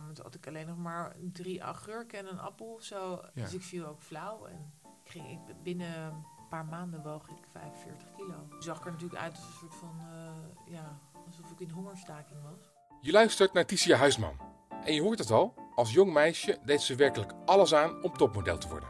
moment 0.00 0.18
had 0.18 0.34
ik 0.34 0.46
alleen 0.46 0.66
nog 0.66 0.76
maar 0.76 1.16
drie 1.32 1.60
augurken 1.60 2.18
en 2.18 2.26
een 2.26 2.38
appel 2.38 2.66
of 2.66 2.82
zo. 2.82 3.20
Ja. 3.34 3.42
Dus 3.42 3.54
ik 3.54 3.62
viel 3.62 3.86
ook 3.86 4.02
flauw. 4.02 4.46
En 4.46 4.72
ik 5.04 5.10
ging, 5.10 5.30
ik, 5.30 5.62
binnen 5.62 6.02
een 6.02 6.48
paar 6.48 6.64
maanden 6.64 7.02
woog 7.02 7.28
ik 7.28 7.46
45 7.50 8.10
kilo. 8.16 8.48
Zag 8.58 8.78
ik 8.78 8.84
er 8.84 8.92
natuurlijk 8.92 9.22
uit 9.22 9.36
als 9.36 9.46
een 9.46 9.52
soort 9.52 9.74
van, 9.74 10.00
eh, 10.00 10.72
ja, 10.72 10.98
alsof 11.26 11.50
ik 11.50 11.60
in 11.60 11.70
hongerstaking 11.70 12.42
was. 12.42 12.70
Je 13.00 13.12
luistert 13.12 13.52
naar 13.52 13.66
Ticia 13.66 13.96
Huisman. 13.96 14.36
En 14.84 14.94
je 14.94 15.02
hoort 15.02 15.18
het 15.18 15.30
al, 15.30 15.54
als 15.74 15.92
jong 15.92 16.12
meisje 16.12 16.58
deed 16.64 16.80
ze 16.80 16.94
werkelijk 16.94 17.32
alles 17.44 17.74
aan 17.74 18.02
om 18.02 18.16
topmodel 18.16 18.58
te 18.58 18.68
worden. 18.68 18.88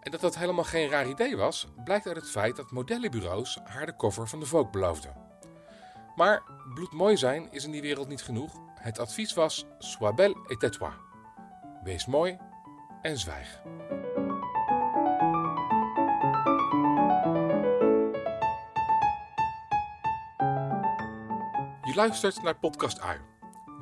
En 0.00 0.10
dat 0.10 0.20
dat 0.20 0.36
helemaal 0.36 0.64
geen 0.64 0.88
raar 0.88 1.08
idee 1.08 1.36
was, 1.36 1.68
blijkt 1.84 2.06
uit 2.06 2.16
het 2.16 2.30
feit 2.30 2.56
dat 2.56 2.70
modellenbureaus 2.70 3.58
haar 3.64 3.86
de 3.86 3.96
cover 3.96 4.28
van 4.28 4.40
de 4.40 4.46
Vogue 4.46 4.70
beloofden. 4.70 5.14
Maar 6.16 6.42
bloedmooi 6.74 7.16
zijn 7.16 7.52
is 7.52 7.64
in 7.64 7.70
die 7.70 7.80
wereld 7.80 8.08
niet 8.08 8.22
genoeg. 8.22 8.54
Het 8.82 8.98
advies 8.98 9.34
was 9.34 9.66
sois 9.78 10.14
belle 10.14 10.36
et 10.48 10.60
tais-toi. 10.60 10.92
Wees 11.82 12.06
mooi 12.06 12.38
en 13.02 13.18
zwijg. 13.18 13.62
Je 21.82 21.92
luistert 21.94 22.42
naar 22.42 22.58
Podcast 22.58 23.00
Ui. 23.00 23.20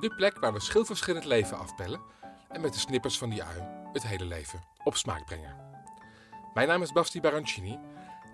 De 0.01 0.15
plek 0.17 0.39
waar 0.39 0.53
we 0.53 0.61
schilverschillend 0.61 1.25
leven 1.25 1.59
afpellen 1.59 2.01
en 2.49 2.61
met 2.61 2.73
de 2.73 2.79
snippers 2.79 3.19
van 3.19 3.31
die 3.31 3.45
ui 3.45 3.67
het 3.93 4.03
hele 4.03 4.25
leven 4.25 4.63
op 4.85 4.97
smaak 4.97 5.25
brengen. 5.25 5.57
Mijn 6.55 6.69
naam 6.69 6.83
is 6.83 6.93
Basti 6.93 7.21
Barancini 7.21 7.79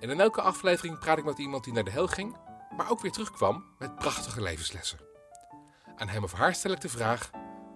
en 0.01 0.11
in 0.11 0.21
elke 0.21 0.41
aflevering 0.41 0.99
praat 0.99 1.19
ik 1.19 1.25
met 1.25 1.39
iemand 1.39 1.65
die 1.65 1.73
naar 1.73 1.85
de 1.85 1.91
hel 1.91 2.07
ging, 2.07 2.37
maar 2.77 2.91
ook 2.91 3.01
weer 3.01 3.13
terugkwam 3.13 3.65
met 3.79 3.95
prachtige 3.95 4.43
levenslessen. 4.43 5.06
Aan 5.97 6.09
hem 6.09 6.25
of 6.25 6.33
haar 6.33 6.55
stel 6.55 6.73
ik 6.73 6.81
de 6.81 6.89
vraag: 6.89 7.31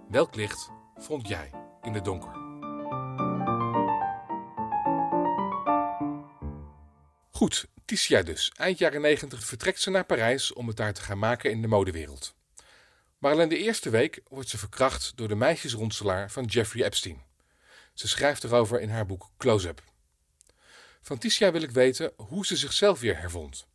welk 0.09 0.35
licht 0.35 0.71
vond 0.97 1.29
jij 1.29 1.51
in 1.83 1.95
het 1.95 2.05
donker? 2.05 2.33
Goed, 7.31 7.67
Ticia 7.85 8.23
dus. 8.23 8.53
Eind 8.57 8.79
jaren 8.79 9.01
90 9.01 9.45
vertrekt 9.45 9.81
ze 9.81 9.91
naar 9.91 10.05
Parijs 10.05 10.53
om 10.53 10.67
het 10.67 10.77
daar 10.77 10.93
te 10.93 11.03
gaan 11.03 11.19
maken 11.19 11.51
in 11.51 11.63
de 11.63 11.69
modewereld. 11.69 12.35
Maar 13.19 13.33
al 13.33 13.41
in 13.41 13.49
de 13.49 13.59
eerste 13.59 13.91
week 13.91 14.21
wordt 14.29 14.49
ze 14.49 14.59
verkracht 14.59 15.13
door 15.15 15.29
de 15.29 15.35
meisjesronselaar 15.35 16.31
van 16.31 16.45
Jeffrey 16.45 16.85
Epstein. 16.85 17.23
Ze 17.95 18.09
schrijft 18.09 18.45
erover 18.45 18.81
in 18.81 18.91
haar 18.91 19.07
boek 19.07 19.31
Close-up. 19.39 19.83
Van 21.03 21.19
Ticia 21.19 21.53
wil 21.53 21.63
ik 21.63 21.71
weten 21.71 22.13
hoe 22.17 22.47
ze 22.47 22.57
zichzelf 22.57 23.01
weer 23.01 23.19
hervond. 23.19 23.67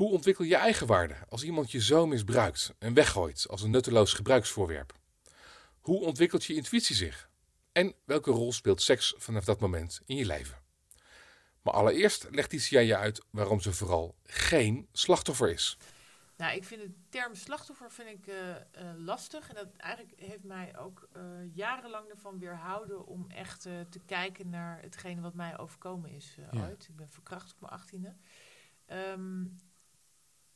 Hoe 0.00 0.10
ontwikkel 0.10 0.44
je 0.44 0.56
eigen 0.56 0.86
waarde 0.86 1.16
als 1.28 1.42
iemand 1.42 1.70
je 1.70 1.80
zo 1.82 2.06
misbruikt 2.06 2.74
en 2.78 2.94
weggooit 2.94 3.46
als 3.48 3.62
een 3.62 3.70
nutteloos 3.70 4.12
gebruiksvoorwerp? 4.12 4.94
Hoe 5.80 6.00
ontwikkelt 6.00 6.44
je 6.44 6.54
intuïtie 6.54 6.96
zich? 6.96 7.28
En 7.72 7.94
welke 8.04 8.30
rol 8.30 8.52
speelt 8.52 8.82
seks 8.82 9.14
vanaf 9.16 9.44
dat 9.44 9.60
moment 9.60 10.00
in 10.06 10.16
je 10.16 10.26
leven? 10.26 10.58
Maar 11.62 11.74
allereerst 11.74 12.28
legt 12.30 12.50
Ticia 12.50 12.80
je 12.80 12.96
uit 12.96 13.24
waarom 13.30 13.60
ze 13.60 13.72
vooral 13.72 14.14
geen 14.24 14.88
slachtoffer 14.92 15.50
is. 15.50 15.78
Nou, 16.36 16.56
ik 16.56 16.64
vind 16.64 16.80
de 16.80 16.92
term 17.08 17.34
slachtoffer 17.34 17.90
vind 17.90 18.08
ik, 18.08 18.26
eh, 18.26 18.50
eh, 18.50 18.62
lastig. 18.96 19.48
En 19.48 19.54
dat 19.54 19.76
eigenlijk 19.76 20.20
heeft 20.20 20.44
mij 20.44 20.78
ook 20.78 21.08
eh, 21.12 21.22
jarenlang 21.54 22.08
ervan 22.08 22.38
weerhouden 22.38 23.06
om 23.06 23.30
echt 23.30 23.62
te 23.62 24.00
kijken 24.06 24.48
naar 24.48 24.80
hetgene 24.82 25.20
wat 25.20 25.34
mij 25.34 25.58
overkomen 25.58 26.10
is 26.10 26.36
Ja. 26.52 26.66
ooit. 26.68 26.86
Ik 26.88 26.96
ben 26.96 27.10
verkracht 27.10 27.52
op 27.52 27.60
mijn 27.60 27.72
achttiende. 27.72 28.14
Ehm, 28.86 29.44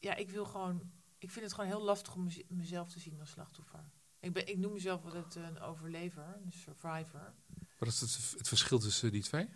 ja, 0.05 0.15
ik 0.15 0.31
wil 0.31 0.45
gewoon. 0.45 0.93
Ik 1.19 1.31
vind 1.31 1.45
het 1.45 1.55
gewoon 1.55 1.71
heel 1.71 1.83
lastig 1.83 2.15
om 2.15 2.25
mez- 2.25 2.43
mezelf 2.49 2.89
te 2.89 2.99
zien 2.99 3.21
als 3.21 3.31
slachtoffer. 3.31 3.85
Ik, 4.21 4.33
ben, 4.33 4.49
ik 4.49 4.59
noem 4.59 4.73
mezelf 4.73 5.05
altijd 5.05 5.35
een 5.35 5.61
overlever, 5.61 6.41
een 6.45 6.53
survivor. 6.53 7.35
Wat 7.79 7.89
is 7.89 8.01
het, 8.01 8.35
het 8.39 8.49
verschil 8.49 8.79
tussen 8.79 9.13
die 9.13 9.23
twee? 9.23 9.49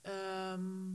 Ehm, 0.00 0.92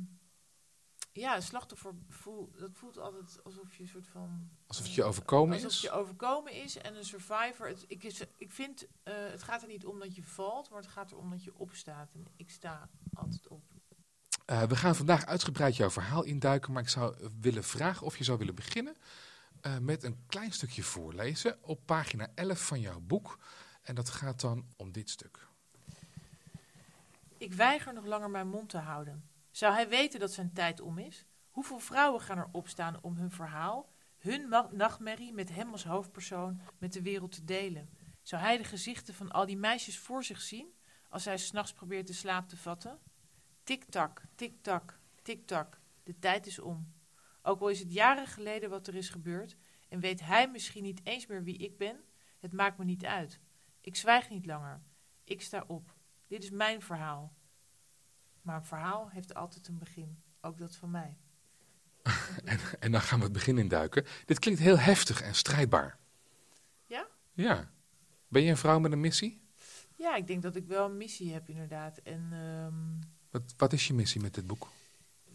ja, 1.11 1.35
een 1.35 1.41
slachtoffer 1.41 1.93
voel, 2.09 2.51
dat 2.57 2.69
voelt 2.73 2.97
altijd 2.97 3.43
alsof 3.43 3.75
je 3.75 3.81
een 3.83 3.89
soort 3.89 4.07
van 4.07 4.49
Alsof 4.67 4.85
het 4.85 4.93
je 4.93 5.03
overkomen 5.03 5.53
Alsof 5.55 5.71
is? 5.71 5.81
je 5.81 5.91
overkomen 5.91 6.53
is 6.53 6.77
en 6.77 6.95
een 6.95 7.05
survivor. 7.05 7.67
Het, 7.67 7.85
ik, 7.87 8.03
is, 8.03 8.21
ik 8.37 8.51
vind, 8.51 8.87
eh, 9.03 9.13
het 9.15 9.43
gaat 9.43 9.61
er 9.61 9.67
niet 9.67 9.85
om 9.85 9.99
dat 9.99 10.15
je 10.15 10.23
valt, 10.23 10.69
maar 10.69 10.81
het 10.81 10.91
gaat 10.91 11.11
erom 11.11 11.29
dat 11.29 11.43
je 11.43 11.57
opstaat. 11.57 12.13
En 12.13 12.27
ik 12.35 12.49
sta 12.49 12.89
altijd 13.13 13.47
op. 13.47 13.63
Eh, 14.45 14.63
we 14.63 14.75
gaan 14.75 14.95
vandaag 14.95 15.25
uitgebreid 15.25 15.75
jouw 15.75 15.89
verhaal 15.89 16.23
induiken, 16.23 16.73
maar 16.73 16.81
ik 16.81 16.89
zou 16.89 17.29
willen 17.41 17.63
vragen 17.63 18.05
of 18.05 18.17
je 18.17 18.23
zou 18.23 18.37
willen 18.37 18.55
beginnen 18.55 18.95
eh, 19.61 19.77
met 19.77 20.03
een 20.03 20.23
klein 20.27 20.51
stukje 20.51 20.83
voorlezen 20.83 21.57
op 21.61 21.85
pagina 21.85 22.27
11 22.35 22.59
van 22.59 22.79
jouw 22.79 22.99
boek. 22.99 23.39
En 23.81 23.95
dat 23.95 24.09
gaat 24.09 24.41
dan 24.41 24.65
om 24.77 24.91
dit 24.91 25.09
stuk. 25.09 25.47
Ik 27.37 27.53
weiger 27.53 27.93
nog 27.93 28.05
langer 28.05 28.29
mijn 28.29 28.47
mond 28.47 28.69
te 28.69 28.77
houden. 28.77 29.29
Zou 29.51 29.73
hij 29.73 29.89
weten 29.89 30.19
dat 30.19 30.33
zijn 30.33 30.53
tijd 30.53 30.81
om 30.81 30.97
is? 30.97 31.25
Hoeveel 31.49 31.79
vrouwen 31.79 32.21
gaan 32.21 32.37
er 32.37 32.49
opstaan 32.51 32.97
om 33.01 33.15
hun 33.15 33.31
verhaal, 33.31 33.89
hun 34.17 34.53
nachtmerrie 34.71 35.33
met 35.33 35.49
hem 35.49 35.71
als 35.71 35.83
hoofdpersoon 35.83 36.61
met 36.77 36.93
de 36.93 37.01
wereld 37.01 37.31
te 37.31 37.43
delen? 37.43 37.89
Zou 38.21 38.41
hij 38.41 38.57
de 38.57 38.63
gezichten 38.63 39.13
van 39.13 39.31
al 39.31 39.45
die 39.45 39.57
meisjes 39.57 39.97
voor 39.97 40.23
zich 40.23 40.41
zien 40.41 40.73
als 41.09 41.25
hij 41.25 41.37
s'nachts 41.37 41.73
probeert 41.73 42.07
de 42.07 42.13
slaap 42.13 42.49
te 42.49 42.57
vatten? 42.57 42.99
Tik-tak, 43.65 44.21
tik-tak, 44.35 44.99
tik-tak, 45.21 45.79
de 46.03 46.19
tijd 46.19 46.47
is 46.47 46.59
om. 46.59 46.93
Ook 47.41 47.61
al 47.61 47.69
is 47.69 47.79
het 47.79 47.93
jaren 47.93 48.27
geleden 48.27 48.69
wat 48.69 48.87
er 48.87 48.95
is 48.95 49.09
gebeurd 49.09 49.55
en 49.89 49.99
weet 49.99 50.21
hij 50.21 50.49
misschien 50.49 50.83
niet 50.83 51.01
eens 51.03 51.27
meer 51.27 51.43
wie 51.43 51.57
ik 51.57 51.77
ben, 51.77 52.03
het 52.39 52.53
maakt 52.53 52.77
me 52.77 52.83
niet 52.83 53.05
uit. 53.05 53.39
Ik 53.81 53.95
zwijg 53.95 54.29
niet 54.29 54.45
langer. 54.45 54.81
Ik 55.23 55.41
sta 55.41 55.63
op. 55.67 55.95
Dit 56.27 56.43
is 56.43 56.49
mijn 56.49 56.81
verhaal. 56.81 57.35
Maar 58.41 58.55
een 58.55 58.65
verhaal 58.65 59.09
heeft 59.09 59.33
altijd 59.33 59.67
een 59.67 59.77
begin. 59.77 60.23
Ook 60.41 60.57
dat 60.57 60.75
van 60.75 60.91
mij. 60.91 61.17
En 62.79 62.91
dan 62.91 63.01
gaan 63.01 63.17
we 63.17 63.23
het 63.23 63.33
begin 63.33 63.57
induiken. 63.57 64.05
Dit 64.25 64.39
klinkt 64.39 64.59
heel 64.59 64.79
heftig 64.79 65.21
en 65.21 65.35
strijdbaar. 65.35 65.99
Ja? 66.85 67.07
Ja. 67.33 67.71
Ben 68.27 68.41
je 68.41 68.49
een 68.49 68.57
vrouw 68.57 68.79
met 68.79 68.91
een 68.91 68.99
missie? 68.99 69.41
Ja, 69.95 70.15
ik 70.15 70.27
denk 70.27 70.41
dat 70.41 70.55
ik 70.55 70.65
wel 70.65 70.85
een 70.85 70.97
missie 70.97 71.33
heb 71.33 71.49
inderdaad. 71.49 71.97
En 71.97 72.27
ehm, 72.31 73.13
Wat, 73.35 73.53
wat 73.57 73.73
is 73.73 73.87
je 73.87 73.93
missie 73.93 74.21
met 74.21 74.33
dit 74.33 74.47
boek? 74.47 74.67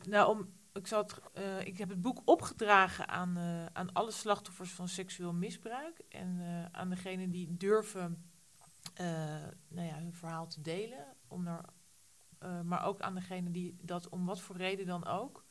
nou, 0.06 0.28
om, 0.37 0.53
ik, 0.72 0.87
zal 0.87 1.03
het, 1.03 1.21
eh, 1.33 1.66
ik 1.66 1.78
heb 1.78 1.88
het 1.88 2.03
boek 2.03 2.22
opgedragen 2.25 3.09
aan, 3.09 3.37
eh, 3.37 3.66
aan 3.66 3.93
alle 3.93 4.11
slachtoffers 4.11 4.71
van 4.71 4.88
seksueel 4.88 5.33
misbruik. 5.33 5.99
En 6.09 6.41
eh, 6.41 6.65
aan 6.81 6.91
degenen 6.91 7.31
die 7.31 7.56
durven 7.56 8.25
nou 9.69 9.87
ja, 9.87 9.99
hun 9.99 10.15
verhaal 10.15 10.47
te 10.47 10.61
delen. 10.61 11.16
Om 11.28 11.47
er, 11.47 11.65
maar 12.65 12.84
ook 12.84 13.00
aan 13.00 13.15
degenen 13.15 13.53
die 13.53 13.77
dat 13.83 14.09
om 14.09 14.27
wat 14.27 14.41
voor 14.41 14.56
reden 14.56 14.87
dan 14.87 15.06
ook 15.06 15.44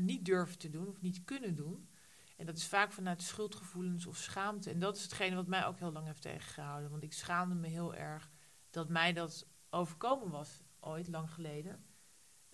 niet 0.00 0.24
durven 0.24 0.58
te 0.58 0.70
doen 0.70 0.88
of 0.88 1.00
niet 1.00 1.24
kunnen 1.24 1.54
doen. 1.54 1.90
En 2.36 2.46
dat 2.46 2.56
is 2.56 2.66
vaak 2.66 2.92
vanuit 2.92 3.22
schuldgevoelens 3.22 4.06
of 4.06 4.16
schaamte. 4.16 4.70
En 4.70 4.78
dat 4.78 4.96
is 4.96 5.02
hetgene 5.02 5.34
wat 5.34 5.46
mij 5.46 5.66
ook 5.66 5.78
heel 5.78 5.92
lang 5.92 6.06
heeft 6.06 6.22
tegengehouden. 6.22 6.90
Want 6.90 7.02
ik 7.02 7.12
schaamde 7.12 7.54
me 7.54 7.68
heel 7.68 7.94
erg 7.94 8.30
dat 8.70 8.88
mij 8.88 9.12
dat 9.12 9.46
overkomen 9.70 10.30
was, 10.30 10.62
ooit 10.80 11.08
lang 11.08 11.30
geleden. 11.30 11.84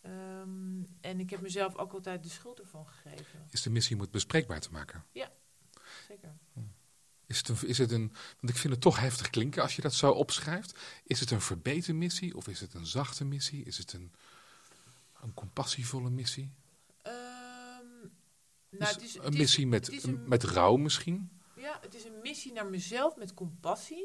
Ehm, 0.02 0.82
en 1.00 1.20
ik 1.20 1.30
heb 1.30 1.40
mezelf 1.40 1.76
ook 1.76 1.92
altijd 1.92 2.22
de 2.22 2.28
schuld 2.28 2.60
ervan 2.60 2.86
gegeven. 2.86 3.46
Is 3.50 3.62
de 3.62 3.70
missie 3.70 3.94
om 3.96 4.00
het 4.02 4.10
bespreekbaar 4.10 4.60
te 4.60 4.70
maken? 4.70 5.04
Zeker. 6.08 6.36
Is 7.26 7.38
het, 7.38 7.48
een, 7.48 7.68
is 7.68 7.78
het 7.78 7.90
een, 7.90 8.08
want 8.40 8.52
ik 8.52 8.56
vind 8.56 8.72
het 8.72 8.82
toch 8.82 9.00
heftig 9.00 9.30
klinken 9.30 9.62
als 9.62 9.76
je 9.76 9.82
dat 9.82 9.94
zo 9.94 10.10
opschrijft. 10.10 10.78
Is 11.04 11.20
het 11.20 11.30
een 11.30 11.40
verbeterde 11.40 11.98
missie 11.98 12.36
of 12.36 12.48
is 12.48 12.60
het 12.60 12.74
een 12.74 12.86
zachte 12.86 13.24
missie? 13.24 13.64
Is 13.64 13.78
het 13.78 13.92
een, 13.92 14.12
een 15.22 15.34
compassievolle 15.34 16.10
missie? 16.10 16.50
Ehm, 17.02 17.14
nou, 18.70 18.92
het 18.92 19.02
is, 19.02 19.14
een 19.16 19.22
het 19.22 19.32
is- 19.32 19.38
missie 19.38 19.66
met, 19.66 20.06
met 20.26 20.42
rouw 20.44 20.76
misschien? 20.76 21.40
Ja, 21.56 21.78
het 21.80 21.94
is 21.94 22.04
een 22.04 22.20
missie 22.22 22.52
naar 22.52 22.66
mezelf 22.66 23.16
met 23.16 23.34
compassie. 23.34 24.04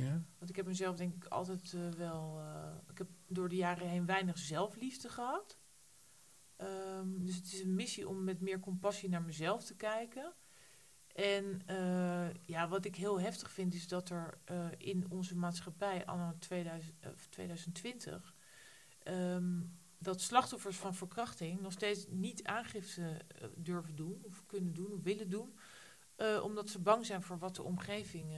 Ja? 0.00 0.24
Want 0.38 0.50
ik 0.50 0.56
heb 0.56 0.66
mezelf 0.66 0.96
denk 0.96 1.14
ik 1.14 1.24
altijd 1.24 1.72
eh, 1.72 1.88
wel... 1.88 2.40
eh, 2.40 2.76
ik 2.90 2.98
heb 2.98 3.08
door 3.26 3.48
de 3.48 3.56
jaren 3.56 3.88
heen 3.88 4.06
weinig 4.06 4.38
zelfliefde 4.38 5.08
gehad. 5.08 5.58
Ehm, 6.56 7.18
dus 7.18 7.36
het 7.36 7.44
is 7.44 7.60
een 7.60 7.74
missie 7.74 8.08
om 8.08 8.24
met 8.24 8.40
meer 8.40 8.60
compassie 8.60 9.08
naar 9.08 9.22
mezelf 9.22 9.64
te 9.64 9.76
kijken. 9.76 10.34
En 11.14 11.62
eh, 11.66 12.32
ja, 12.42 12.68
wat 12.68 12.84
ik 12.84 12.96
heel 12.96 13.20
heftig 13.20 13.50
vind 13.50 13.74
is 13.74 13.88
dat 13.88 14.10
er 14.10 14.38
in 14.78 15.10
onze 15.10 15.36
maatschappij 15.36 16.06
anno 16.06 16.34
2000, 16.38 16.94
of 17.06 17.26
2020... 17.26 18.34
ehm, 19.02 19.60
dat 19.98 20.20
slachtoffers 20.20 20.76
van 20.76 20.94
verkrachting 20.94 21.60
nog 21.60 21.72
steeds 21.72 22.06
niet 22.08 22.44
aangifte 22.44 23.20
durven 23.56 23.96
doen... 23.96 24.20
of 24.24 24.46
kunnen 24.46 24.72
doen 24.72 24.92
of 24.92 25.02
willen 25.02 25.30
doen... 25.30 25.58
omdat 26.42 26.68
ze 26.68 26.78
bang 26.78 27.06
zijn 27.06 27.22
voor 27.22 27.38
wat 27.38 27.56
de 27.56 27.62
omgeving 27.62 28.32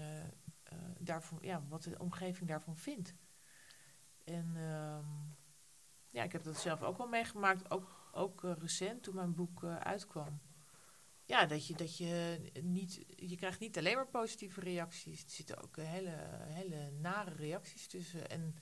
daarvan, 0.98 1.38
ja, 1.40 1.62
wat 1.68 1.82
de 1.82 1.98
omgeving 1.98 2.48
daarvan 2.48 2.76
vindt. 2.76 3.14
En 4.24 4.52
ehm, 4.56 5.06
ja, 6.08 6.22
ik 6.22 6.32
heb 6.32 6.42
dat 6.42 6.56
zelf 6.56 6.82
ook 6.82 6.98
wel 6.98 7.08
meegemaakt, 7.08 7.70
ook, 7.70 8.10
ook 8.12 8.44
eh, 8.44 8.52
recent 8.58 9.02
toen 9.02 9.14
mijn 9.14 9.34
boek 9.34 9.62
eh, 9.62 9.76
uitkwam. 9.76 10.40
ja, 11.24 11.46
dat 11.46 11.66
je, 11.66 11.74
dat 11.74 11.96
je 11.96 12.40
niet, 12.62 13.04
je 13.16 13.36
krijgt 13.36 13.60
niet 13.60 13.78
alleen 13.78 13.96
maar 13.96 14.08
positieve 14.08 14.60
reacties. 14.60 15.22
Er 15.22 15.30
zitten 15.30 15.62
ook 15.62 15.76
hele, 15.76 16.16
hele 16.48 16.90
nare 16.90 17.34
reacties 17.34 17.88
tussen. 17.88 18.30
En 18.30 18.54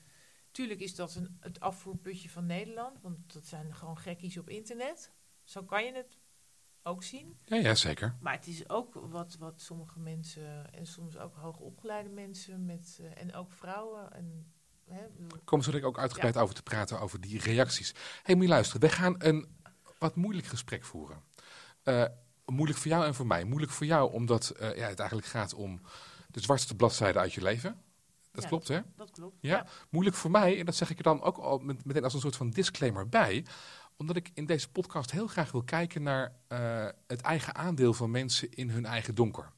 tuurlijk 0.50 0.80
is 0.80 0.94
dat 0.94 1.14
een, 1.14 1.36
het 1.40 1.60
afvoerputje 1.60 2.30
van 2.30 2.46
Nederland, 2.46 3.00
want 3.00 3.32
dat 3.32 3.46
zijn 3.46 3.74
gewoon 3.74 3.98
gekkies 3.98 4.38
op 4.38 4.48
internet. 4.48 5.12
Zo 5.44 5.64
kan 5.64 5.84
je 5.84 5.92
het 5.92 6.18
ook 6.82 7.02
zien. 7.02 7.36
Ja, 7.44 7.56
ja, 7.56 7.74
zeker. 7.74 8.16
Maar 8.20 8.32
het 8.32 8.46
is 8.46 8.68
ook 8.68 8.94
wat, 8.94 9.36
wat 9.38 9.60
sommige 9.60 9.98
mensen, 9.98 10.72
en 10.72 10.86
soms 10.86 11.18
ook 11.18 11.34
hoogopgeleide 11.34 12.08
mensen, 12.08 12.64
met, 12.64 12.98
eh, 13.02 13.22
en 13.22 13.34
ook 13.34 13.52
vrouwen. 13.52 14.12
En, 14.12 14.52
hè, 14.88 15.00
Kom 15.44 15.62
zo 15.62 15.70
ik 15.70 15.84
ook 15.84 15.98
uitgebreid 15.98 16.36
over 16.36 16.54
te 16.54 16.62
praten 16.62 17.00
over 17.00 17.20
die 17.20 17.40
reacties. 17.40 17.88
Hé, 17.92 17.98
hey, 18.22 18.34
moet 18.34 18.44
je 18.44 18.50
luisteren. 18.50 18.80
We 18.80 18.88
gaan 18.88 19.14
een 19.18 19.58
wat 19.98 20.16
moeilijk 20.16 20.46
gesprek 20.46 20.84
voeren. 20.84 21.22
Eh, 21.82 22.04
moeilijk 22.44 22.78
voor 22.78 22.90
jou 22.90 23.04
en 23.04 23.14
voor 23.14 23.26
mij. 23.26 23.44
Moeilijk 23.44 23.72
voor 23.72 23.86
jou 23.86 24.12
omdat 24.12 24.50
eh, 24.50 24.76
ja, 24.76 24.88
het 24.88 24.98
eigenlijk 24.98 25.28
gaat 25.28 25.54
om 25.54 25.80
de 26.28 26.40
zwartste 26.40 26.76
bladzijde 26.76 27.18
uit 27.18 27.32
je 27.32 27.42
leven. 27.42 27.82
Dat 28.32 28.42
Ja. 28.42 28.48
klopt, 28.48 28.68
hè? 28.68 28.80
dat 28.96 29.10
klopt. 29.10 29.36
Ja. 29.40 29.66
Moeilijk 29.90 30.16
voor 30.16 30.30
mij, 30.30 30.58
en 30.58 30.64
dat 30.64 30.74
zeg 30.74 30.90
ik 30.90 30.96
er 30.96 31.02
dan 31.02 31.22
ook 31.22 31.36
al 31.36 31.58
met, 31.58 31.84
meteen 31.84 32.04
als 32.04 32.14
een 32.14 32.20
soort 32.20 32.36
van 32.36 32.50
disclaimer 32.50 33.08
bij. 33.08 33.44
Omdat 34.00 34.16
ik 34.16 34.30
in 34.34 34.46
deze 34.46 34.70
podcast 34.70 35.10
heel 35.10 35.26
graag 35.26 35.52
wil 35.52 35.62
kijken 35.62 36.02
naar 36.02 36.32
eh, 36.48 36.88
het 37.06 37.20
eigen 37.20 37.54
aandeel 37.54 37.94
van 37.94 38.10
mensen 38.10 38.52
in 38.52 38.70
hun 38.70 38.86
eigen 38.86 39.14
donker. 39.14 39.52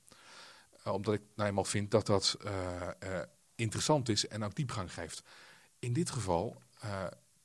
Eh, 0.82 0.92
omdat 0.92 1.14
ik 1.14 1.22
nou 1.34 1.48
eenmaal 1.48 1.64
vind 1.64 1.90
dat 1.90 2.06
dat 2.06 2.36
eh, 2.44 3.20
interessant 3.54 4.08
is 4.08 4.28
en 4.28 4.44
ook 4.44 4.54
diepgang 4.54 4.92
geeft. 4.92 5.22
In 5.78 5.92
dit 5.92 6.10
geval 6.10 6.62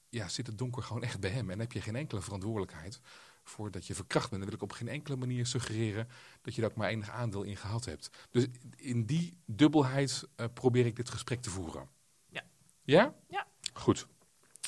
ja, 0.09 0.27
zit 0.27 0.47
het 0.47 0.57
donker 0.57 0.83
gewoon 0.83 1.03
echt 1.03 1.19
bij 1.19 1.29
hem. 1.29 1.49
En 1.49 1.59
heb 1.59 1.71
je 1.71 1.81
geen 1.81 1.95
enkele 1.95 2.21
verantwoordelijkheid 2.21 2.99
voor 3.44 3.71
dat 3.71 3.88
je 3.88 3.95
verkracht 3.95 4.29
bent. 4.29 4.41
Dan 4.41 4.49
wil 4.49 4.59
ik 4.59 4.71
op 4.71 4.77
geen 4.77 4.88
enkele 4.88 5.15
manier 5.15 5.45
suggereren 5.45 6.07
dat 6.41 6.55
je 6.55 6.61
daar 6.61 6.69
ook 6.69 6.77
maar 6.77 6.89
enig 6.89 7.09
aandeel 7.09 7.44
in 7.44 7.57
gehad 7.57 7.85
hebt. 7.85 8.09
Dus 8.31 8.47
in 8.75 9.05
die 9.05 9.38
dubbelheid 9.45 10.23
probeer 10.53 10.85
ik 10.85 10.95
dit 10.95 11.09
gesprek 11.09 11.41
te 11.41 11.49
voeren. 11.49 11.89
Ja. 12.29 12.44
Ja? 12.83 13.15
Ja. 13.29 13.47
Goed. 13.73 14.07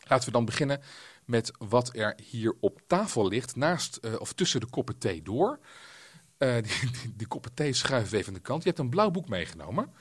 Laten 0.07 0.25
we 0.25 0.31
dan 0.31 0.45
beginnen 0.45 0.81
met 1.29 1.51
wat 1.57 1.95
er 1.95 2.19
hier 2.23 2.55
op 2.59 2.81
tafel 2.87 3.27
ligt, 3.27 3.55
naast 3.55 3.95
eh, 3.95 4.19
of 4.19 4.33
tussen 4.33 4.59
de 4.59 4.65
koppen 4.69 4.97
thee 4.97 5.21
door. 5.21 5.59
Eh, 6.37 6.55
die, 6.63 6.91
die, 6.91 7.15
die 7.15 7.27
koppen 7.27 7.53
thee 7.53 7.73
schuiven 7.73 8.17
even 8.17 8.27
aan 8.27 8.33
de 8.33 8.39
kant. 8.39 8.63
Je 8.63 8.67
hebt 8.67 8.81
een 8.81 8.89
blauw 8.89 9.11
boek 9.11 9.29
meegenomen. 9.29 9.93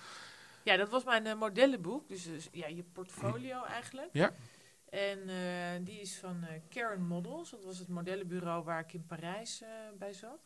Ja, 0.64 0.76
dat 0.76 0.88
was 0.90 1.04
mijn 1.04 1.26
eh, 1.26 1.38
modellenboek. 1.38 2.08
Dus, 2.08 2.25
dus 2.25 2.48
ja, 2.52 2.66
je 2.66 2.82
portfolio 2.82 3.64
eigenlijk. 3.64 4.08
Ja. 4.12 4.32
En 4.90 5.84
die 5.84 6.00
is 6.00 6.16
van 6.16 6.46
Karen 6.69 7.06
Models. 7.06 7.50
Dat 7.50 7.64
was 7.64 7.78
het 7.78 7.88
modellenbureau 7.88 8.64
waar 8.64 8.80
ik 8.80 8.92
in 8.92 9.06
Parijs 9.06 9.62
bij 9.98 10.12
zat. 10.12 10.38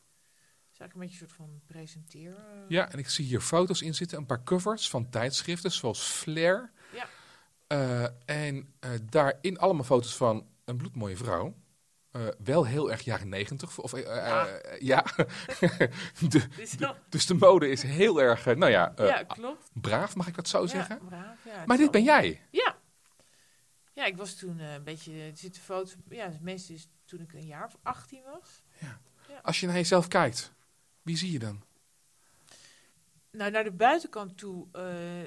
Dus 0.70 0.80
eigenlijk 0.80 0.94
een 0.94 1.00
beetje 1.00 1.22
een 1.24 1.28
soort 1.28 1.32
van 1.32 1.60
presenteer. 1.66 2.36
eh. 2.36 2.68
Ja, 2.68 2.90
en 2.92 2.98
ik 2.98 3.08
zie 3.08 3.24
hier 3.24 3.40
foto's 3.40 3.82
in 3.82 3.94
zitten, 3.94 4.18
een 4.18 4.26
paar 4.26 4.42
covers 4.44 4.90
van 4.90 5.10
tijdschriften 5.10 5.70
zoals 5.70 6.02
Flair. 6.02 6.70
Ja. 6.92 8.14
En 8.24 8.74
daarin 9.02 9.58
allemaal 9.58 9.84
foto's 9.84 10.16
van 10.16 10.46
een 10.64 10.76
bloedmooie 10.76 11.16
vrouw. 11.16 11.54
Eh, 12.10 12.26
wel 12.44 12.66
heel 12.66 12.90
erg 12.90 13.00
jaren 13.00 13.28
negentig. 13.28 13.78
Of, 13.78 13.92
eh, 13.92 14.02
Ja. 14.04 14.60
ja. 14.78 15.04
de, 16.28 16.46
nog- 16.78 16.98
dus 17.08 17.26
de 17.26 17.34
mode 17.34 17.68
is 17.70 17.82
heel 17.82 18.22
erg, 18.22 18.44
nou 18.44 18.70
ja, 18.70 18.92
ja, 18.96 19.22
klopt. 19.22 19.70
braaf, 19.72 20.14
mag 20.16 20.26
ik 20.26 20.34
dat 20.34 20.48
zo 20.48 20.66
zeggen? 20.66 20.98
Ja, 21.02 21.08
braaf, 21.08 21.44
ja, 21.44 21.62
Maar 21.66 21.76
dit 21.76 21.90
ben 21.90 22.02
jij. 22.02 22.40
Ja. 22.50 22.80
Ja, 23.94 24.04
ik 24.04 24.16
was 24.16 24.34
toen 24.34 24.58
een 24.58 24.84
beetje... 24.84 25.12
Er 25.22 25.36
zitten 25.36 25.62
foto's... 25.62 25.94
Ja, 26.08 26.24
het 26.24 26.40
meeste 26.40 26.72
is 26.72 26.88
toen 27.04 27.20
ik 27.20 27.32
een 27.32 27.46
jaar 27.46 27.64
of 27.66 27.76
18 27.82 28.22
was. 28.32 28.62
Als 29.42 29.60
je 29.60 29.66
naar 29.66 29.74
jezelf 29.76 30.08
kijkt, 30.08 30.52
wie 31.02 31.16
zie 31.16 31.32
je 31.32 31.38
dan? 31.38 31.62
Nou, 33.32 33.50
naar 33.50 33.64
de 33.64 33.72
buitenkant 33.72 34.38
toe 34.38 34.68
eh, 34.72 34.84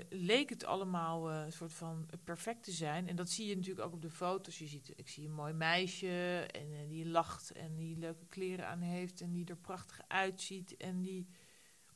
leek 0.10 0.50
het 0.50 0.66
allemaal 0.66 1.30
eh, 1.30 1.46
een 1.46 1.52
soort 1.52 1.74
van 1.74 2.10
perfect 2.24 2.64
te 2.64 2.72
zijn. 2.72 3.08
En 3.08 3.16
dat 3.16 3.30
zie 3.30 3.48
je 3.48 3.56
natuurlijk 3.56 3.86
ook 3.86 3.94
op 3.94 4.02
de 4.02 4.10
foto's. 4.10 4.60
Je 4.60 4.68
ziet, 4.68 4.94
ik 4.96 5.10
zie 5.10 5.26
een 5.28 5.34
mooi 5.34 5.54
meisje 5.54 6.46
en 6.52 6.74
eh, 6.74 6.90
die 6.90 7.08
lacht 7.08 7.52
en 7.52 7.76
die 7.76 7.98
leuke 7.98 8.26
kleren 8.26 8.68
aan 8.68 8.82
heeft 8.82 9.22
en 9.22 9.32
die 9.32 9.46
er 9.46 9.58
prachtig 9.58 10.00
uitziet 10.08 10.78
en 10.78 11.02
die 11.02 11.28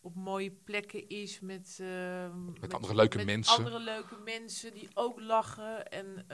op 0.02 0.16
mooie 0.16 0.52
plekken 0.52 1.08
is 1.10 1.40
met, 1.40 1.78
eh, 1.82 2.36
met, 2.60 2.74
andere 2.74 2.96
leuke 2.96 3.18
met 3.18 3.26
mensen. 3.26 3.56
andere 3.56 3.80
leuke 3.80 4.16
mensen 4.16 4.74
die 4.74 4.90
ook 4.94 5.20
lachen. 5.20 5.92
En, 5.92 6.26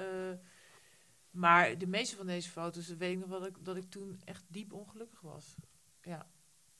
maar 1.29 1.77
de 1.77 1.87
meeste 1.87 2.15
van 2.15 2.25
deze 2.25 2.49
foto's, 2.49 2.87
weet 2.87 3.11
ik 3.11 3.19
nog 3.19 3.29
wel 3.29 3.39
dat 3.39 3.49
ik, 3.49 3.65
dat 3.65 3.75
ik 3.75 3.89
toen 3.89 4.21
echt 4.23 4.43
diep 4.47 4.73
ongelukkig 4.73 5.21
was. 5.21 5.55
Ja. 6.01 6.29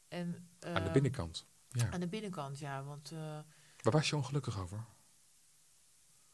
En, 0.08 0.50
Aan 0.60 0.84
de 0.84 0.92
binnenkant. 0.92 1.48
Ja. 1.76 1.92
aan 1.92 2.00
de 2.00 2.08
binnenkant, 2.08 2.60
ja. 2.60 2.84
Want 2.84 3.12
eh, 3.12 3.40
Waar 3.82 3.94
was 3.94 4.10
je 4.10 4.16
ongelukkig 4.16 4.60
over? 4.60 4.86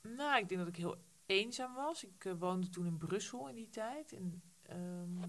nou, 0.02 0.42
ik 0.42 0.50
denk 0.50 0.60
dat 0.60 0.70
ik 0.70 0.76
heel 0.76 1.04
eenzaam 1.26 1.74
was. 1.74 2.04
Ik 2.04 2.26
eh, 2.26 2.34
woonde 2.40 2.70
toen 2.70 2.86
in 2.86 2.98
Brussel 2.98 3.50
in 3.50 3.56
die 3.56 3.70
tijd. 3.70 4.14
En, 4.14 4.42
ehm, 4.62 5.24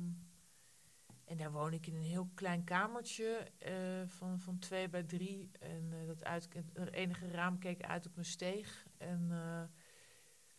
en 1.24 1.36
daar 1.36 1.52
woonde 1.52 1.76
ik 1.76 1.86
in 1.86 1.94
een 1.94 2.02
heel 2.02 2.30
klein 2.34 2.64
kamertje 2.64 3.50
eh, 3.58 4.02
van, 4.06 4.40
van 4.40 4.58
twee 4.58 4.88
bij 4.88 5.02
drie. 5.02 5.50
En 5.60 6.06
dat 6.06 6.24
uit, 6.24 6.48
het 6.72 6.92
enige 6.92 7.30
raam 7.30 7.58
keek 7.58 7.82
uit 7.82 8.06
op 8.06 8.14
mijn 8.14 8.26
steeg. 8.26 8.86
En 8.98 9.30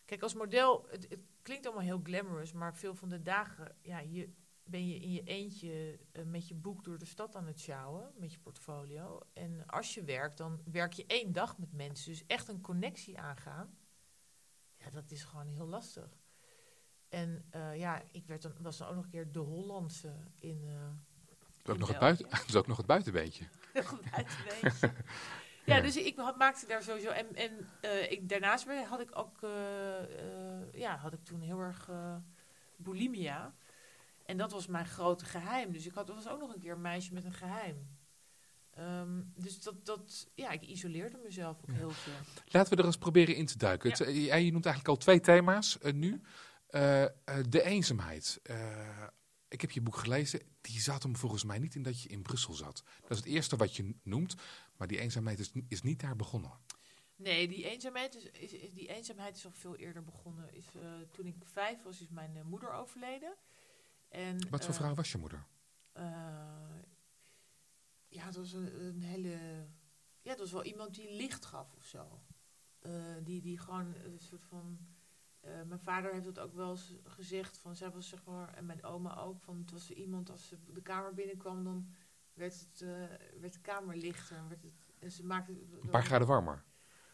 kijk, 0.04 0.22
als 0.22 0.34
model, 0.34 0.86
het, 0.90 1.06
het 1.08 1.20
klinkt 1.42 1.66
allemaal 1.66 1.84
heel 1.84 2.00
glamorous, 2.02 2.52
maar 2.52 2.74
veel 2.76 2.94
van 2.94 3.08
de 3.08 3.22
dagen, 3.22 3.76
ja, 3.80 3.98
je, 3.98 4.32
ben 4.64 4.88
je 4.88 4.94
in 4.98 5.12
je 5.12 5.22
eentje 5.22 5.98
eh, 6.12 6.24
met 6.24 6.48
je 6.48 6.54
boek 6.54 6.84
door 6.84 6.98
de 6.98 7.04
stad 7.04 7.36
aan 7.36 7.46
het 7.46 7.60
sjouwen, 7.60 8.12
met 8.16 8.32
je 8.32 8.38
portfolio. 8.38 9.20
En 9.32 9.66
als 9.66 9.94
je 9.94 10.04
werkt, 10.04 10.36
dan 10.36 10.60
werk 10.64 10.92
je 10.92 11.04
één 11.06 11.32
dag 11.32 11.58
met 11.58 11.72
mensen. 11.72 12.10
Dus 12.10 12.26
echt 12.26 12.48
een 12.48 12.60
connectie 12.60 13.18
aangaan, 13.18 13.78
ja, 14.76 14.90
dat 14.90 15.10
is 15.10 15.24
gewoon 15.24 15.46
heel 15.48 15.66
lastig. 15.66 16.18
En 17.08 17.44
eh, 17.50 17.76
ja, 17.78 18.02
ik 18.12 18.26
werd 18.26 18.42
dan, 18.42 18.52
was 18.60 18.76
dan 18.76 18.88
ook 18.88 18.94
nog 18.94 19.04
een 19.04 19.10
keer 19.10 19.32
de 19.32 19.38
Hollandse 19.38 20.12
in... 20.38 20.62
eh, 20.68 20.74
Dat 21.26 21.38
is 21.64 21.70
ook, 21.70 21.74
in 21.74 21.80
nog 21.80 21.88
het 21.88 21.98
België. 21.98 21.98
buiten, 21.98 22.28
dat 22.38 22.48
is 22.48 22.54
ook 22.56 22.66
nog 22.66 22.76
het 22.76 22.86
buitenbeentje. 22.86 23.44
Heel 23.72 23.98
buitenbeentje. 24.10 24.92
Ja, 25.66 25.80
dus 25.80 25.96
ik 25.96 26.16
had- 26.16 26.36
maakte 26.38 26.66
daar 26.66 26.82
sowieso. 26.82 27.08
En, 27.10 27.34
en 27.34 27.68
eh, 27.80 28.10
ik, 28.10 28.28
daarnaast 28.28 28.66
had 28.88 29.00
ik 29.00 29.18
ook. 29.18 29.42
eh, 29.42 30.02
eh, 30.62 30.72
ja, 30.72 30.96
had 30.96 31.12
ik 31.12 31.24
toen 31.24 31.40
heel 31.40 31.58
erg 31.60 31.90
bulimia. 32.76 33.54
En 34.24 34.36
dat 34.36 34.52
was 34.52 34.66
mijn 34.66 34.86
grote 34.86 35.24
geheim. 35.24 35.72
Dus 35.72 35.86
ik 35.86 35.92
had, 35.94 36.08
was 36.08 36.28
ook 36.28 36.40
nog 36.40 36.54
een 36.54 36.60
keer 36.60 36.72
een 36.72 36.80
meisje 36.80 37.12
met 37.14 37.24
een 37.24 37.32
geheim. 37.32 37.88
Ehm, 38.70 39.22
dus 39.34 39.60
dat, 39.62 39.84
dat, 39.86 40.28
ja, 40.34 40.50
ik 40.50 40.62
isoleerde 40.62 41.18
mezelf 41.24 41.56
ook 41.62 41.66
Ja. 41.70 41.72
heel 41.72 41.90
veel. 41.90 42.12
Laten 42.46 42.72
we 42.74 42.78
er 42.80 42.86
eens 42.86 42.96
proberen 42.98 43.34
in 43.36 43.46
te 43.46 43.58
duiken. 43.58 43.90
Ja. 43.90 43.96
Het, 43.96 44.06
eh, 44.06 44.24
jij- 44.24 44.44
je 44.44 44.52
noemt 44.52 44.66
eigenlijk 44.66 44.96
al 44.96 45.02
twee 45.02 45.20
thema's 45.20 45.78
eh, 45.78 45.92
nu. 45.92 46.20
Eh, 46.66 47.04
de 47.48 47.62
eenzaamheid. 47.62 48.40
Ik 49.48 49.60
heb 49.60 49.70
je 49.70 49.80
boek 49.80 49.96
gelezen. 49.96 50.40
Die 50.60 50.80
zat 50.80 51.02
hem 51.02 51.16
volgens 51.16 51.44
mij 51.44 51.58
niet 51.58 51.74
in 51.74 51.82
dat 51.82 52.02
je 52.02 52.08
in 52.08 52.22
Brussel 52.22 52.52
zat. 52.54 52.82
Dat 53.00 53.10
is 53.10 53.16
het 53.16 53.26
eerste 53.26 53.56
wat 53.56 53.76
je 53.76 53.94
noemt. 54.02 54.34
Maar 54.76 54.88
die 54.88 54.98
eenzaamheid 54.98 55.38
is, 55.38 55.52
is 55.68 55.82
niet 55.82 56.00
daar 56.00 56.16
begonnen. 56.16 56.50
Nee, 57.16 57.48
die 57.48 57.70
eenzaamheid 57.70 58.14
is, 58.14 58.24
is, 58.24 58.52
is- 58.52 58.72
die 58.72 58.88
eenzaamheid 58.88 59.36
is 59.36 59.44
al 59.44 59.50
veel 59.50 59.76
eerder 59.76 60.04
begonnen. 60.04 60.54
Is, 60.54 60.64
toen 61.10 61.26
ik 61.26 61.34
vijf 61.44 61.82
was, 61.82 62.00
is 62.00 62.08
mijn 62.08 62.40
moeder 62.46 62.72
overleden. 62.72 63.34
En, 64.14 64.50
Wat 64.50 64.64
voor 64.64 64.74
eh, 64.74 64.80
vrouw 64.80 64.94
was 64.94 65.12
je 65.12 65.18
moeder? 65.18 65.46
Eh, 65.92 66.04
ja, 68.08 68.24
het 68.24 68.36
was 68.36 68.52
een, 68.52 68.84
een 68.84 69.02
hele. 69.02 69.66
Ja, 70.20 70.30
het 70.30 70.38
was 70.38 70.52
wel 70.52 70.64
iemand 70.64 70.94
die 70.94 71.10
licht 71.16 71.44
gaf 71.44 71.74
of 71.76 71.84
zo. 71.84 72.20
Eh, 72.78 72.92
die, 73.22 73.40
die 73.40 73.58
gewoon 73.58 73.94
een 74.04 74.18
soort 74.20 74.44
van. 74.44 74.78
mijn 75.40 75.78
vader 75.80 76.12
heeft 76.12 76.24
dat 76.24 76.38
ook 76.38 76.54
wel 76.54 76.70
eens 76.70 76.94
gezegd. 77.04 77.58
Van, 77.58 77.76
zij 77.76 77.90
was 77.90 78.08
zeg 78.08 78.24
maar, 78.24 78.54
en 78.54 78.66
mijn 78.66 78.84
oma 78.84 79.16
ook. 79.16 79.40
Van, 79.42 79.58
het 79.58 79.70
was 79.70 79.90
iemand 79.90 80.30
als 80.30 80.48
ze 80.48 80.58
de 80.72 80.82
kamer 80.82 81.14
binnenkwam, 81.14 81.64
dan 81.64 81.88
werd, 82.32 82.60
het, 82.60 82.80
werd 83.40 83.52
de 83.52 83.60
kamer 83.60 83.96
lichter. 83.96 84.36
En, 84.36 84.48
werd 84.48 84.62
het, 84.62 84.92
en 84.98 85.10
ze 85.12 85.24
maakte. 85.24 85.52
Een 85.52 85.88
paar 85.90 86.04
graden 86.04 86.26
warmer. 86.26 86.64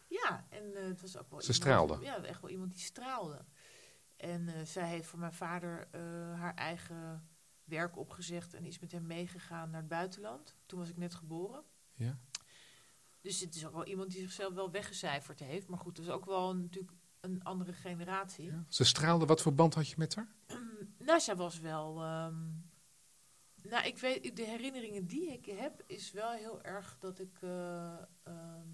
Ja, 0.06 0.46
en 0.48 0.74
eh, 0.74 0.84
het 0.84 1.00
was 1.00 1.16
ook 1.16 1.30
wel 1.30 1.40
Ze 1.40 1.52
iemand- 1.52 1.54
straalde. 1.54 1.98
Ja, 2.04 2.22
echt 2.24 2.40
wel 2.40 2.50
iemand 2.50 2.72
die 2.72 2.80
straalde. 2.80 3.44
En 4.20 4.48
eh, 4.48 4.64
zij 4.64 4.88
heeft 4.88 5.06
voor 5.08 5.18
mijn 5.18 5.32
vader 5.32 5.88
eh, 5.90 6.00
haar 6.40 6.54
eigen 6.54 7.28
werk 7.64 7.96
opgezegd 7.96 8.54
en 8.54 8.64
is 8.64 8.78
met 8.78 8.92
hem 8.92 9.06
meegegaan 9.06 9.70
naar 9.70 9.80
het 9.80 9.88
buitenland. 9.88 10.56
Toen 10.66 10.78
was 10.78 10.88
ik 10.88 10.96
net 10.96 11.14
geboren. 11.14 11.62
Ja? 11.94 12.18
Dus 13.20 13.40
het 13.40 13.54
is 13.54 13.66
ook 13.66 13.72
wel 13.72 13.86
iemand 13.86 14.10
die 14.10 14.20
zichzelf 14.20 14.54
wel 14.54 14.70
weggecijferd 14.70 15.38
heeft. 15.40 15.68
Maar 15.68 15.78
goed, 15.78 15.96
dat 15.96 16.04
is 16.04 16.10
ook 16.10 16.24
wel 16.24 16.50
een- 16.50 16.60
natuurlijk 16.60 16.92
een 17.20 17.42
andere 17.44 17.72
generatie. 17.72 18.44
Ja. 18.44 18.64
Ze 18.68 18.84
straalde. 18.84 19.26
Wat 19.26 19.42
voor 19.42 19.54
band 19.54 19.74
had 19.74 19.88
je 19.88 19.94
met 19.98 20.14
haar? 20.14 20.34
Nou, 20.98 21.20
zij 21.20 21.36
was 21.36 21.58
wel. 21.60 22.02
ehm, 22.02 22.48
nou, 23.62 23.86
ik 23.86 23.98
weet, 23.98 24.36
de 24.36 24.44
herinneringen 24.44 25.06
die 25.06 25.32
ik 25.32 25.46
heb, 25.46 25.82
is 25.86 26.10
wel 26.12 26.30
heel 26.32 26.62
erg 26.62 26.98
dat 26.98 27.18
ik. 27.18 27.38
eh, 27.42 27.96
ehm, 28.22 28.68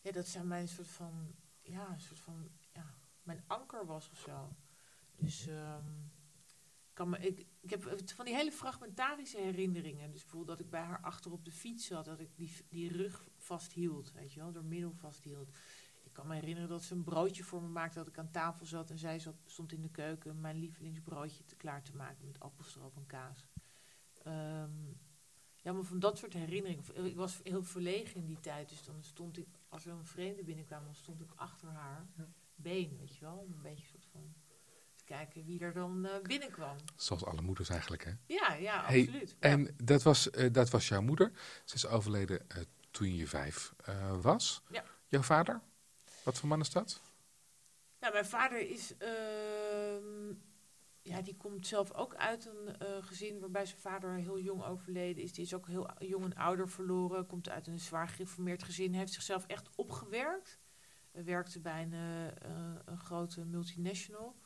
ja, 0.00 0.10
dat 0.12 0.28
zij 0.28 0.44
mijn 0.44 0.68
soort 0.68 0.88
van. 0.88 1.34
Ja, 1.62 1.88
een 1.92 2.00
soort 2.00 2.20
van. 2.20 2.50
Mijn 3.28 3.44
anker 3.46 3.86
was 3.86 4.10
of 4.10 4.18
zo. 4.18 4.48
Dus. 5.16 5.46
ehm, 5.46 5.84
kan 6.98 7.16
ik, 7.16 7.46
ik 7.60 7.70
heb 7.70 7.82
van 8.14 8.24
die 8.24 8.34
hele 8.34 8.52
fragmentarische 8.52 9.38
herinneringen. 9.38 10.10
Dus 10.10 10.20
bijvoorbeeld 10.20 10.58
dat 10.58 10.66
ik 10.66 10.70
bij 10.70 10.82
haar 10.82 11.00
achter 11.00 11.32
op 11.32 11.44
de 11.44 11.52
fiets 11.52 11.86
zat, 11.86 12.04
dat 12.04 12.20
ik 12.20 12.36
die, 12.36 12.52
die 12.68 12.92
rug 12.92 13.28
vasthield, 13.36 14.12
weet 14.12 14.32
je 14.32 14.40
wel, 14.40 14.52
door 14.52 14.64
middel 14.64 14.92
vasthield. 14.92 15.56
Ik 16.02 16.12
kan 16.12 16.26
me 16.26 16.34
herinneren 16.34 16.68
dat 16.68 16.82
ze 16.82 16.94
een 16.94 17.04
broodje 17.04 17.44
voor 17.44 17.62
me 17.62 17.68
maakte, 17.68 17.98
dat 17.98 18.08
ik 18.08 18.18
aan 18.18 18.30
tafel 18.30 18.66
zat 18.66 18.90
en 18.90 18.98
zij 18.98 19.20
stond 19.44 19.72
in 19.72 19.82
de 19.82 19.90
keuken 19.90 20.40
mijn 20.40 20.56
lievelingsbroodje 20.56 21.44
te, 21.44 21.56
klaar 21.56 21.82
te 21.82 21.96
maken 21.96 22.26
met 22.26 22.40
appelstroop 22.40 22.96
en 22.96 23.06
kaas. 23.06 23.46
Ehm, 24.22 24.86
ja, 25.56 25.72
maar 25.72 25.82
van 25.82 25.98
dat 25.98 26.18
soort 26.18 26.32
herinneringen. 26.32 27.06
Ik 27.06 27.16
was 27.16 27.40
heel 27.42 27.62
verlegen 27.62 28.20
in 28.20 28.26
die 28.26 28.40
tijd, 28.40 28.68
dus 28.68 28.84
dan 28.84 29.02
stond 29.02 29.38
ik, 29.38 29.48
als 29.68 29.86
er 29.86 29.92
een 29.92 30.06
vreemde 30.06 30.44
binnenkwam, 30.44 30.84
dan 30.84 30.94
stond 30.94 31.20
ik 31.20 31.32
achter 31.34 31.68
haar 31.68 32.06
been, 32.62 32.96
weet 32.98 33.14
je 33.14 33.20
wel, 33.20 33.46
een 33.48 33.62
beetje 33.62 33.86
soort 33.86 34.06
van 34.12 34.34
kijken 35.04 35.44
wie 35.44 35.60
er 35.60 35.72
dan 35.72 36.04
uh, 36.06 36.10
binnenkwam. 36.22 36.76
Zoals 36.96 37.24
alle 37.24 37.42
moeders 37.42 37.68
eigenlijk, 37.68 38.04
hè? 38.04 38.12
Ja, 38.26 38.54
ja, 38.54 38.82
absoluut. 38.82 39.36
En 39.38 39.74
dat, 39.82 40.02
was, 40.02 40.30
uh, 40.30 40.52
dat 40.52 40.70
was 40.70 40.88
jouw 40.88 41.02
moeder. 41.02 41.32
Ze 41.64 41.74
is 41.74 41.86
overleden 41.86 42.46
uh, 42.56 42.62
toen 42.90 43.14
je 43.14 43.26
vijf 43.26 43.72
was. 44.20 44.62
Ja. 44.70 44.84
Jouw 45.06 45.22
vader? 45.22 45.60
Wat 46.22 46.38
voor 46.38 46.48
man 46.48 46.60
is 46.60 46.70
dat? 46.70 47.00
Nou, 48.00 48.12
mijn 48.12 48.26
vader 48.26 48.70
is... 48.70 48.96
Ehm, 48.96 50.34
ja, 51.02 51.22
die 51.22 51.36
komt 51.36 51.66
zelf 51.66 51.92
ook 51.92 52.14
uit 52.14 52.46
een 52.46 53.02
gezin 53.04 53.40
waarbij 53.40 53.66
zijn 53.66 53.80
vader 53.80 54.14
heel 54.14 54.38
jong 54.38 54.64
overleden 54.64 55.22
is. 55.22 55.32
Die 55.32 55.44
is 55.44 55.54
ook 55.54 55.66
heel 55.66 55.90
jong 55.98 56.24
een 56.24 56.36
ouder 56.36 56.68
verloren. 56.68 57.26
Komt 57.26 57.48
uit 57.48 57.66
een 57.66 57.78
zwaar 57.78 58.08
gereformeerd 58.08 58.62
gezin. 58.62 58.94
Heeft 58.94 59.12
zichzelf 59.12 59.46
echt 59.46 59.68
opgewerkt. 59.74 60.58
Werkte 61.10 61.60
bij 61.60 61.82
een, 61.82 61.92
een 62.84 62.98
grote 62.98 63.44
multinational. 63.44 64.36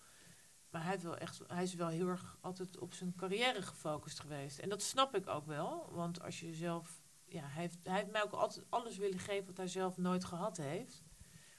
Maar 0.70 0.84
hij, 0.84 1.00
wel 1.00 1.16
echt, 1.16 1.40
hij 1.46 1.62
is 1.62 1.74
wel 1.74 1.88
heel 1.88 2.08
erg 2.08 2.36
altijd 2.40 2.78
op 2.78 2.94
zijn 2.94 3.14
carrière 3.16 3.62
gefocust 3.62 4.20
geweest. 4.20 4.58
En 4.58 4.68
dat 4.68 4.82
snap 4.82 5.14
ik 5.14 5.28
ook 5.28 5.46
wel. 5.46 5.88
Want 5.90 6.22
als 6.22 6.40
je 6.40 6.54
zelf. 6.54 7.00
Ja, 7.24 7.42
hij 7.42 7.62
heeft, 7.62 7.78
hij 7.82 7.96
heeft 7.96 8.10
mij 8.10 8.22
ook 8.22 8.32
altijd 8.32 8.66
alles 8.68 8.96
willen 8.96 9.18
geven 9.18 9.46
wat 9.46 9.56
hij 9.56 9.66
zelf 9.66 9.96
nooit 9.96 10.24
gehad 10.24 10.56
heeft. 10.56 11.02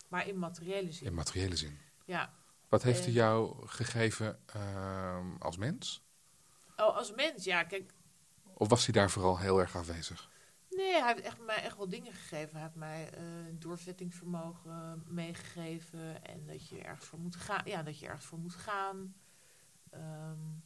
Maar 0.07 0.27
in 0.27 0.39
materiële 0.39 0.91
zin. 0.91 1.07
In 1.07 1.13
materiële 1.13 1.55
zin. 1.55 1.79
Ja. 2.05 2.33
Wat 2.69 2.83
heeft 2.83 3.03
hij 3.03 3.13
jou 3.13 3.67
gegeven 3.67 4.39
uh, 4.55 5.39
als 5.39 5.57
mens? 5.57 6.03
Oh, 6.75 6.95
als 6.95 7.13
mens, 7.13 7.43
ja, 7.43 7.63
kijk. 7.63 7.93
Of 8.53 8.69
was 8.69 8.85
hij 8.85 8.93
daar 8.93 9.11
vooral 9.11 9.39
heel 9.39 9.59
erg 9.59 9.75
afwezig? 9.75 10.29
Nee, 10.75 10.99
hij 10.99 11.13
heeft 11.13 11.25
echt, 11.25 11.39
mij 11.39 11.63
echt 11.63 11.77
wel 11.77 11.89
dingen 11.89 12.13
gegeven. 12.13 12.51
Hij 12.53 12.61
heeft 12.61 12.75
mij 12.75 13.09
uh, 13.17 13.23
doorzettingsvermogen 13.59 15.03
meegegeven. 15.07 16.25
En 16.25 16.45
dat 16.45 16.69
je 16.69 16.81
ergens 16.81 17.05
voor 17.05 17.19
moet 17.19 17.35
gaan. 17.35 17.61
Ja, 17.65 17.83
dat 17.83 17.99
je 17.99 18.05
ergens 18.05 18.25
voor 18.25 18.39
moet 18.39 18.55
gaan. 18.55 19.15
Um, 19.93 20.63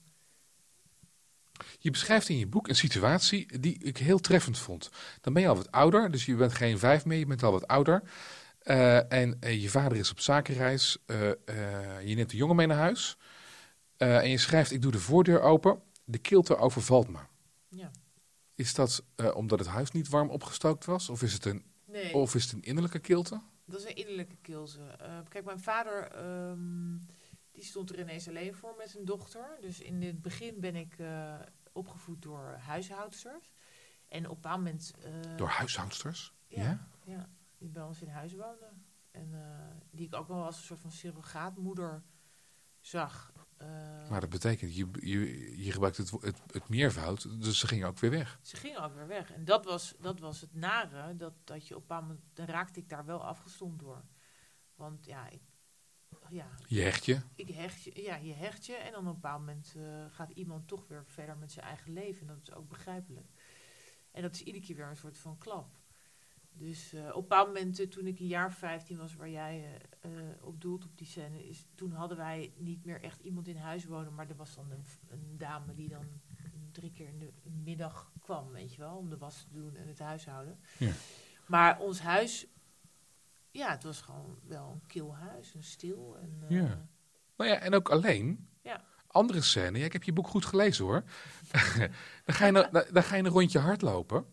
je 1.80 1.92
beschrijft 1.92 2.30
in 2.30 2.38
je 2.38 2.48
boek 2.48 2.68
een 2.68 2.76
situatie 2.76 3.60
die 3.60 3.78
ik 3.84 3.98
heel 3.98 4.20
treffend 4.20 4.58
vond. 4.58 4.90
Dan 5.22 5.34
ben 5.34 5.42
je 5.42 5.48
al 5.48 5.56
wat 5.56 5.72
ouder, 5.72 6.12
dus 6.12 6.26
je 6.26 6.36
bent 6.36 6.54
geen 6.54 6.80
vijf 6.80 7.06
meer, 7.06 7.18
je 7.18 7.26
bent 7.26 7.44
al 7.44 7.52
wat 7.52 7.68
ouder. 7.68 8.04
Uh, 8.64 9.12
en 9.12 9.38
uh, 9.40 9.62
je 9.62 9.70
vader 9.70 9.98
is 9.98 10.12
op 10.12 10.20
zakenreis. 10.20 10.98
je 12.04 12.14
neemt 12.16 12.30
de 12.30 12.38
jongen 12.38 12.56
mee 12.56 12.68
naar 12.68 12.78
huis. 12.78 13.18
en 13.98 14.30
je 14.30 14.38
schrijft, 14.38 14.72
ik 14.72 14.82
doe 14.82 14.92
de 14.92 15.00
voordeur 15.00 15.42
open. 15.42 15.82
De 16.04 16.18
kilte 16.18 16.58
overvalt 16.58 17.08
me. 17.08 17.20
Ja. 17.70 17.92
Is 18.58 18.74
dat 18.74 19.04
uh, 19.16 19.36
omdat 19.36 19.60
het 19.60 19.68
huis 19.68 19.92
niet 19.92 20.10
warm 20.10 20.30
opgestookt 20.30 20.86
was? 20.86 21.10
Of 21.10 21.22
is 21.22 21.34
het 21.34 21.46
een, 21.46 21.66
nee. 21.86 22.14
of 22.14 22.36
is 22.36 22.44
het 22.44 22.54
een 22.54 22.62
innerlijke 22.62 23.00
kilte? 23.00 23.42
Dat 23.66 23.80
is 23.80 23.86
een 23.86 23.96
innerlijke 23.96 24.38
kilte. 24.42 24.80
Uh, 25.02 25.20
kijk, 25.30 25.46
mijn 25.46 25.60
vader 25.60 26.26
um, 26.50 27.06
die 27.52 27.64
stond 27.64 27.90
er 27.90 28.00
ineens 28.00 28.28
alleen 28.28 28.56
voor 28.56 28.76
met 28.78 28.90
zijn 28.90 29.06
dochter. 29.06 29.58
Dus 29.62 29.80
in 29.80 30.02
het 30.02 30.22
begin 30.22 30.60
ben 30.60 30.76
ik 30.76 30.98
uh, 30.98 31.40
opgevoed 31.72 32.22
door 32.22 32.58
huishoudsters. 32.60 33.52
En 34.08 34.26
op 34.26 34.36
een 34.36 34.42
bepaald 34.42 34.58
moment... 34.58 34.94
door 35.36 35.48
huishoudsters? 35.48 36.34
Ja, 36.48 36.64
ja, 36.64 36.88
ja. 37.06 37.30
die 37.58 37.70
bij 37.70 37.84
ons 37.84 38.02
in 38.02 38.10
huis 38.10 38.34
woonden. 38.34 38.86
En 39.12 39.32
die 39.92 40.06
ik 40.06 40.16
ook 40.16 40.28
wel 40.28 40.44
als 40.44 40.58
een 40.58 40.64
soort 40.64 40.80
van 40.80 40.92
surrogaatmoeder 40.92 42.04
zag. 42.80 43.32
Uh, 43.62 44.10
maar 44.10 44.22
dat 44.22 44.30
betekent, 44.30 44.76
je, 44.76 44.88
je, 44.92 45.64
je 45.64 45.72
gebruikt 45.72 45.98
het, 45.98 46.12
het, 46.12 46.42
het, 46.52 46.70
meervoud, 46.70 47.42
dus 47.42 47.60
ze 47.60 47.68
gingen 47.68 47.88
ook 47.88 48.00
weer 48.00 48.12
weg. 48.12 48.40
Ze 48.42 48.56
gingen 48.56 48.84
ook 48.84 48.94
weer 48.94 49.08
weg. 49.08 49.32
En 49.32 49.46
dat 49.46 49.66
was, 49.66 49.96
dat 50.00 50.20
was 50.20 50.42
het 50.42 50.54
nare, 50.54 51.16
dat, 51.16 51.34
dat 51.44 51.68
je 51.68 51.76
op 51.76 51.90
een 51.90 51.98
moment, 51.98 52.20
dan 52.34 52.46
raakte 52.46 52.80
ik 52.80 52.90
daar 52.90 53.06
wel 53.06 53.26
afgestomd 53.26 53.80
door. 53.80 54.04
Want 54.76 55.06
ja, 55.06 55.30
ik, 55.30 55.42
ja. 56.30 56.50
Je 56.68 56.82
hecht 56.82 57.06
je? 57.06 57.22
Ik 57.36 57.50
hecht 57.50 57.84
je, 57.84 58.02
ja, 58.02 58.16
je 58.16 58.34
hecht 58.34 58.66
je. 58.66 58.76
En 58.76 58.92
dan 58.92 59.02
op 59.02 59.08
een 59.08 59.14
bepaald 59.14 59.40
moment 59.40 59.74
uh, 59.78 60.06
gaat 60.10 60.32
iemand 60.32 60.68
toch 60.68 60.88
weer 60.88 61.06
verder 61.06 61.38
met 61.38 61.52
zijn 61.52 61.66
eigen 61.66 61.94
leven. 61.94 62.22
En 62.22 62.28
dat 62.28 62.48
is 62.48 62.54
ook 62.54 62.68
begrijpelijk. 62.68 63.28
En 64.12 64.22
dat 64.22 64.34
is 64.34 64.42
iedere 64.42 64.66
keer 64.66 64.76
weer 64.76 64.88
een 64.88 64.98
soort 64.98 65.18
van 65.18 65.38
klap. 65.38 65.76
Dus 66.58 66.94
uh, 66.94 67.02
op 67.02 67.16
een 67.16 67.22
bepaald 67.22 67.48
moment, 67.48 67.80
uh, 67.80 67.88
toen 67.88 68.08
ik 68.08 68.20
een 68.20 68.28
jaar 68.28 68.54
15 68.54 68.98
was, 68.98 69.16
waar 69.16 69.30
jij 69.30 69.82
uh, 70.06 70.12
op 70.42 70.62
doelt 70.62 70.86
op 70.86 70.98
die 70.98 71.08
scène, 71.08 71.48
is, 71.48 71.66
toen 71.76 71.92
hadden 71.92 72.18
wij 72.18 72.54
niet 72.58 72.86
meer 72.86 73.02
echt 73.02 73.22
iemand 73.22 73.48
in 73.48 73.58
huis 73.58 73.86
wonen, 73.86 74.16
maar 74.16 74.30
er 74.30 74.36
was 74.36 74.56
dan 74.56 74.72
een, 74.72 74.86
een 75.08 75.38
dame 75.38 75.74
die 75.74 75.90
dan 75.90 76.06
drie 76.72 76.92
keer 76.92 77.08
in 77.08 77.20
de 77.20 77.32
middag 77.64 78.12
kwam, 78.22 78.52
weet 78.52 78.74
je 78.74 78.82
wel, 78.82 78.96
om 78.96 79.10
de 79.10 79.18
was 79.18 79.38
te 79.38 79.54
doen 79.54 79.76
en 79.76 79.88
het 79.88 80.00
huishouden. 80.00 80.60
Ja. 80.78 80.92
Maar 81.46 81.80
ons 81.80 82.00
huis, 82.00 82.48
ja, 83.52 83.72
het 83.72 83.84
was 83.84 84.02
gewoon 84.02 84.40
wel 84.48 84.72
een 84.72 84.88
kil 84.88 85.16
huis, 85.16 85.54
een 85.54 85.64
stil. 85.64 86.18
En, 86.22 86.44
ja. 86.48 86.88
Nou 87.38 87.50
ja, 87.50 87.60
en 87.60 87.74
ook 87.74 87.90
alleen. 87.90 88.50
Ja. 88.62 88.84
Andere 89.08 89.42
scène, 89.42 89.80
ja, 89.80 89.86
ik 89.86 89.94
heb 89.94 90.04
je 90.04 90.14
boek 90.14 90.28
goed 90.28 90.46
gelezen 90.46 90.86
hoor. 90.86 91.04
dan, 92.26 92.36
ga 92.36 92.46
je 92.46 92.54
een, 92.54 92.94
dan 92.94 93.04
ga 93.04 93.16
je 93.16 93.24
een 93.24 93.30
rondje 93.30 93.60
hardlopen. 93.60 94.26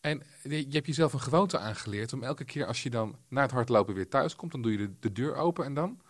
En 0.00 0.22
je 0.42 0.66
hebt 0.70 0.86
jezelf 0.86 1.12
een 1.12 1.20
gewoonte 1.20 1.58
aangeleerd 1.58 2.12
om 2.12 2.22
elke 2.22 2.44
keer 2.44 2.66
als 2.66 2.82
je 2.82 2.90
dan 2.90 3.16
na 3.28 3.42
het 3.42 3.50
hardlopen 3.50 3.94
weer 3.94 4.08
thuis 4.08 4.36
komt, 4.36 4.52
dan 4.52 4.62
doe 4.62 4.72
je 4.72 4.78
de, 4.78 4.92
de 5.00 5.12
deur 5.12 5.34
open 5.34 5.64
en 5.64 5.74
dan? 5.74 6.00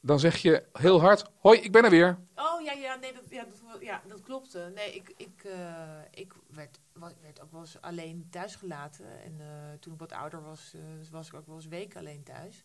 Dan 0.00 0.20
zeg 0.20 0.36
je 0.36 0.66
heel 0.72 1.00
hard, 1.00 1.30
hoi, 1.36 1.60
ik 1.60 1.72
ben 1.72 1.84
er 1.84 1.90
weer. 1.90 2.18
Oh 2.34 2.62
ja, 2.62 2.72
ja, 2.72 2.94
nee, 2.94 3.12
dat, 3.12 3.22
ja, 3.30 3.44
dat, 3.44 3.80
ja, 3.80 4.02
dat 4.06 4.20
klopt. 4.20 4.58
Nee, 4.74 4.94
ik, 4.94 5.12
ik, 5.16 5.44
uh, 5.44 5.98
ik 6.10 6.34
werd, 6.46 6.78
werd 7.20 7.40
ook 7.40 7.52
wel 7.52 7.60
eens 7.60 7.80
alleen 7.80 8.26
thuis 8.30 8.56
gelaten. 8.56 9.22
En 9.22 9.36
uh, 9.40 9.46
toen 9.80 9.92
ik 9.92 9.98
wat 9.98 10.12
ouder 10.12 10.42
was, 10.42 10.74
was 11.10 11.28
ik 11.28 11.34
ook 11.34 11.46
wel 11.46 11.56
eens 11.56 11.66
weken 11.66 12.00
alleen 12.00 12.22
thuis. 12.22 12.64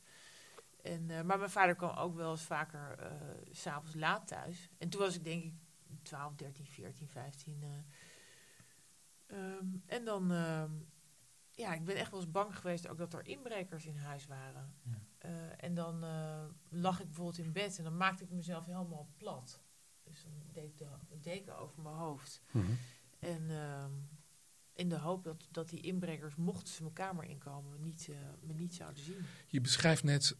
En, 0.81 1.05
maar 1.05 1.37
mijn 1.37 1.49
vader 1.49 1.75
kwam 1.75 1.97
ook 1.97 2.15
wel 2.15 2.31
eens 2.31 2.43
vaker 2.43 2.97
s 3.51 3.61
s'avonds 3.61 3.95
laat 3.95 4.27
thuis. 4.27 4.69
En 4.77 4.89
toen 4.89 5.01
was 5.01 5.15
ik 5.15 5.23
denk 5.23 5.43
ik 5.43 5.53
12, 6.01 6.35
13, 6.35 6.65
14, 6.65 7.07
15... 7.07 7.63
Um, 9.27 9.83
en 9.85 10.05
dan, 10.05 10.31
um, 10.31 10.87
ja, 11.51 11.73
ik 11.73 11.85
ben 11.85 11.95
echt 11.95 12.11
wel 12.11 12.19
eens 12.19 12.31
bang 12.31 12.57
geweest 12.57 12.87
ook 12.87 12.97
dat 12.97 13.13
er 13.13 13.27
inbrekers 13.27 13.85
in 13.85 13.97
huis 13.97 14.27
waren. 14.27 14.73
Ja. 14.83 15.29
Uh, 15.29 15.63
en 15.63 15.73
dan 15.73 16.03
uh, 16.03 16.45
lag 16.69 16.99
ik 16.99 17.05
bijvoorbeeld 17.05 17.37
in 17.37 17.51
bed 17.51 17.77
en 17.77 17.83
dan 17.83 17.97
maakte 17.97 18.23
ik 18.23 18.31
mezelf 18.31 18.65
helemaal 18.65 19.09
plat. 19.17 19.61
Dus 20.03 20.23
dan 20.23 20.31
deed 20.51 20.63
ik 20.63 20.77
de, 20.77 20.87
de 21.07 21.19
deken 21.19 21.57
over 21.57 21.81
mijn 21.81 21.95
hoofd. 21.95 22.41
Mm 22.51 22.65
-hmm. 22.65 22.77
En 23.19 23.49
um, 23.49 24.09
in 24.73 24.89
de 24.89 24.97
hoop 24.97 25.23
dat, 25.23 25.47
dat 25.51 25.69
die 25.69 25.81
inbrekers, 25.81 26.35
mochten 26.35 26.73
ze 26.73 26.81
mijn 26.81 26.93
kamer 26.93 27.23
inkomen, 27.23 27.81
niet, 27.81 28.07
uh, 28.07 28.17
me 28.41 28.53
niet 28.53 28.75
zouden 28.75 29.03
zien. 29.03 29.25
Je 29.47 29.61
beschrijft 29.61 30.03
net, 30.03 30.37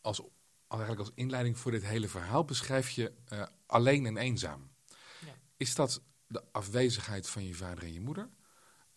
als, 0.00 0.22
eigenlijk 0.68 1.00
als 1.00 1.12
inleiding 1.14 1.58
voor 1.58 1.70
dit 1.70 1.84
hele 1.84 2.08
verhaal, 2.08 2.44
beschrijf 2.44 2.90
je 2.90 3.12
alleen 3.66 4.06
en 4.06 4.16
eenzaam. 4.16 4.70
Ja. 5.26 5.34
Is 5.56 5.74
dat 5.74 6.02
de 6.26 6.44
afwezigheid 6.52 7.28
van 7.28 7.44
je 7.44 7.54
vader 7.54 7.84
en 7.84 7.92
je 7.92 8.00
moeder? 8.00 8.28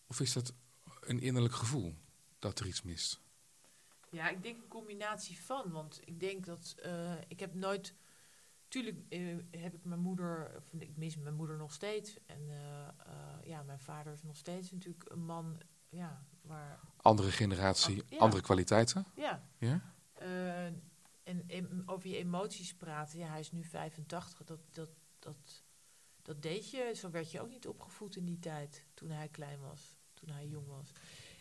Of 0.07 0.19
is 0.19 0.33
dat 0.33 0.53
een 1.01 1.19
innerlijk 1.19 1.53
gevoel 1.53 1.95
dat 2.39 2.59
er 2.59 2.67
iets 2.67 2.81
mist? 2.81 3.21
Ja, 4.09 4.29
ik 4.29 4.43
denk 4.43 4.61
een 4.61 4.67
combinatie 4.67 5.39
van. 5.39 5.71
Want 5.71 5.99
ik 6.05 6.19
denk 6.19 6.45
dat 6.45 6.75
uh, 6.85 7.13
ik 7.27 7.39
heb 7.39 7.53
nooit. 7.53 7.93
Tuurlijk 8.67 8.97
uh, 9.09 9.37
heb 9.51 9.73
ik 9.73 9.83
mijn 9.83 9.99
moeder, 9.99 10.61
ik 10.77 10.97
mis 10.97 11.17
mijn 11.17 11.35
moeder 11.35 11.57
nog 11.57 11.73
steeds. 11.73 12.17
En 12.25 12.41
uh, 12.49 12.87
ja, 13.43 13.63
mijn 13.63 13.79
vader 13.79 14.13
is 14.13 14.23
nog 14.23 14.35
steeds 14.35 14.71
natuurlijk 14.71 15.09
een 15.09 15.25
man, 15.25 15.61
ja, 15.89 16.25
waar... 16.41 16.79
Andere 16.95 17.31
generatie, 17.31 18.03
oh, 18.03 18.09
ja. 18.09 18.17
andere 18.17 18.41
kwaliteiten? 18.41 19.05
Ja. 19.15 19.43
ja? 19.57 19.93
en, 21.23 21.43
en 21.47 21.83
over 21.85 22.09
je 22.09 22.17
emoties 22.17 22.73
praten, 22.75 23.19
ja, 23.19 23.27
hij 23.27 23.39
is 23.39 23.51
nu 23.51 23.63
85, 23.63 24.43
dat, 24.43 24.59
dat, 24.71 24.89
dat, 25.19 25.63
dat 26.27 26.41
deed 26.41 26.69
je. 26.69 26.91
Zo 26.95 27.09
werd 27.09 27.31
je 27.31 27.41
ook 27.41 27.49
niet 27.49 27.67
opgevoed 27.67 28.15
in 28.15 28.25
die 28.25 28.39
tijd, 28.39 28.85
toen 28.93 29.09
hij 29.09 29.27
klein 29.27 29.59
was, 29.59 29.97
toen 30.13 30.29
hij 30.29 30.47
jong 30.47 30.67
was. 30.67 30.91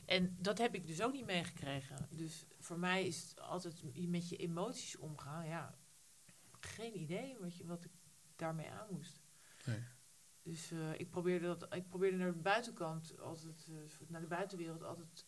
En 0.05 0.37
dat 0.41 0.59
heb 0.59 0.75
ik 0.75 0.87
dus 0.87 1.03
ook 1.03 1.13
niet 1.13 1.27
meegekregen. 1.27 2.09
Dus 2.11 2.47
voor 2.59 2.79
mij 2.79 3.07
is 3.07 3.23
het 3.23 3.41
altijd 3.41 4.09
met 4.09 4.29
je 4.29 4.37
emoties 4.37 4.97
omgaan. 4.97 5.47
Ja, 5.47 5.79
geen 6.61 6.99
idee 6.99 7.39
wat, 7.39 7.57
je, 7.57 7.67
wat 7.67 7.85
ik 7.85 7.91
daarmee 8.37 8.71
aan 8.71 8.87
moest. 8.91 9.21
Nee. 9.65 9.83
Dus 10.43 10.73
uh, 10.73 10.99
ik, 10.99 11.11
probeerde 11.11 11.47
dat, 11.47 11.75
ik 11.75 11.89
probeerde 11.89 12.17
naar 12.17 12.33
de 12.33 12.39
buitenkant, 12.39 13.21
altijd, 13.21 13.67
uh, 13.71 14.09
naar 14.09 14.21
de 14.21 14.27
buitenwereld, 14.27 14.83
altijd 14.83 15.27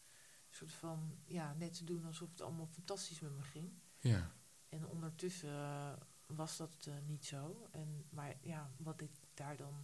een 0.48 0.54
soort 0.54 0.72
van, 0.72 1.18
ja, 1.24 1.54
net 1.54 1.74
te 1.74 1.84
doen 1.84 2.04
alsof 2.04 2.30
het 2.30 2.40
allemaal 2.40 2.66
fantastisch 2.66 3.20
met 3.20 3.36
me 3.36 3.42
ging. 3.42 3.72
Ja. 3.98 4.32
En 4.68 4.86
ondertussen, 4.86 5.48
uh, 5.48 5.92
was 6.26 6.56
dat 6.56 6.86
eh, 6.86 6.94
niet 7.06 7.26
zo. 7.26 7.68
En, 7.70 8.06
maar 8.10 8.36
ja, 8.40 8.70
wat 8.76 9.00
ik 9.00 9.10
daar 9.38 9.56
dan 9.56 9.74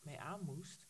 mee 0.00 0.20
aan 0.20 0.40
moest. 0.44 0.86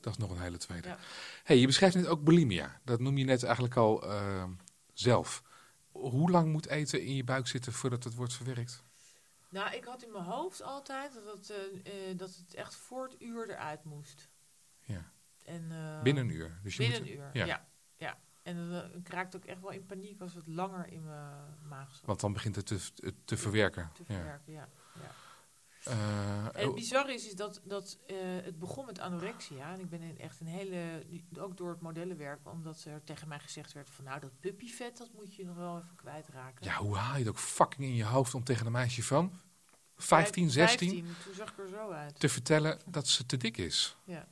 Dat 0.00 0.12
is 0.12 0.18
nog 0.18 0.30
een 0.30 0.40
hele 0.40 0.56
tweede. 0.56 0.88
Ja. 0.88 0.98
Hey, 1.44 1.58
je 1.58 1.66
beschrijft 1.66 1.94
net 1.94 2.06
ook 2.06 2.24
bulimia. 2.24 2.80
Dat 2.84 3.00
noem 3.00 3.18
je 3.18 3.24
net 3.24 3.42
eigenlijk 3.42 3.76
al 3.76 4.10
eh, 4.10 4.44
zelf. 4.92 5.42
Hoe 5.90 6.30
lang 6.30 6.52
moet 6.52 6.66
eten 6.66 7.02
in 7.02 7.14
je 7.14 7.24
buik 7.24 7.46
zitten 7.46 7.72
voordat 7.72 8.04
het 8.04 8.14
wordt 8.14 8.34
verwerkt? 8.34 8.84
Nou, 9.48 9.74
ik 9.74 9.84
had 9.84 10.02
in 10.02 10.12
mijn 10.12 10.24
hoofd 10.24 10.62
altijd 10.62 11.14
dat 11.14 11.36
het, 11.36 11.50
eh, 11.50 12.10
eh, 12.10 12.18
dat 12.18 12.36
het 12.36 12.54
echt 12.54 12.74
voor 12.74 13.08
het 13.08 13.22
uur 13.22 13.50
eruit 13.50 13.84
moest. 13.84 14.28
Ja. 14.80 15.12
En, 15.44 15.68
Binnen 16.02 16.24
een 16.24 16.34
uur. 16.34 16.58
Dus 16.62 16.76
je 16.76 16.82
binnen 16.82 17.00
moet, 17.00 17.10
een 17.10 17.16
uur, 17.16 17.30
ja. 17.32 17.44
ja. 17.44 17.68
ja, 17.96 18.18
En 18.42 18.56
dan 18.56 18.92
ik 18.94 19.08
raakte 19.08 19.36
ook 19.36 19.44
echt 19.44 19.60
wel 19.60 19.70
in 19.70 19.86
paniek 19.86 20.20
als 20.20 20.34
het 20.34 20.46
langer 20.46 20.86
in 20.88 21.04
mijn 21.04 21.58
maag 21.68 21.94
zat 21.94 22.06
Want 22.06 22.20
dan 22.20 22.32
begint 22.32 22.56
het 22.56 22.66
te, 22.66 23.14
te, 23.24 23.36
verwerken. 23.36 23.90
te 23.94 24.04
verwerken. 24.04 24.52
Ja. 24.52 24.68
Ja. 24.94 25.10
Eh, 25.84 26.38
En 26.38 26.50
het 26.54 26.66
oh, 26.66 26.74
bizarre 26.74 27.14
is, 27.14 27.26
is 27.26 27.36
dat, 27.36 27.60
dat 27.64 27.98
eh, 28.06 28.16
het 28.42 28.58
begon 28.58 28.86
met 28.86 28.98
anorexia. 28.98 29.72
En 29.72 29.80
ik 29.80 29.90
ben 29.90 30.00
in 30.00 30.18
echt 30.18 30.40
een 30.40 30.46
hele, 30.46 31.06
ook 31.38 31.56
door 31.56 31.70
het 31.70 31.80
modellenwerk, 31.80 32.40
omdat 32.44 32.84
er 32.84 33.04
tegen 33.04 33.28
mij 33.28 33.38
gezegd 33.38 33.72
werd 33.72 33.90
van 33.90 34.04
nou 34.04 34.20
dat 34.20 34.40
puppyvet, 34.40 34.96
dat 34.96 35.10
moet 35.14 35.34
je 35.34 35.44
nog 35.44 35.56
wel 35.56 35.76
even 35.78 35.96
kwijtraken. 35.96 36.64
ja, 36.64 36.76
hoe 36.76 36.96
haal 36.96 37.12
je 37.12 37.18
het 37.18 37.28
ook 37.28 37.38
fucking 37.38 37.84
in 37.84 37.94
je 37.94 38.04
hoofd 38.04 38.34
om 38.34 38.44
tegen 38.44 38.66
een 38.66 38.72
meisje 38.72 39.02
van 39.02 39.40
15, 39.96 40.50
16 40.50 40.88
15, 40.88 41.16
toen 41.24 41.34
zag 41.34 41.50
ik 41.50 41.58
er 41.58 41.68
zo 41.68 41.90
uit. 41.90 42.20
te 42.20 42.28
vertellen 42.28 42.78
dat 42.86 43.08
ze 43.08 43.26
te 43.26 43.36
dik 43.36 43.56
is? 43.56 43.96
Ja. 44.04 44.28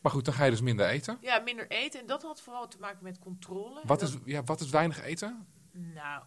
Maar 0.00 0.12
goed, 0.12 0.24
dan 0.24 0.34
ga 0.34 0.44
je 0.44 0.50
dus 0.50 0.60
minder 0.60 0.86
eten. 0.86 1.18
ja, 1.20 1.38
minder 1.38 1.70
eten. 1.70 2.00
En 2.00 2.06
dat 2.06 2.22
had 2.22 2.40
vooral 2.40 2.68
te 2.68 2.76
maken 2.80 3.02
met 3.02 3.18
controle. 3.18 3.80
Wat 3.84 4.02
is, 4.02 4.16
ja, 4.24 4.44
wat 4.44 4.60
is 4.60 4.70
weinig 4.70 5.02
eten? 5.02 5.46
Nou, 5.72 6.24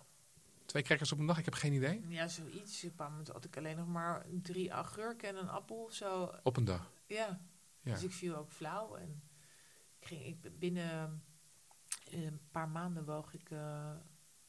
Twee 0.71 0.83
crackers 0.83 1.11
op 1.11 1.19
een 1.19 1.25
dag? 1.25 1.37
Ik 1.37 1.45
heb 1.45 1.53
geen 1.53 1.73
idee. 1.73 2.05
ja, 2.07 2.27
zoiets. 2.27 2.83
Op 2.85 2.99
een 2.99 3.27
had 3.31 3.45
ik 3.45 3.57
alleen 3.57 3.77
nog 3.77 3.87
maar 3.87 4.25
drie 4.41 4.73
agurken 4.73 5.29
en 5.29 5.35
een 5.35 5.49
appel 5.49 5.83
of 5.83 5.93
zo. 5.93 6.31
Op 6.43 6.57
een 6.57 6.65
dag. 6.65 6.91
Ja. 7.05 7.41
Ja. 7.81 7.93
Dus 7.93 8.03
ik 8.03 8.11
viel 8.11 8.35
ook 8.35 8.51
flauw. 8.51 8.95
En 8.95 9.23
ik 9.99 10.07
ging, 10.07 10.25
ik, 10.25 10.59
binnen 10.59 11.23
eh, 12.11 12.23
een 12.23 12.41
paar 12.51 12.69
maanden 12.69 13.05
woog 13.05 13.33
ik 13.33 13.49
eh 13.51 13.95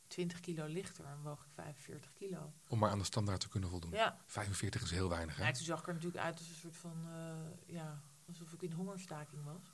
20 0.06 0.40
kilo 0.40 0.66
lichter 0.66 1.04
en 1.04 1.22
woog 1.22 1.44
ik 1.44 1.50
45 1.52 2.12
kilo. 2.12 2.52
Om 2.68 2.78
maar 2.78 2.90
aan 2.90 2.98
de 2.98 3.04
standaard 3.04 3.40
te 3.40 3.48
kunnen 3.48 3.68
voldoen. 3.70 3.90
Ja. 3.90 4.18
45 4.26 4.82
is 4.82 4.90
heel 4.90 5.08
weinig, 5.08 5.36
hè? 5.36 5.46
Ja, 5.46 5.52
toen 5.52 5.64
zag 5.64 5.80
ik 5.80 5.86
er 5.86 5.94
natuurlijk 5.94 6.24
uit 6.24 6.38
als 6.38 6.48
een 6.48 6.54
soort 6.54 6.76
van, 6.76 7.06
eh, 7.06 7.74
ja, 7.74 8.02
alsof 8.26 8.52
ik 8.52 8.62
in 8.62 8.72
hongerstaking 8.72 9.44
was. 9.44 9.71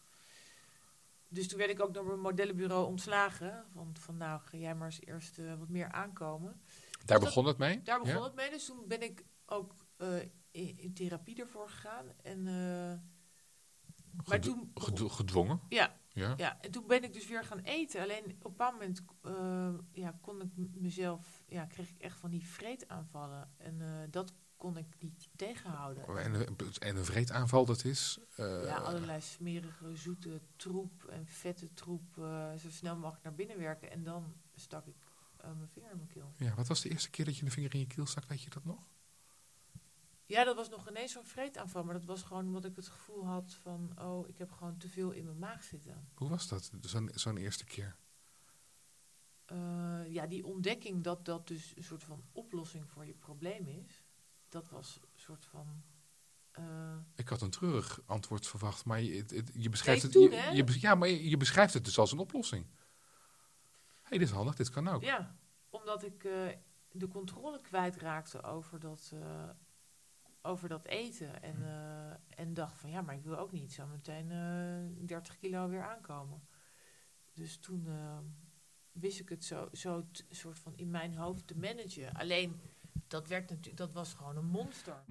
Dus 1.28 1.48
toen 1.48 1.58
werd 1.58 1.70
ik 1.70 1.80
ook 1.80 1.94
door 1.94 2.04
mijn 2.06 2.20
modellenbureau 2.20 2.86
ontslagen. 2.86 3.64
Van, 3.72 3.96
van 3.96 4.16
nou, 4.16 4.40
ga 4.40 4.56
jij 4.56 4.74
maar 4.74 4.86
eens 4.86 5.00
eerst 5.00 5.38
eh, 5.38 5.54
wat 5.58 5.68
meer 5.68 5.92
aankomen. 5.92 6.60
Daar 7.04 7.18
dat- 7.18 7.20
begon 7.28 7.46
het 7.46 7.58
mee? 7.58 7.82
Daar 7.82 7.98
begon 7.98 8.14
Ja? 8.16 8.24
het 8.24 8.34
mee. 8.34 8.50
Dus 8.50 8.64
toen 8.66 8.84
ben 8.88 9.02
ik 9.02 9.24
ook 9.46 9.74
eh, 9.96 10.16
in, 10.50 10.78
in 10.78 10.94
therapie 10.94 11.40
ervoor 11.40 11.68
gegaan. 11.68 12.06
En, 12.22 12.46
eh, 12.46 12.98
maar 14.28 14.40
toen, 14.40 14.70
gedo- 14.74 15.08
gedwongen? 15.08 15.60
ja, 15.68 15.96
Ja. 16.08 16.34
ja, 16.36 16.60
en 16.60 16.70
toen 16.70 16.86
ben 16.86 17.02
ik 17.04 17.12
dus 17.12 17.26
weer 17.28 17.44
gaan 17.44 17.58
eten. 17.60 18.02
Alleen 18.02 18.24
op 18.24 18.30
een 18.30 18.38
bepaald 18.38 18.72
moment 18.72 19.02
ja, 19.92 20.18
kon 20.20 20.40
ik 20.42 20.50
mezelf, 20.74 21.42
ja, 21.46 21.64
kreeg 21.66 21.90
ik 21.90 21.98
echt 21.98 22.18
van 22.18 22.30
die 22.30 22.46
vreetaanvallen. 22.46 23.52
En 23.56 24.06
dat 24.10 24.32
kon 24.58 24.76
ik 24.76 24.86
niet 24.98 25.28
tegenhouden. 25.36 26.06
En, 26.06 26.34
een- 26.34 26.56
en 26.78 26.96
een 26.96 27.04
vreetaanval, 27.04 27.64
dat 27.64 27.84
is? 27.84 28.18
eh, 28.36 28.64
ja, 28.64 28.76
allerlei 28.76 29.20
smerige, 29.20 29.96
zoete 29.96 30.40
troep 30.56 31.04
en 31.04 31.26
vette 31.26 31.74
troep 31.74 32.18
eh, 32.18 32.54
zo 32.54 32.70
snel 32.70 32.96
mogelijk 32.96 33.24
naar 33.24 33.34
binnen 33.34 33.58
werken. 33.58 33.90
En 33.90 34.02
dan 34.04 34.34
stak 34.54 34.86
ik 34.86 34.96
eh, 35.36 35.52
mijn 35.52 35.68
vinger 35.68 35.90
in 35.90 35.96
mijn 35.96 36.08
keel. 36.08 36.32
ja, 36.36 36.54
wat 36.54 36.66
was 36.68 36.80
de 36.80 36.88
eerste 36.90 37.10
keer 37.10 37.24
dat 37.24 37.36
je 37.36 37.44
een 37.44 37.50
vinger 37.50 37.74
in 37.74 37.80
je 37.80 37.86
keel 37.86 38.06
stak? 38.06 38.24
Weet 38.24 38.42
je 38.42 38.50
dat 38.50 38.64
nog? 38.64 38.88
Ja, 40.26 40.44
dat 40.44 40.56
was 40.56 40.68
nog 40.68 40.88
ineens 40.88 41.12
zo'n 41.12 41.24
vreetaanval. 41.24 41.84
Maar 41.84 41.94
dat 41.94 42.04
was 42.04 42.22
gewoon 42.22 42.46
omdat 42.46 42.64
ik 42.64 42.76
het 42.76 42.88
gevoel 42.88 43.26
had 43.26 43.54
van... 43.54 43.92
oh, 44.00 44.28
ik 44.28 44.38
heb 44.38 44.50
gewoon 44.52 44.76
te 44.76 44.88
veel 44.88 45.10
in 45.10 45.24
mijn 45.24 45.38
maag 45.38 45.62
zitten. 45.64 46.08
Hoe 46.14 46.28
was 46.28 46.48
dat, 46.48 46.70
zo'n 47.14 47.36
eerste 47.36 47.64
keer? 47.64 47.96
Ja, 50.08 50.26
die 50.26 50.44
ontdekking 50.46 51.02
dat 51.04 51.24
dat 51.24 51.46
dus 51.48 51.76
een 51.76 51.82
soort 51.84 52.04
van 52.04 52.24
oplossing 52.32 52.88
voor 52.90 53.06
je 53.06 53.14
probleem 53.14 53.66
is... 53.66 54.02
dat 54.48 54.68
was 54.68 54.98
een 55.02 55.08
soort 55.20 55.44
van... 55.46 55.82
eh, 56.52 56.96
Ik 57.14 57.28
had 57.28 57.40
een 57.40 57.50
treurig 57.50 58.00
antwoord 58.06 58.46
verwacht, 58.46 58.84
maar 58.84 59.00
je, 59.00 59.16
het- 59.16 59.30
het- 59.30 59.50
je 59.54 59.68
beschrijft 59.68 60.02
het... 60.02 60.12
toen, 60.12 60.30
je- 60.30 60.36
hè? 60.36 60.50
je 60.50 60.64
bes- 60.64 60.80
ja, 60.80 60.94
maar 60.94 61.08
je, 61.08 61.28
je 61.28 61.36
beschrijft 61.36 61.74
het 61.74 61.84
dus 61.84 61.98
als 61.98 62.12
een 62.12 62.18
oplossing. 62.18 62.66
Hé, 62.66 64.14
hey, 64.14 64.18
dit 64.18 64.28
is 64.28 64.34
handig, 64.34 64.54
dit 64.54 64.70
kan 64.70 64.88
ook. 64.88 65.02
Ja, 65.02 65.36
omdat 65.70 66.02
ik 66.04 66.24
eh, 66.24 66.48
de 66.92 67.08
controle 67.08 67.60
kwijtraakte 67.60 68.42
over 68.42 68.80
dat, 68.80 69.10
eh, 69.14 69.48
over 70.42 70.68
dat 70.68 70.84
eten. 70.86 71.42
En, 71.42 71.62
eh, 71.62 72.40
en 72.40 72.54
dacht 72.54 72.76
van 72.78 72.90
ja, 72.90 73.00
maar 73.02 73.14
ik 73.14 73.22
wil 73.24 73.38
ook 73.38 73.52
niet 73.52 73.72
zo 73.72 73.86
meteen 73.86 74.30
eh 74.30 75.06
30 75.06 75.36
kilo 75.36 75.68
weer 75.68 75.82
aankomen. 75.88 76.46
Dus 77.34 77.56
toen 77.58 77.88
wist 78.92 79.20
ik 79.20 79.28
het 79.28 79.44
zo, 79.44 79.68
zo 79.72 80.06
soort 80.30 80.58
van 80.58 80.76
in 80.76 80.90
mijn 80.90 81.14
hoofd 81.16 81.46
te 81.46 81.56
managen. 81.56 82.12
Alleen 82.12 82.60
dat 83.06 83.28
werd 83.28 83.50
natuurlijk, 83.50 83.76
dat 83.76 83.92
was 83.92 84.14
gewoon 84.14 84.36
een 84.36 84.46
monster. 84.46 85.02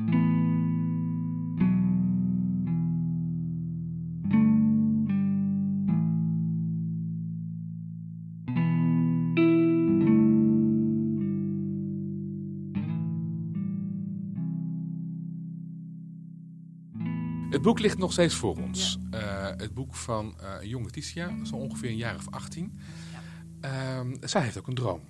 Het 17.49 17.61
boek 17.61 17.79
ligt 17.79 17.97
nog 17.97 18.11
steeds 18.11 18.35
voor 18.35 18.57
ons. 18.57 18.97
Eh, 19.11 19.47
het 19.57 19.73
boek 19.73 19.95
van 19.95 20.39
eh, 20.39 20.53
een 20.61 20.67
jonge 20.67 20.89
Ticia, 20.89 21.45
zo 21.45 21.55
ongeveer 21.55 21.89
een 21.89 21.97
jaar 21.97 22.15
of 22.15 22.29
18. 22.29 22.79
Ja. 23.11 23.99
Ehm, 23.99 24.15
zij 24.21 24.41
heeft 24.41 24.57
ook 24.57 24.67
een 24.67 24.75
droom. 24.75 25.01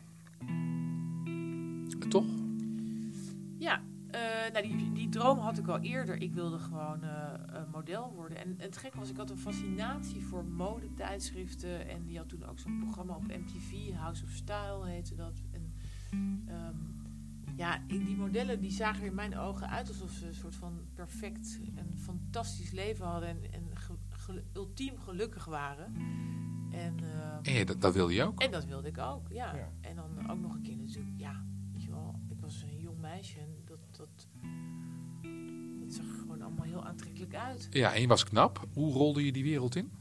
Droom 5.19 5.37
had 5.39 5.57
ik 5.57 5.67
al 5.67 5.79
eerder. 5.79 6.21
Ik 6.21 6.33
wilde 6.33 6.59
gewoon 6.59 7.03
eh, 7.03 7.33
model 7.71 8.13
worden. 8.13 8.37
En, 8.37 8.55
het 8.57 8.77
gekke 8.77 8.97
was, 8.99 9.09
ik 9.09 9.17
had 9.17 9.29
een 9.29 9.37
fascinatie 9.37 10.21
voor 10.21 10.45
modetijdschriften. 10.45 11.87
En 11.87 12.05
die 12.05 12.17
had 12.17 12.29
toen 12.29 12.45
ook 12.45 12.59
zo'n 12.59 12.79
programma 12.79 13.15
op 13.15 13.27
MTV, 13.27 13.93
House 13.93 14.23
of 14.23 14.29
Style 14.29 14.85
heette 14.87 15.15
dat. 15.15 15.41
En 15.51 15.73
ehm, 16.47 16.75
ja, 17.55 17.81
in 17.87 18.03
die 18.05 18.15
modellen 18.15 18.59
die 18.61 18.71
zagen 18.71 19.01
er 19.01 19.07
in 19.07 19.15
mijn 19.15 19.37
ogen 19.37 19.69
uit 19.69 19.87
alsof 19.87 20.11
ze 20.11 20.27
een 20.27 20.33
soort 20.35 20.55
van 20.55 20.79
perfect 20.93 21.59
en 21.75 21.97
fantastisch 21.97 22.71
leven 22.71 23.05
hadden. 23.05 23.29
En, 23.29 23.51
en 23.53 23.63
ge- 23.77 23.93
ge- 24.09 24.43
ultiem 24.53 24.97
gelukkig 24.97 25.45
waren. 25.45 25.93
En, 26.71 26.95
ehm, 26.99 27.39
En 27.43 27.53
ja, 27.53 27.63
dat, 27.65 27.81
dat 27.81 27.93
wilde 27.93 28.13
je 28.13 28.23
ook. 28.23 28.41
en 28.41 28.51
dat 28.51 28.65
wilde 28.65 28.87
ik 28.87 28.97
ook, 28.97 29.27
ja. 29.29 29.55
Ja. 29.55 29.69
En 29.81 29.95
dan 29.95 30.29
ook 30.29 30.39
nog 30.39 30.53
een 30.53 30.61
keer 30.61 30.77
natuurlijk, 30.77 31.17
ja, 31.19 31.43
weet 31.73 31.83
je 31.83 31.89
wel, 31.89 32.19
ik 32.29 32.39
was 32.39 32.61
een 32.63 32.77
jong 32.79 32.99
meisje 32.99 33.39
en 33.39 33.49
dat, 33.65 33.79
dat 33.91 34.27
zag 35.97 36.05
er 36.05 36.19
gewoon 36.19 36.41
allemaal 36.41 36.65
heel 36.65 36.85
aantrekkelijk 36.85 37.35
uit. 37.35 37.67
Ja, 37.69 37.93
en 37.93 38.01
je 38.01 38.07
was 38.07 38.23
knap. 38.23 38.67
Hoe 38.73 38.93
rolde 38.93 39.25
je 39.25 39.31
die 39.31 39.43
wereld 39.43 39.75
in? 39.75 39.91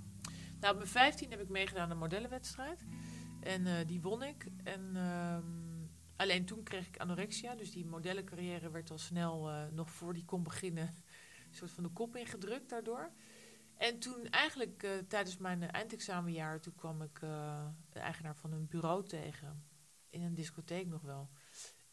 Nou, 0.60 0.72
op 0.72 0.76
mijn 0.76 0.90
15 0.90 1.30
heb 1.30 1.40
ik 1.40 1.48
meegedaan 1.48 1.82
aan 1.82 1.90
een 1.90 1.98
modellenwedstrijd 1.98 2.84
en 3.40 3.66
eh, 3.66 3.86
die 3.86 4.00
won 4.00 4.22
ik. 4.22 4.46
En 4.64 4.96
ehm, 4.96 5.44
alleen 6.16 6.44
toen 6.44 6.62
kreeg 6.62 6.86
ik 6.86 6.98
anorexia, 6.98 7.54
dus 7.54 7.70
die 7.70 7.86
modellencarrière 7.86 8.70
werd 8.70 8.90
al 8.90 8.98
snel, 8.98 9.50
eh, 9.50 9.66
nog 9.72 9.90
voor 9.90 10.14
die 10.14 10.24
kon 10.24 10.42
beginnen, 10.42 10.86
een 11.48 11.54
soort 11.60 11.70
van 11.70 11.82
de 11.82 11.90
kop 11.90 12.16
ingedrukt 12.16 12.68
daardoor. 12.68 13.10
En 13.76 13.98
toen 13.98 14.28
eigenlijk 14.28 14.82
eh, 14.82 14.90
tijdens 15.08 15.36
mijn 15.36 15.70
eindexamenjaar, 15.70 16.60
toen 16.60 16.74
kwam 16.74 17.02
ik 17.02 17.20
de 17.90 17.98
eigenaar 17.98 18.36
van 18.36 18.52
een 18.52 18.68
bureau 18.68 19.04
tegen. 19.04 19.64
In 20.10 20.22
een 20.22 20.34
discotheek 20.34 20.86
nog 20.86 21.02
wel. 21.02 21.30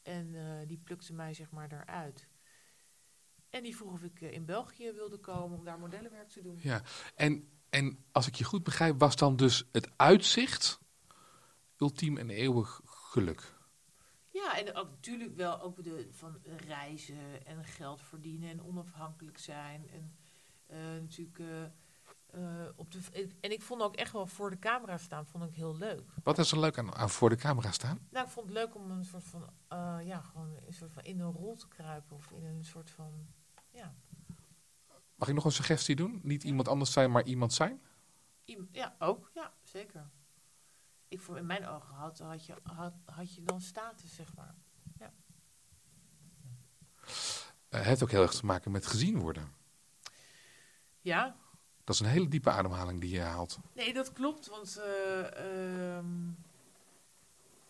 En 0.01 0.35
die 0.67 0.77
plukte 0.77 1.13
mij 1.13 1.33
zeg 1.33 1.51
maar 1.51 1.69
daaruit. 1.69 2.27
En 3.53 3.63
die 3.63 3.75
vroeg 3.75 3.91
of 3.91 4.03
ik 4.03 4.21
eh, 4.21 4.31
in 4.31 4.45
België 4.45 4.91
wilde 4.91 5.17
komen 5.17 5.57
om 5.57 5.65
daar 5.65 5.79
modellenwerk 5.79 6.29
te 6.29 6.41
doen. 6.41 6.59
Ja, 6.61 6.81
en, 7.15 7.49
en 7.69 8.05
als 8.11 8.27
ik 8.27 8.35
je 8.35 8.43
goed 8.43 8.63
begrijp, 8.63 8.99
was 8.99 9.15
dan 9.15 9.35
dus 9.35 9.67
het 9.71 9.89
uitzicht 9.95 10.79
ultiem 11.77 12.17
en 12.17 12.29
eeuwig 12.29 12.81
geluk. 12.85 13.55
Ja, 14.29 14.57
en 14.57 14.75
ook 14.75 14.89
natuurlijk 14.89 15.35
wel 15.35 15.61
ook 15.61 15.83
de, 15.83 16.07
van 16.11 16.37
reizen 16.43 17.45
en 17.45 17.63
geld 17.63 18.01
verdienen 18.01 18.49
en 18.49 18.63
onafhankelijk 18.63 19.37
zijn. 19.37 19.89
En 19.89 20.15
eh, 20.65 20.77
natuurlijk 20.77 21.39
eh, 22.27 22.67
op 22.75 22.91
de, 22.91 23.29
en 23.39 23.51
ik 23.51 23.61
vond 23.61 23.81
ook 23.81 23.95
echt 23.95 24.11
wel 24.11 24.25
voor 24.27 24.49
de 24.49 24.59
camera 24.59 24.97
staan, 24.97 25.25
vond 25.25 25.43
ik 25.43 25.53
heel 25.53 25.77
leuk. 25.77 26.09
Wat 26.23 26.37
is 26.37 26.51
er 26.51 26.59
leuk 26.59 26.77
aan, 26.77 26.95
aan 26.95 27.09
voor 27.09 27.29
de 27.29 27.35
camera 27.35 27.71
staan? 27.71 28.07
Nou, 28.11 28.25
ik 28.25 28.31
vond 28.31 28.45
het 28.45 28.55
leuk 28.55 28.75
om 28.75 28.91
een 28.91 29.05
soort 29.05 29.23
van, 29.23 29.49
ja, 30.05 30.21
gewoon 30.21 30.57
een 30.67 30.73
soort 30.73 30.91
van 30.91 31.03
in 31.03 31.19
een 31.19 31.31
rol 31.31 31.55
te 31.55 31.67
kruipen 31.67 32.15
of 32.15 32.31
in 32.31 32.45
een 32.45 32.65
soort 32.65 32.89
van, 32.89 33.27
ja, 33.73 33.93
Mag 35.15 35.27
ik 35.27 35.33
nog 35.35 35.45
een 35.45 35.51
suggestie 35.51 35.95
doen? 35.95 36.19
Niet 36.23 36.43
iemand 36.43 36.67
anders 36.67 36.91
zijn, 36.91 37.11
maar 37.11 37.23
iemand 37.23 37.53
zijn? 37.53 37.81
iem- 38.45 38.67
ja, 38.71 38.95
ook, 38.99 39.31
ja, 39.33 39.53
zeker. 39.63 40.09
Ik 41.07 41.21
in 41.21 41.45
mijn 41.45 41.67
ogen 41.67 41.95
had, 41.95 42.19
had, 42.19 42.45
je, 42.45 42.53
had, 42.63 42.93
had 43.05 43.33
je 43.35 43.43
dan 43.43 43.61
status, 43.61 44.15
zeg 44.15 44.33
maar. 44.35 44.55
uh, 47.69 47.81
heeft 47.81 48.03
ook 48.03 48.11
heel 48.11 48.21
erg 48.21 48.33
te 48.33 48.45
maken 48.45 48.71
met 48.71 48.85
gezien 48.87 49.19
worden. 49.19 49.51
Ja. 51.01 51.35
Dat 51.83 51.95
is 51.95 52.01
een 52.01 52.07
hele 52.07 52.27
diepe 52.27 52.49
ademhaling 52.49 53.01
die 53.01 53.09
je 53.09 53.21
haalt. 53.21 53.59
Nee, 53.73 53.93
dat 53.93 54.13
klopt. 54.13 54.47
Want 54.47 54.77
uh, 54.79 55.97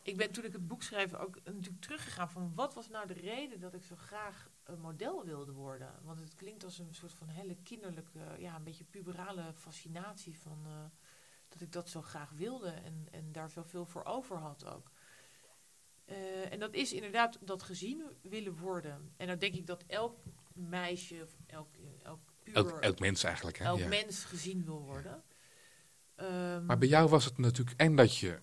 ik 0.04 0.18
ben 0.18 0.32
toen 0.32 0.46
ik 0.46 0.54
het 0.54 0.68
boek 0.68 0.84
schreef 0.84 1.14
ook 1.14 1.36
natuurlijk 1.44 1.82
teruggegaan 1.82 2.30
van 2.30 2.52
wat 2.56 2.74
was 2.74 2.90
nou 2.90 3.08
de 3.08 3.14
reden 3.14 3.60
dat 3.60 3.74
ik 3.74 3.84
zo 3.84 3.96
graag 3.96 4.50
een 4.64 4.80
model 4.80 5.26
wilde 5.26 5.52
worden. 5.52 5.92
Want 6.02 6.20
het 6.20 6.36
klinkt 6.36 6.64
als 6.64 6.80
een 6.80 6.94
soort 6.94 7.14
van 7.14 7.28
hele 7.28 7.56
kinderlijke, 7.64 8.20
ja, 8.38 8.56
een 8.56 8.64
beetje 8.64 8.84
puberale 8.84 9.54
fascinatie 9.54 10.38
van 10.38 10.64
uh, 10.68 10.74
dat 11.50 11.62
ik 11.62 11.72
dat 11.72 11.90
zo 11.90 12.02
graag 12.02 12.30
wilde 12.32 12.70
en, 12.70 13.08
en 13.12 13.32
daar 13.32 13.50
zoveel 13.50 13.86
voor 13.86 14.04
over 14.04 14.38
had 14.38 14.66
ook. 14.66 14.92
Uh, 16.06 16.52
en 16.52 16.60
dat 16.60 16.74
is 16.74 16.94
inderdaad 16.94 17.38
dat 17.42 17.64
gezien 17.64 18.04
willen 18.22 18.58
worden. 18.58 19.14
En 19.18 19.28
dan 19.28 19.38
denk 19.38 19.56
ik 19.56 19.68
dat 19.68 19.84
elk 19.88 20.18
meisje, 20.54 21.20
of 21.24 21.36
elk, 21.46 21.68
elk 22.04 22.20
puber, 22.44 22.66
elk, 22.66 22.80
elk 22.80 23.00
mens 23.00 23.24
eigenlijk, 23.24 23.58
hè? 23.58 23.66
elk 23.66 23.80
ja. 23.80 23.88
mens 23.88 24.24
gezien 24.24 24.66
wil 24.66 24.82
worden. 24.82 25.24
Ja. 26.18 26.56
Um, 26.56 26.66
maar 26.66 26.78
bij 26.78 26.88
jou 26.88 27.10
was 27.10 27.26
het 27.26 27.38
natuurlijk 27.38 27.80
en 27.80 27.96
dat 27.96 28.18
je 28.18 28.40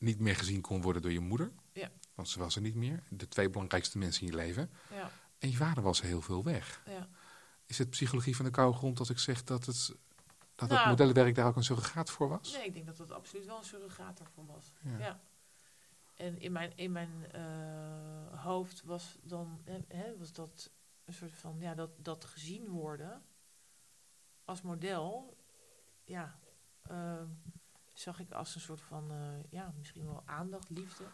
niet 0.00 0.20
meer 0.20 0.36
gezien 0.36 0.60
kon 0.60 0.82
worden 0.82 1.02
door 1.02 1.12
je 1.12 1.20
moeder. 1.20 1.52
Ja. 1.72 1.90
Want 2.14 2.28
ze 2.28 2.38
was 2.38 2.56
er 2.56 2.62
niet 2.62 2.74
meer. 2.74 3.02
De 3.08 3.28
twee 3.28 3.50
belangrijkste 3.50 3.98
mensen 3.98 4.22
in 4.22 4.28
je 4.28 4.36
leven. 4.36 4.70
Ja. 4.90 5.10
En 5.38 5.50
je 5.50 5.56
vader 5.56 5.82
was 5.82 6.00
heel 6.00 6.20
veel 6.20 6.44
weg. 6.44 6.82
Ja. 6.86 7.08
Is 7.66 7.78
het 7.78 7.90
psychologie 7.90 8.36
van 8.36 8.44
de 8.44 8.50
koude 8.50 8.76
grond 8.76 8.98
als 8.98 9.10
ik 9.10 9.18
zeg 9.18 9.44
dat 9.44 9.66
het, 9.66 9.94
dat 10.54 10.68
Nou. 10.68 10.80
het 10.80 10.88
modellenwerk 10.88 11.34
daar 11.34 11.46
ook 11.46 11.56
een 11.56 11.64
surrogaat 11.64 12.10
voor 12.10 12.28
was? 12.28 12.52
Nee, 12.52 12.66
ik 12.66 12.72
denk 12.72 12.86
dat 12.86 12.96
dat 12.96 13.12
absoluut 13.12 13.46
wel 13.46 13.58
een 13.58 13.64
surrogaat 13.64 14.18
daarvoor 14.18 14.46
was. 14.46 14.72
Ja. 14.98 15.20
En 16.16 16.40
in 16.40 16.52
mijn, 16.52 16.72
in 16.76 16.92
mijn 16.92 17.26
uh, 17.34 18.42
hoofd 18.42 18.82
was 18.84 19.18
dan 19.22 19.60
hè, 19.64 19.78
hè, 19.88 20.16
was 20.18 20.32
dat 20.32 20.70
een 21.04 21.14
soort 21.14 21.32
van 21.32 21.56
ja, 21.60 21.74
dat, 21.74 21.90
dat 21.96 22.24
gezien 22.24 22.68
worden 22.68 23.22
als 24.44 24.62
model, 24.62 25.36
ja, 26.04 26.38
uh, 26.90 27.22
zag 28.00 28.20
ik 28.20 28.30
als 28.30 28.54
een 28.54 28.60
soort 28.60 28.80
van 28.80 29.12
uh, 29.12 29.18
ja, 29.50 29.74
misschien 29.78 30.06
wel 30.06 30.22
aandacht, 30.24 30.70
liefde. 30.70 31.04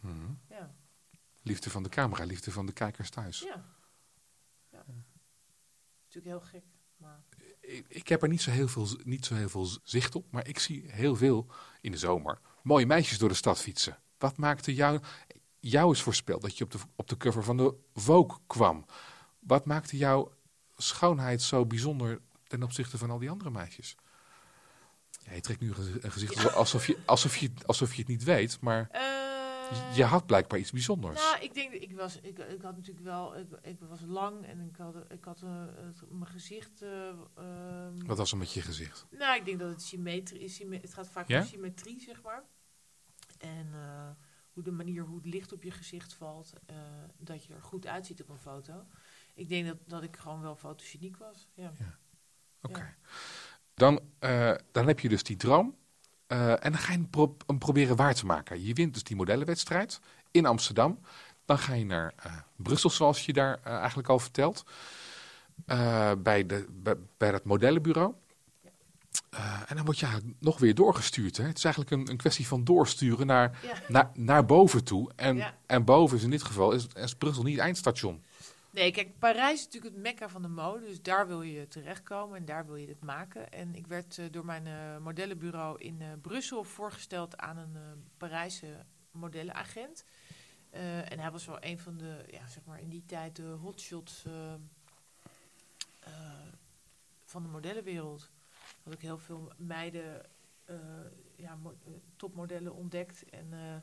Mhm. 0.00 0.32
Ja. 0.48 0.74
Liefde 1.42 1.70
van 1.70 1.82
de 1.82 1.88
camera, 1.88 2.24
liefde 2.24 2.50
van 2.50 2.66
de 2.66 2.72
kijkers 2.72 3.10
thuis. 3.10 3.40
Ja. 3.40 3.64
ja. 4.70 4.84
Natuurlijk 6.04 6.24
heel 6.24 6.40
gek, 6.40 6.64
maar. 6.96 7.24
Ik, 7.60 7.86
ik 7.88 8.08
heb 8.08 8.22
er 8.22 8.28
niet 8.28 8.42
zo, 8.42 8.50
heel 8.50 8.68
veel, 8.68 8.88
niet 9.04 9.26
zo 9.26 9.34
heel 9.34 9.48
veel 9.48 9.68
zicht 9.82 10.14
op, 10.14 10.30
maar 10.30 10.48
ik 10.48 10.58
zie 10.58 10.90
heel 10.90 11.16
veel 11.16 11.46
in 11.80 11.92
de 11.92 11.98
zomer 11.98 12.40
mooie 12.62 12.86
meisjes 12.86 13.18
door 13.18 13.28
de 13.28 13.34
stad 13.34 13.60
fietsen. 13.60 13.98
Wat 14.18 14.36
maakte 14.36 14.74
jou, 14.74 15.00
jou 15.58 15.92
is 15.92 16.02
voorspeld 16.02 16.42
dat 16.42 16.58
je 16.58 16.64
op 16.64 16.70
de, 16.70 16.78
op 16.96 17.08
de 17.08 17.16
cover 17.16 17.44
van 17.44 17.56
de 17.56 17.74
Vogue 17.94 18.38
kwam? 18.46 18.84
Wat 19.38 19.64
maakte 19.64 19.96
jouw 19.96 20.32
schoonheid 20.76 21.42
zo 21.42 21.66
bijzonder 21.66 22.20
ten 22.46 22.62
opzichte 22.62 22.98
van 22.98 23.10
al 23.10 23.18
die 23.18 23.30
andere 23.30 23.50
meisjes? 23.50 23.96
Ja, 25.24 25.32
je 25.32 25.40
trekt 25.40 25.60
nu 25.60 25.72
een 26.00 26.12
gezicht 26.12 26.34
ja. 26.34 26.48
alsof, 26.48 26.86
je, 26.86 26.98
alsof, 27.06 27.36
je, 27.36 27.50
alsof 27.66 27.94
je 27.94 27.98
het 27.98 28.08
niet 28.08 28.24
weet, 28.24 28.60
maar 28.60 28.88
uh, 28.92 29.96
je 29.96 30.04
had 30.04 30.26
blijkbaar 30.26 30.58
iets 30.58 30.70
bijzonders. 30.70 31.20
Nou, 31.20 31.42
ik 31.42 31.54
denk, 31.54 31.72
ik 31.72 31.94
was, 31.96 32.20
ik, 32.20 32.38
ik 32.38 32.62
had 32.62 32.76
natuurlijk 32.76 33.04
wel, 33.04 33.36
ik, 33.36 33.46
ik 33.62 33.80
was 33.80 34.00
lang 34.00 34.46
en 34.46 34.60
ik 34.60 34.76
had, 34.76 34.96
ik 35.08 35.24
had 35.24 35.40
het, 35.40 36.10
mijn 36.10 36.26
gezicht. 36.26 36.82
Uh, 36.82 37.08
um, 37.38 38.06
Wat 38.06 38.18
was 38.18 38.32
er 38.32 38.38
met 38.38 38.52
je 38.52 38.62
gezicht? 38.62 39.06
Nou, 39.10 39.36
ik 39.38 39.44
denk 39.44 39.58
dat 39.58 39.70
het 39.70 39.82
symmetrie 39.82 40.40
is. 40.40 40.58
Het 40.58 40.94
gaat 40.94 41.08
vaak 41.08 41.28
ja? 41.28 41.40
om 41.40 41.46
symmetrie, 41.46 42.00
zeg 42.00 42.22
maar. 42.22 42.42
En 43.38 43.66
uh, 43.74 44.10
hoe 44.52 44.62
de 44.62 44.70
manier 44.70 45.02
hoe 45.02 45.16
het 45.16 45.26
licht 45.26 45.52
op 45.52 45.62
je 45.62 45.70
gezicht 45.70 46.14
valt, 46.14 46.52
dat 47.18 47.44
je 47.44 47.54
er 47.54 47.62
goed 47.62 47.86
uitziet 47.86 48.22
op 48.22 48.28
een 48.28 48.38
foto. 48.38 48.86
Ik 49.34 49.48
denk 49.48 49.66
dat, 49.66 49.76
dat 49.86 50.02
ik 50.02 50.16
gewoon 50.16 50.40
wel 50.40 50.56
fotogeniek 50.56 51.16
was. 51.16 51.48
Ja. 51.54 51.72
ja. 51.78 51.98
Oké. 52.62 52.78
Okay. 52.78 52.94
Dan, 53.82 54.00
uh, 54.20 54.52
dan 54.72 54.86
heb 54.86 55.00
je 55.00 55.08
dus 55.08 55.22
die 55.22 55.36
droom. 55.36 55.74
Uh, 56.28 56.50
en 56.50 56.72
dan 56.72 56.78
ga 56.78 56.92
je 56.92 56.98
hem, 56.98 57.10
pro 57.10 57.36
hem, 57.46 57.58
proberen 57.58 57.96
waar 57.96 58.14
te 58.14 58.26
maken. 58.26 58.64
Je 58.64 58.74
wint 58.74 58.94
dus 58.94 59.04
die 59.04 59.16
modellenwedstrijd 59.16 60.00
in 60.30 60.46
Amsterdam. 60.46 60.98
Dan 61.44 61.58
ga 61.58 61.74
je 61.74 61.84
naar 61.84 62.14
uh, 62.26 62.32
Brussel, 62.56 62.90
zoals 62.90 63.26
je 63.26 63.32
daar 63.32 63.60
eigenlijk 63.62 64.08
al 64.08 64.18
vertelt. 64.18 64.64
bij, 66.18 66.46
de, 66.46 66.66
bij, 66.70 66.94
bij 67.16 67.30
dat 67.30 67.44
modellenbureau. 67.44 68.14
Uh, 69.34 69.60
en 69.66 69.76
dan 69.76 69.84
word 69.84 69.98
je 69.98 70.34
nog 70.38 70.58
weer 70.58 70.74
doorgestuurd. 70.74 71.36
Hè? 71.36 71.44
Het 71.44 71.56
is 71.56 71.64
eigenlijk 71.64 71.94
een, 71.94 72.10
een 72.10 72.16
kwestie 72.16 72.46
van 72.46 72.64
doorsturen 72.64 73.26
naar, 73.26 73.58
ja. 73.62 73.74
naar, 73.88 74.10
naar 74.14 74.44
boven 74.44 74.84
toe. 74.84 75.10
En, 75.16 75.36
ja. 75.36 75.54
en 75.66 75.84
boven 75.84 76.16
is 76.16 76.22
in 76.22 76.30
dit 76.30 76.42
geval 76.42 76.72
is, 76.72 76.86
is 76.94 77.14
Brussel 77.14 77.42
niet 77.42 77.56
het 77.56 77.64
eindstation. 77.64 78.22
Nee, 78.72 78.92
kijk, 78.92 79.18
Parijs 79.18 79.58
is 79.58 79.64
natuurlijk 79.64 79.94
het 79.94 80.02
mekka 80.02 80.28
van 80.28 80.42
de 80.42 80.48
mode. 80.48 80.86
Dus 80.86 81.02
daar 81.02 81.26
wil 81.26 81.42
je 81.42 81.68
terechtkomen 81.68 82.36
en 82.36 82.44
daar 82.44 82.66
wil 82.66 82.76
je 82.76 82.88
het 82.88 83.02
maken. 83.02 83.52
En 83.52 83.74
ik 83.74 83.86
werd 83.86 84.16
uh, 84.16 84.26
door 84.30 84.44
mijn 84.44 84.66
uh, 84.66 84.98
modellenbureau 84.98 85.80
in 85.80 86.00
uh, 86.00 86.06
Brussel 86.22 86.64
voorgesteld 86.64 87.36
aan 87.36 87.56
een 87.56 87.76
Parijse 88.16 88.84
modellenagent. 89.10 90.04
en 90.70 91.18
hij 91.18 91.30
was 91.30 91.46
wel 91.46 91.56
een 91.60 91.78
van 91.78 91.96
de, 91.96 92.24
ja, 92.30 92.48
zeg 92.48 92.64
maar 92.64 92.80
in 92.80 92.88
die 92.88 93.04
tijd 93.06 93.36
de 93.36 93.42
hotshots 93.42 94.26
van 97.24 97.42
de 97.42 97.48
modellenwereld 97.48 98.30
had 98.82 98.92
ik 98.92 99.00
heel 99.00 99.18
veel 99.18 99.52
meiden, 99.56 100.22
ja, 101.36 101.54
mo 101.54 101.74
topmodellen 102.16 102.74
ontdekt. 102.74 103.24
En, 103.30 103.82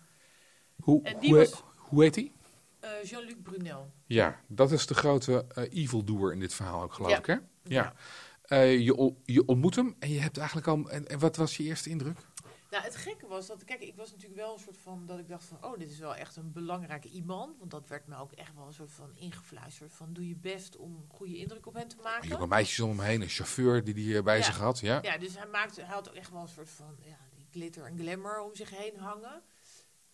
hoe, 0.83 1.03
en 1.03 1.19
die 1.19 1.29
hoe, 1.29 1.39
was, 1.39 1.63
hoe 1.75 2.03
heet 2.03 2.31
die? 2.79 3.09
Jean-Luc 3.09 3.35
Brunel. 3.43 3.91
Ja, 4.05 4.39
dat 4.47 4.71
is 4.71 4.87
de 4.87 4.93
grote 4.93 5.45
evildoer 5.71 6.33
in 6.33 6.39
dit 6.39 6.53
verhaal 6.53 6.81
ook, 6.81 6.93
geloof 6.93 7.11
ja. 7.11 7.17
ik, 7.17 7.25
hè? 7.25 7.37
Ja. 7.63 7.93
ja. 8.47 8.61
je, 8.61 9.13
je 9.25 9.45
ontmoet 9.45 9.75
hem 9.75 9.95
en 9.99 10.09
je 10.09 10.19
hebt 10.19 10.37
eigenlijk 10.37 10.67
al... 10.67 10.89
En, 10.89 11.07
en 11.07 11.19
wat 11.19 11.35
was 11.35 11.57
je 11.57 11.63
eerste 11.63 11.89
indruk? 11.89 12.17
Nou, 12.69 12.83
het 12.83 12.95
gekke 12.95 13.27
was 13.27 13.47
dat, 13.47 13.63
kijk, 13.63 13.81
ik 13.81 13.95
was 13.95 14.11
natuurlijk 14.11 14.39
wel 14.39 14.53
een 14.53 14.59
soort 14.59 14.77
van, 14.77 15.05
dat 15.05 15.19
ik 15.19 15.27
dacht 15.27 15.43
van, 15.43 15.57
oh, 15.61 15.77
dit 15.77 15.89
is 15.89 15.99
wel 15.99 16.15
echt 16.15 16.35
een 16.35 16.51
belangrijke 16.51 17.09
iemand. 17.09 17.57
Want 17.57 17.71
dat 17.71 17.87
werd 17.87 18.07
me 18.07 18.17
ook 18.17 18.31
echt 18.31 18.55
wel 18.55 18.67
een 18.67 18.73
soort 18.73 18.91
van 18.91 19.15
ingefluisterd 19.15 19.93
van, 19.93 20.13
doe 20.13 20.27
je 20.27 20.35
best 20.35 20.77
om 20.77 20.95
een 20.95 21.05
goede 21.07 21.37
indruk 21.37 21.65
op 21.65 21.73
hem 21.73 21.87
te 21.87 21.95
maken. 22.03 22.27
Jonge 22.27 22.47
meisjes 22.47 22.79
om 22.79 22.89
hem 22.89 23.07
heen, 23.07 23.21
een 23.21 23.29
chauffeur 23.29 23.83
die 23.83 23.93
die 23.93 24.23
bij 24.23 24.37
ja. 24.37 24.43
zich 24.43 24.57
had, 24.57 24.79
ja. 24.79 24.99
Ja, 25.01 25.17
dus 25.17 25.37
hij 25.37 25.47
maakte, 25.47 25.81
hij 25.81 25.93
had 25.93 26.09
ook 26.09 26.15
echt 26.15 26.31
wel 26.31 26.41
een 26.41 26.47
soort 26.47 26.69
van, 26.69 26.97
ja, 27.01 27.17
die 27.35 27.47
glitter 27.51 27.85
en 27.85 27.97
glamour 27.97 28.39
om 28.39 28.55
zich 28.55 28.69
heen 28.69 28.97
hangen. 28.97 29.41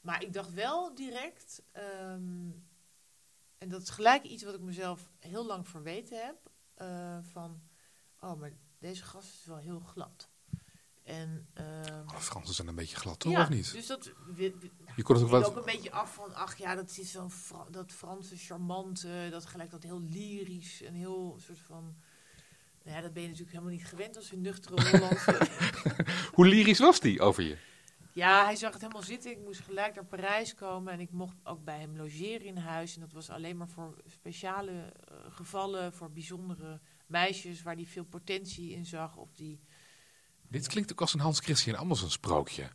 Maar 0.06 0.24
ik 0.24 0.34
dacht 0.34 0.54
wel 0.54 0.96
direct, 0.96 1.62
um, 1.78 2.68
en 3.58 3.70
dat 3.70 3.82
is 3.82 3.90
gelijk 3.90 4.24
iets 4.24 4.44
wat 4.44 4.54
ik 4.54 4.62
mezelf 4.62 5.12
heel 5.20 5.46
lang 5.46 5.68
verweten 5.68 6.26
heb, 6.26 6.52
uh, 6.82 7.18
van, 7.32 7.62
oh, 8.20 8.40
maar 8.40 8.52
deze 8.80 9.04
gast 9.04 9.34
is 9.34 9.46
wel 9.46 9.58
heel 9.58 9.80
glad. 9.80 10.30
En, 11.04 11.48
um, 11.54 12.08
oh, 12.08 12.18
Fransen 12.18 12.56
zijn 12.56 12.68
een 12.68 12.76
beetje 12.76 12.96
glad, 12.96 13.20
toch? 13.20 13.32
ja, 13.32 13.42
of 13.42 13.50
niet? 13.50 13.72
Dus 13.72 13.88
dat 13.88 14.06
we, 14.06 14.34
we, 14.36 14.72
je 14.96 15.04
kon 15.04 15.16
het 15.16 15.24
ook, 15.24 15.30
wat... 15.30 15.46
ook 15.46 15.56
een 15.56 15.66
beetje 15.66 15.92
af 15.92 16.14
van, 16.14 16.34
ach 16.34 16.58
ja, 16.58 16.76
dat 16.76 16.98
is 16.98 17.12
zo'n 17.12 17.32
Fra 17.32 17.66
dat 17.70 17.92
Franse 17.92 18.38
charmante, 18.38 19.28
dat 19.32 19.46
gelijk 19.46 19.72
dat 19.72 19.84
heel 19.84 20.02
lyrisch 20.02 20.82
en 20.82 20.94
heel 20.94 21.38
soort 21.40 21.60
van. 21.60 21.96
Nou 22.84 22.98
ja, 22.98 23.02
dat 23.02 23.14
ben 23.14 23.22
je 23.22 23.28
natuurlijk 23.28 23.58
helemaal 23.58 23.78
niet 23.78 23.88
gewend 23.88 24.16
als 24.16 24.32
een 24.32 24.42
nuchtere 24.42 24.90
Hollandse. 24.90 25.48
Hoe 26.34 26.48
lyrisch 26.48 26.80
was 26.80 27.00
die 27.00 27.22
over 27.22 27.44
je? 27.44 27.58
Ja, 28.16 28.44
hij 28.46 28.56
zag 28.56 28.72
het 28.72 28.82
helemaal 28.82 29.04
zitten. 29.04 29.32
Ik 29.32 29.40
moest 29.40 29.60
gelijk 29.60 29.96
naar 29.96 30.06
Parijs 30.06 30.54
komen 30.54 30.94
en 30.94 31.00
ik 31.00 31.12
mocht 31.12 31.36
ook 31.44 31.64
bij 31.64 31.80
hem 31.80 31.98
logeren 31.98 32.46
in 32.46 32.58
huis. 32.58 32.96
En 32.96 33.02
dat 33.02 33.12
was 33.12 33.30
alleen 33.30 33.58
maar 33.58 33.68
voor 33.68 33.98
speciale 34.06 34.72
uh, 34.72 35.18
gevallen, 35.30 35.94
voor 35.94 36.12
bijzondere 36.12 36.80
meisjes 37.06 37.62
waar 37.62 37.76
hij 37.76 37.86
veel 37.86 38.04
potentie 38.06 38.72
in 38.72 38.86
zag. 38.86 39.16
Of 39.18 39.32
die, 39.34 39.60
dit 40.48 40.68
klinkt 40.68 40.92
ook 40.92 41.02
als 41.02 41.14
een 41.14 41.20
Hans 41.20 41.40
Christian 41.40 41.76
Andersen 41.78 42.12
sprookje. 42.12 42.70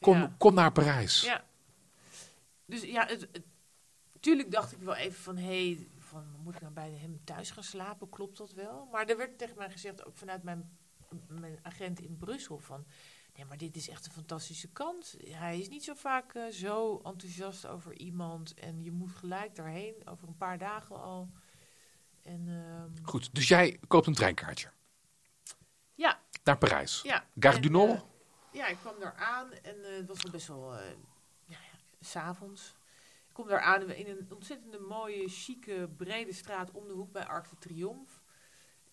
Kom, 0.00 0.16
Ja. 0.16 0.34
kom 0.38 0.54
naar 0.54 0.72
Parijs. 0.72 1.22
Ja. 1.22 1.44
Dus 2.64 2.82
ja, 2.82 3.06
het, 3.06 3.20
het- 3.32 3.46
tuurlijk 4.20 4.50
dacht 4.50 4.72
ik 4.72 4.78
wel 4.78 4.94
even 4.94 5.22
van, 5.22 5.36
hé, 5.36 5.72
hey, 5.74 5.88
van, 5.98 6.24
moet 6.42 6.54
ik 6.54 6.60
nou 6.60 6.72
bij 6.72 6.90
hem 6.90 7.20
thuis 7.24 7.50
gaan 7.50 7.62
slapen? 7.64 8.08
Klopt 8.08 8.36
dat 8.38 8.52
wel? 8.52 8.88
Maar 8.92 9.06
er 9.06 9.16
werd 9.16 9.38
tegen 9.38 9.56
mij 9.56 9.70
gezegd, 9.70 10.06
ook 10.06 10.16
vanuit 10.16 10.42
mijn, 10.42 10.78
mijn 11.28 11.58
agent 11.62 12.00
in 12.00 12.16
Brussel, 12.16 12.58
van, 12.58 12.86
nee, 13.36 13.44
maar 13.44 13.56
dit 13.56 13.76
is 13.76 13.88
echt 13.88 14.06
een 14.06 14.12
fantastische 14.12 14.68
kans. 14.68 15.16
Hij 15.28 15.58
is 15.58 15.68
niet 15.68 15.84
zo 15.84 15.94
vaak 15.94 16.34
eh, 16.34 16.46
zo 16.48 17.00
enthousiast 17.04 17.66
over 17.66 17.92
iemand 17.98 18.54
en 18.54 18.82
je 18.82 18.92
moet 18.92 19.10
gelijk 19.12 19.54
daarheen, 19.54 19.94
over 20.04 20.28
een 20.28 20.36
paar 20.36 20.58
dagen 20.58 21.02
al. 21.02 21.30
En 22.22 22.48
ehm, 22.48 23.04
Goed, 23.04 23.34
dus 23.34 23.48
jij 23.48 23.80
koopt 23.88 24.06
een 24.06 24.14
treinkaartje 24.14 24.70
ja, 25.94 26.20
naar 26.44 26.58
Parijs. 26.58 27.02
ja. 27.02 27.26
Gare 27.38 27.56
En, 27.56 27.62
du 27.62 27.68
Nord? 27.68 27.90
eh, 28.00 28.00
ja, 28.52 28.66
ik 28.66 28.76
kwam 28.78 28.98
daar 29.00 29.14
aan 29.14 29.52
en 29.52 29.84
eh, 29.84 29.96
het 29.96 30.06
was 30.06 30.24
al 30.24 30.30
best 30.30 30.46
wel, 30.46 30.74
ja, 30.74 30.82
ja, 31.44 31.58
s'avonds. 32.00 32.74
Ik 33.28 33.32
kom 33.42 33.48
daar 33.48 33.60
aan 33.60 33.90
in 33.90 34.06
een 34.08 34.26
ontzettende 34.34 34.78
mooie, 34.78 35.28
chique, 35.28 35.88
brede 35.96 36.32
straat 36.32 36.70
om 36.70 36.86
de 36.86 36.92
hoek 36.92 37.12
bij 37.12 37.26
Arc 37.26 37.50
de 37.50 37.58
Triomphe. 37.58 38.12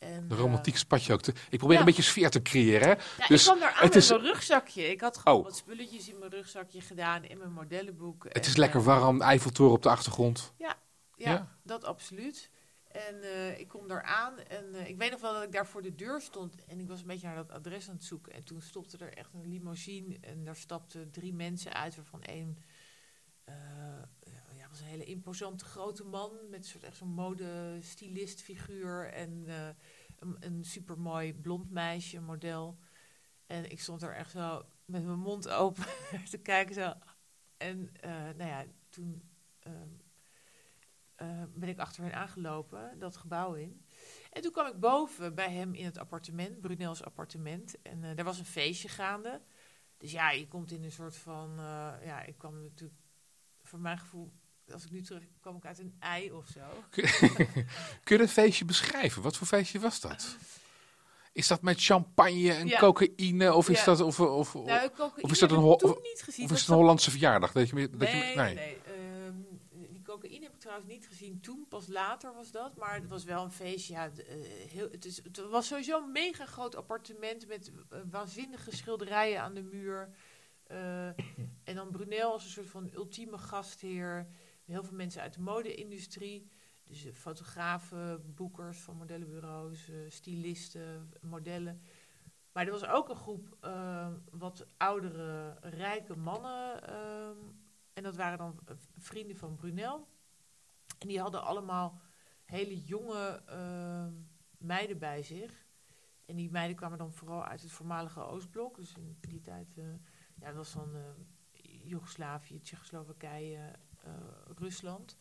En, 0.03 0.13
Een 0.13 0.31
eh, 0.31 0.37
romantiek 0.37 0.77
spatje 0.77 1.13
ook. 1.13 1.21
Te, 1.21 1.33
ik 1.49 1.57
probeer 1.57 1.73
ja. 1.73 1.79
een 1.79 1.85
beetje 1.85 2.01
sfeer 2.01 2.29
te 2.29 2.41
creëren. 2.41 2.87
Hè? 2.87 2.93
ja, 3.17 3.27
dus 3.27 3.41
ik 3.41 3.47
kwam 3.47 3.59
daar 3.59 3.69
aan 3.69 3.83
het 3.83 3.93
met 3.93 3.95
is- 4.03 4.09
mijn 4.09 4.21
rugzakje. 4.21 4.89
Ik 4.91 5.01
had 5.01 5.17
gewoon 5.17 5.37
Oh. 5.37 5.43
wat 5.43 5.55
spulletjes 5.57 6.09
in 6.09 6.17
mijn 6.19 6.31
rugzakje 6.31 6.81
gedaan, 6.81 7.23
in 7.23 7.37
mijn 7.37 7.51
modellenboek. 7.51 8.23
Het 8.23 8.33
En, 8.33 8.41
is 8.41 8.55
lekker 8.55 8.79
eh, 8.79 8.85
warm, 8.85 9.21
Eiffeltoren 9.21 9.73
op 9.73 9.83
de 9.83 9.89
achtergrond. 9.89 10.53
Ja, 10.57 10.75
Ja. 11.15 11.57
dat 11.63 11.83
absoluut. 11.85 12.49
En 12.91 13.21
eh, 13.21 13.59
ik 13.59 13.67
kom 13.67 13.87
daar 13.87 14.03
aan 14.03 14.39
en 14.39 14.75
eh, 14.75 14.87
ik 14.89 14.97
weet 14.97 15.11
nog 15.11 15.21
wel 15.21 15.33
dat 15.33 15.43
ik 15.43 15.51
daar 15.51 15.67
voor 15.67 15.81
de 15.81 15.95
deur 15.95 16.21
stond. 16.21 16.65
En 16.65 16.79
ik 16.79 16.87
was 16.87 17.01
een 17.01 17.07
beetje 17.07 17.27
naar 17.27 17.35
dat 17.35 17.51
adres 17.51 17.89
aan 17.89 17.95
het 17.95 18.03
zoeken. 18.03 18.33
En 18.33 18.43
toen 18.43 18.61
stopte 18.61 18.97
er 18.97 19.13
echt 19.17 19.33
een 19.33 19.47
limousine 19.49 20.17
en 20.21 20.43
daar 20.43 20.55
stapten 20.55 21.11
drie 21.11 21.33
mensen 21.33 21.73
uit, 21.73 21.95
waarvan 21.95 22.21
één... 22.23 22.57
eh, 23.43 23.53
was 24.73 24.81
een 24.81 24.99
hele 24.99 25.03
imposante 25.03 25.65
grote 25.65 26.03
man 26.03 26.49
met 26.49 26.65
soort 26.65 26.83
echt 26.83 26.97
zo'n 26.97 27.13
modestylist 27.13 28.41
figuur 28.41 29.11
en 29.11 29.43
eh, 29.47 29.67
een, 30.19 30.35
een 30.39 30.63
supermooi 30.63 31.33
blond 31.33 31.71
meisje, 31.71 32.19
model. 32.19 32.77
En 33.45 33.71
ik 33.71 33.79
stond 33.79 34.01
er 34.01 34.15
echt 34.15 34.31
zo 34.31 34.65
met 34.85 35.05
mijn 35.05 35.19
mond 35.19 35.49
open 35.49 35.85
te 36.29 36.37
kijken 36.37 36.75
zo. 36.75 36.93
En 37.57 37.89
eh, 37.99 38.11
nou 38.11 38.45
ja, 38.45 38.65
toen 38.89 39.29
ehm, 39.59 39.89
eh, 41.15 41.43
ben 41.53 41.69
ik 41.69 41.79
achter 41.79 42.13
aangelopen, 42.13 42.99
dat 42.99 43.17
gebouw 43.17 43.53
in. 43.53 43.85
En 44.31 44.41
toen 44.41 44.51
kwam 44.51 44.67
ik 44.67 44.79
boven 44.79 45.35
bij 45.35 45.51
hem 45.51 45.73
in 45.73 45.85
het 45.85 45.97
appartement, 45.97 46.61
Brunels 46.61 47.03
appartement. 47.03 47.81
En 47.81 48.15
daar 48.15 48.25
was 48.25 48.39
een 48.39 48.45
feestje 48.45 48.89
gaande. 48.89 49.41
Dus 49.97 50.11
ja, 50.11 50.31
je 50.31 50.47
komt 50.47 50.71
in 50.71 50.83
een 50.83 50.91
soort 50.91 51.15
van... 51.15 51.55
ja, 52.03 52.21
ik 52.21 52.37
kwam 52.37 52.61
natuurlijk, 52.61 52.99
voor 53.61 53.79
mijn 53.79 53.97
gevoel... 53.97 54.33
Als 54.73 54.83
ik 54.85 54.91
nu 54.91 55.01
terug 55.01 55.23
kwam 55.41 55.55
ik 55.55 55.65
uit 55.65 55.79
een 55.79 55.95
ei 55.99 56.31
of 56.31 56.45
zo. 56.47 56.59
Kun 58.03 58.15
je 58.15 58.17
dat 58.17 58.29
feestje 58.29 58.65
beschrijven? 58.65 59.21
Wat 59.21 59.37
voor 59.37 59.47
feestje 59.47 59.79
was 59.79 59.99
dat? 59.99 60.35
Is 61.33 61.47
dat 61.47 61.61
met 61.61 61.83
champagne 61.83 62.51
en 62.53 62.67
Ja. 62.67 62.79
cocaïne? 62.79 63.53
Of 63.53 63.69
is, 63.69 63.79
Ja. 63.79 63.85
dat, 63.85 63.99
of, 64.01 64.19
of, 64.19 64.55
of, 64.55 64.65
Nou, 64.65 64.89
is 65.15 65.39
dat 65.39 65.51
een, 65.51 65.57
ho- 65.57 65.71
of 65.73 66.01
niet 66.01 66.21
gezien. 66.23 66.49
is 66.49 66.59
het 66.59 66.69
een 66.69 66.75
Hollandse 66.75 67.11
verjaardag? 67.11 67.51
Dat 67.51 67.69
je, 67.69 67.75
dat 67.89 67.99
nee, 67.99 68.15
je, 68.29 68.35
nee, 68.35 68.53
nee. 68.55 68.77
Ehm, 68.85 69.33
die 69.89 70.01
cocaïne 70.01 70.43
heb 70.43 70.53
ik 70.53 70.59
trouwens 70.59 70.87
niet 70.89 71.07
gezien 71.07 71.39
toen, 71.39 71.65
pas 71.69 71.87
later 71.87 72.33
was 72.33 72.51
dat. 72.51 72.75
Maar 72.77 72.93
het 72.93 73.07
was 73.07 73.23
wel 73.23 73.43
een 73.43 73.51
feestje. 73.51 73.93
Ja, 73.93 74.05
eh, 74.05 74.35
heel, 74.71 74.87
het, 74.91 75.05
is, 75.05 75.17
het 75.23 75.49
was 75.49 75.67
sowieso 75.67 76.03
een 76.03 76.11
mega 76.11 76.45
groot 76.45 76.75
appartement 76.75 77.47
met 77.47 77.71
eh, 77.89 77.99
waanzinnige 78.11 78.75
schilderijen 78.75 79.41
aan 79.41 79.53
de 79.53 79.63
muur. 79.63 80.09
Eh, 80.67 81.05
en 81.63 81.75
dan 81.75 81.91
Brunel 81.91 82.31
als 82.31 82.43
een 82.43 82.49
soort 82.51 82.69
van 82.69 82.89
ultieme 82.95 83.37
gastheer. 83.37 84.27
Heel 84.65 84.83
veel 84.83 84.95
mensen 84.97 85.21
uit 85.21 85.33
de 85.33 85.41
mode-industrie. 85.41 86.49
Dus 86.83 87.05
eh, 87.05 87.13
fotografen, 87.13 88.33
boekers 88.35 88.79
van 88.79 88.97
modellenbureaus, 88.97 89.89
eh, 89.89 89.95
stylisten, 90.07 91.13
modellen. 91.21 91.81
Maar 92.51 92.65
er 92.65 92.71
was 92.71 92.85
ook 92.85 93.09
een 93.09 93.15
groep 93.15 93.57
eh, 93.61 94.13
wat 94.31 94.65
oudere, 94.77 95.57
rijke 95.61 96.17
mannen. 96.17 96.87
ehm, 96.87 97.37
en 97.93 98.03
dat 98.03 98.15
waren 98.15 98.37
dan 98.37 98.59
vrienden 98.97 99.37
van 99.37 99.55
Brunel. 99.55 100.07
En 100.99 101.07
die 101.07 101.19
hadden 101.19 101.43
allemaal 101.43 102.01
hele 102.45 102.83
jonge 102.83 103.41
ehm, 103.45 104.13
meiden 104.57 104.99
bij 104.99 105.23
zich. 105.23 105.65
En 106.25 106.35
die 106.35 106.51
meiden 106.51 106.75
kwamen 106.75 106.97
dan 106.97 107.13
vooral 107.13 107.45
uit 107.45 107.61
het 107.61 107.71
voormalige 107.71 108.21
Oostblok. 108.21 108.75
Dus 108.75 108.93
in 108.93 109.17
die 109.29 109.41
tijd, 109.41 109.73
ja, 110.35 110.47
dat 110.47 110.55
was 110.55 110.73
dan 110.73 110.95
Joegoslavië, 111.83 112.59
Tsjechoslowakije, 112.59 113.75
Rusland. 114.57 115.17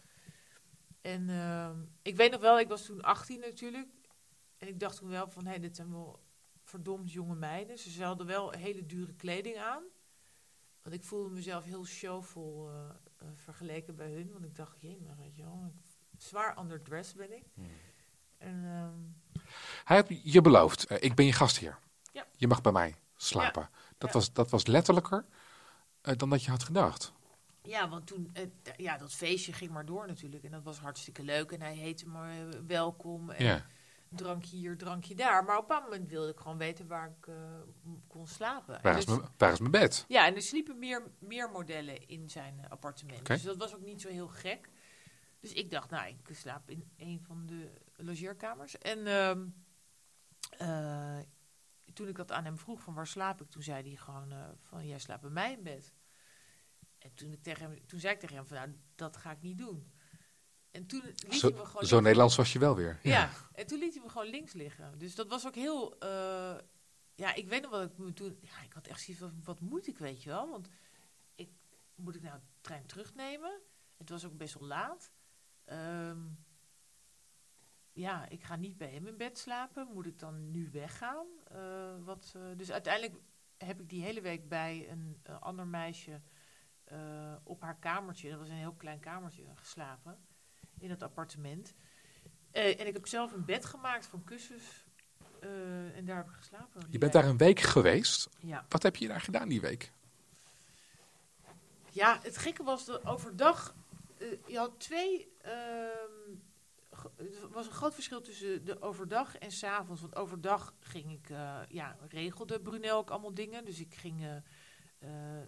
En 1.00 1.28
ehm, 1.30 1.76
ik 2.02 2.16
weet 2.16 2.30
nog 2.30 2.40
wel, 2.40 2.58
ik 2.60 2.68
was 2.68 2.84
toen 2.84 3.00
18 3.02 3.40
natuurlijk. 3.40 3.88
En 4.58 4.68
ik 4.68 4.80
dacht 4.80 4.96
toen 4.96 5.08
wel 5.08 5.28
van, 5.30 5.44
hé, 5.44 5.50
hey, 5.50 5.60
dit 5.60 5.76
zijn 5.76 5.90
wel 5.92 6.22
verdomd 6.64 7.12
jonge 7.12 7.34
meiden. 7.34 7.78
Ze 7.78 8.04
hadden 8.04 8.26
wel 8.26 8.50
hele 8.50 8.86
dure 8.86 9.14
kleding 9.14 9.56
aan. 9.58 9.82
Want 10.82 10.94
ik 10.94 11.04
voelde 11.04 11.30
mezelf 11.30 11.64
heel 11.64 11.84
showvol 11.84 12.68
eh, 12.70 12.88
eh, 13.18 13.28
vergeleken 13.34 13.96
bij 13.96 14.12
hun. 14.12 14.32
Want 14.32 14.44
ik 14.44 14.54
dacht, 14.56 14.80
jee, 14.80 15.00
maar 15.06 15.16
weet 15.16 15.36
je 15.36 15.42
wel, 15.42 15.72
ik- 15.74 16.20
zwaar 16.22 16.58
underdressed 16.58 17.16
ben 17.16 17.32
ik. 17.36 17.44
En 18.38 18.64
ehm, 18.64 19.42
Hij 19.84 19.96
heeft 20.06 20.32
je 20.32 20.40
beloofd, 20.40 20.86
eh, 20.86 20.96
ik 21.02 21.14
ben 21.14 21.24
je 21.26 21.32
gastheer. 21.32 21.78
Ja. 22.12 22.26
Je 22.36 22.46
mag 22.46 22.60
bij 22.60 22.72
mij 22.72 22.94
slapen. 23.16 23.70
Dat, 23.98 24.08
Ja. 24.12 24.14
was, 24.18 24.32
dat 24.32 24.50
was 24.50 24.66
letterlijker 24.66 25.24
eh, 26.00 26.16
dan 26.16 26.30
dat 26.30 26.44
je 26.44 26.50
had 26.50 26.62
gedacht. 26.62 27.12
Ja, 27.62 27.88
want 27.88 28.06
toen, 28.06 28.30
eh, 28.32 28.46
ja, 28.76 28.96
dat 28.98 29.12
feestje 29.12 29.52
ging 29.52 29.70
maar 29.70 29.84
door 29.86 30.06
natuurlijk. 30.06 30.44
En 30.44 30.50
dat 30.50 30.62
was 30.62 30.78
hartstikke 30.78 31.22
leuk. 31.22 31.52
En 31.52 31.60
hij 31.60 31.74
heette 31.74 32.08
me 32.08 32.28
eh, 32.52 32.58
welkom. 32.66 33.30
En 33.30 33.44
Ja. 33.44 33.66
drankje 34.08 34.56
hier, 34.56 34.76
drankje 34.76 35.14
daar. 35.14 35.44
Maar 35.44 35.58
op 35.58 35.70
een 35.70 35.82
moment 35.82 36.08
wilde 36.08 36.30
ik 36.30 36.38
gewoon 36.38 36.58
weten 36.58 36.86
waar 36.86 37.08
ik 37.18 37.26
eh, 37.26 37.34
kon 38.08 38.26
slapen. 38.26 38.74
En 38.76 38.82
Waar, 38.82 38.98
is 38.98 39.06
dus- 39.06 39.16
mijn, 39.16 39.28
waar 39.36 39.52
is 39.52 39.58
mijn 39.58 39.70
bed? 39.70 40.04
Ja, 40.08 40.26
en 40.26 40.34
er 40.34 40.42
sliepen 40.42 40.78
meer, 40.78 41.02
meer 41.18 41.50
modellen 41.50 42.08
in 42.08 42.30
zijn 42.30 42.68
appartement. 42.68 43.26
Dus 43.26 43.42
dat 43.42 43.56
was 43.56 43.74
ook 43.74 43.84
niet 43.84 44.00
zo 44.00 44.08
heel 44.08 44.28
gek. 44.28 44.68
Dus 45.40 45.52
ik 45.52 45.70
dacht, 45.70 45.90
nou, 45.90 46.08
ik 46.08 46.36
slaap 46.36 46.70
in 46.70 46.90
een 46.96 47.20
van 47.26 47.46
de 47.46 47.70
logeerkamers. 47.96 48.78
En 48.78 49.06
ehm, 49.06 49.46
eh, 50.58 51.18
toen 51.94 52.08
ik 52.08 52.16
dat 52.16 52.32
aan 52.32 52.44
hem 52.44 52.58
vroeg 52.58 52.80
van 52.80 52.94
waar 52.94 53.06
slaap 53.06 53.40
ik, 53.40 53.50
toen 53.50 53.62
zei 53.62 53.82
hij 53.88 53.96
gewoon 53.96 54.32
van 54.60 54.86
jij 54.86 54.98
slaapt 54.98 55.20
bij 55.22 55.30
mij 55.30 55.52
in 55.52 55.62
bed. 55.62 55.92
En 57.02 57.14
toen, 57.14 57.32
ik 57.32 57.42
tegen 57.42 57.70
hem, 57.70 57.86
toen 57.86 58.00
zei 58.00 58.14
ik 58.14 58.20
tegen 58.20 58.36
hem 58.36 58.46
van 58.46 58.56
nou, 58.56 58.70
dat 58.94 59.16
ga 59.16 59.30
ik 59.30 59.42
niet 59.42 59.58
doen. 59.58 59.92
En 60.70 60.86
toen 60.86 61.02
liet 61.04 61.42
hij 61.42 61.50
me 61.50 61.64
gewoon 61.64 61.86
zo. 61.86 62.00
Nederlands 62.00 62.36
was 62.36 62.52
je 62.52 62.58
wel 62.58 62.76
weer. 62.76 62.98
Ja. 63.02 63.30
en 63.52 63.66
toen 63.66 63.78
liet 63.78 63.94
hij 63.94 64.02
me 64.02 64.08
gewoon 64.08 64.28
links 64.28 64.52
liggen. 64.52 64.98
Dus 64.98 65.14
dat 65.14 65.28
was 65.28 65.46
ook 65.46 65.54
heel. 65.54 65.98
eh, 65.98 66.58
ja, 67.14 67.34
ik 67.34 67.48
weet 67.48 67.62
nog 67.62 67.70
wat 67.70 67.90
ik 67.90 67.98
me 67.98 68.12
toen. 68.12 68.38
Ja, 68.40 68.62
ik 68.62 68.72
had 68.72 68.86
echt 68.86 69.00
zoiets 69.00 69.22
van: 69.22 69.40
wat 69.44 69.60
moet 69.60 69.86
ik, 69.86 69.98
weet 69.98 70.22
je 70.22 70.28
wel? 70.30 70.50
Want 70.50 70.68
ik 71.34 71.50
moet 71.94 72.14
ik 72.14 72.22
nou 72.22 72.38
de 72.38 72.46
trein 72.60 72.86
terugnemen? 72.86 73.60
Het 73.96 74.08
was 74.08 74.24
ook 74.24 74.36
best 74.36 74.58
wel 74.58 74.68
laat. 74.68 75.12
Ehm, 75.64 76.20
ja, 77.92 78.28
ik 78.28 78.42
ga 78.42 78.56
niet 78.56 78.76
bij 78.76 78.90
hem 78.90 79.06
in 79.06 79.16
bed 79.16 79.38
slapen. 79.38 79.88
Moet 79.92 80.06
ik 80.06 80.18
dan 80.18 80.50
nu 80.50 80.70
weggaan? 80.70 81.26
Eh, 81.44 82.04
wat, 82.04 82.32
eh, 82.36 82.42
dus 82.56 82.70
uiteindelijk 82.70 83.22
heb 83.56 83.80
ik 83.80 83.88
die 83.88 84.02
hele 84.02 84.20
week 84.20 84.48
bij 84.48 84.90
een, 84.90 85.20
ander 85.40 85.66
meisje 85.66 86.20
eh, 86.92 87.34
op 87.42 87.62
haar 87.62 87.76
kamertje. 87.76 88.30
Dat 88.30 88.38
was 88.38 88.48
een 88.48 88.54
heel 88.54 88.74
klein 88.76 89.00
kamertje 89.00 89.44
geslapen 89.54 90.18
in 90.78 90.90
het 90.90 91.02
appartement. 91.02 91.74
Eh, 92.50 92.80
en 92.80 92.86
ik 92.86 92.92
heb 92.92 93.06
zelf 93.06 93.32
een 93.32 93.44
bed 93.44 93.64
gemaakt 93.64 94.06
van 94.06 94.24
kussens. 94.24 94.64
eh, 95.40 95.96
en 95.96 96.04
daar 96.04 96.16
heb 96.16 96.26
ik 96.26 96.32
geslapen. 96.32 96.82
Je 96.90 96.98
bent 96.98 97.12
daar 97.12 97.24
een 97.24 97.36
week 97.36 97.60
geweest. 97.60 98.28
Ja. 98.38 98.66
Wat 98.68 98.82
heb 98.82 98.96
je 98.96 99.08
daar 99.08 99.20
gedaan 99.20 99.48
die 99.48 99.60
week? 99.60 99.92
ja, 101.90 102.18
het 102.22 102.38
gekke 102.38 102.62
was 102.62 102.84
dat 102.84 103.06
overdag... 103.06 103.74
je 104.46 104.58
had 104.58 104.80
twee... 104.80 105.32
ehm, 105.40 106.36
er 107.16 107.48
was 107.50 107.66
een 107.66 107.72
groot 107.72 107.94
verschil 107.94 108.20
tussen 108.20 108.64
de 108.64 108.82
overdag 108.82 109.38
en 109.38 109.50
s'avonds. 109.50 110.00
Want 110.00 110.16
overdag 110.16 110.74
ging 110.80 111.12
ik... 111.12 111.28
ja, 111.68 111.96
regelde 112.08 112.60
Brunel 112.60 112.96
ook 112.96 113.10
allemaal 113.10 113.34
dingen. 113.34 113.64
Dus 113.64 113.80
ik 113.80 113.94
ging 113.94 114.42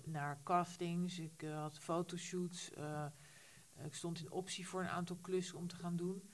naar 0.05 0.41
castings. 0.43 1.19
Ik 1.19 1.43
eh, 1.43 1.61
had 1.61 1.79
fotoshoots. 1.79 2.73
eh, 2.73 3.07
ik 3.85 3.95
stond 3.95 4.21
in 4.21 4.31
optie 4.31 4.69
voor 4.69 4.81
een 4.81 4.89
aantal 4.89 5.17
klussen 5.17 5.59
om 5.59 5.67
te 5.67 5.77
gaan 5.77 5.97
doen. 5.97 6.29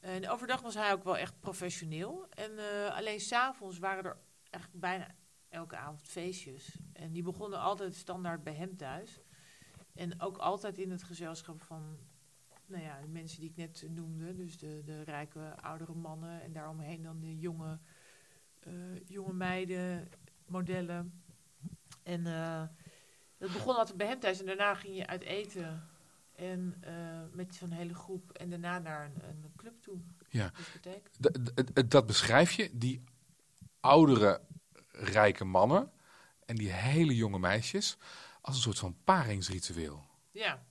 En 0.00 0.28
overdag 0.28 0.60
was 0.60 0.74
hij 0.74 0.92
ook 0.92 1.04
wel 1.04 1.16
echt 1.16 1.40
professioneel. 1.40 2.26
En 2.30 2.58
eh, 2.58 2.96
alleen 2.96 3.20
s'avonds 3.20 3.78
waren 3.78 4.04
er 4.04 4.18
eigenlijk 4.50 4.84
bijna 4.84 5.14
elke 5.48 5.76
avond 5.76 6.02
feestjes. 6.02 6.78
En 6.92 7.12
die 7.12 7.22
begonnen 7.22 7.58
altijd 7.58 7.94
standaard 7.94 8.42
bij 8.42 8.54
hem 8.54 8.76
thuis. 8.76 9.20
En 9.94 10.20
ook 10.20 10.36
altijd 10.36 10.78
in 10.78 10.90
het 10.90 11.02
gezelschap 11.02 11.62
van 11.62 11.98
nou 12.66 12.82
ja, 12.82 13.00
de 13.00 13.08
mensen 13.08 13.40
die 13.40 13.50
ik 13.50 13.56
net 13.56 13.86
noemde. 13.90 14.34
Dus 14.34 14.58
de, 14.58 14.82
de 14.84 15.02
rijke 15.02 15.56
oudere 15.60 15.94
mannen. 15.94 16.42
En 16.42 16.52
daaromheen 16.52 17.02
dan 17.02 17.20
de 17.20 17.38
jonge, 17.38 17.78
eh, 18.60 18.72
jonge 19.06 19.32
meiden, 19.32 20.08
modellen. 20.46 21.21
En 22.02 22.26
eh, 22.26 22.62
dat 23.38 23.52
begon 23.52 23.76
altijd 23.76 23.96
bij 23.96 24.06
hem 24.06 24.20
thuis. 24.20 24.40
En 24.40 24.46
daarna 24.46 24.74
ging 24.74 24.96
je 24.96 25.06
uit 25.06 25.22
eten. 25.22 25.88
En 26.34 26.76
eh, 26.80 27.20
met 27.32 27.54
zo'n 27.54 27.70
hele 27.70 27.94
groep. 27.94 28.30
En 28.30 28.50
daarna 28.50 28.78
naar 28.78 29.04
een, 29.04 29.28
een 29.28 29.52
club 29.56 29.82
toe. 29.82 29.98
Ja. 30.28 30.50
Dat 31.86 32.06
beschrijf 32.06 32.52
je, 32.52 32.70
die 32.72 33.04
oudere, 33.80 34.40
rijke 34.90 35.44
mannen 35.44 35.92
en 36.44 36.56
die 36.56 36.70
hele 36.72 37.14
jonge 37.16 37.38
meisjes, 37.38 37.96
als 38.40 38.56
een 38.56 38.62
soort 38.62 38.78
van 38.78 38.96
paringsritueel. 39.04 40.04
Ja. 40.30 40.62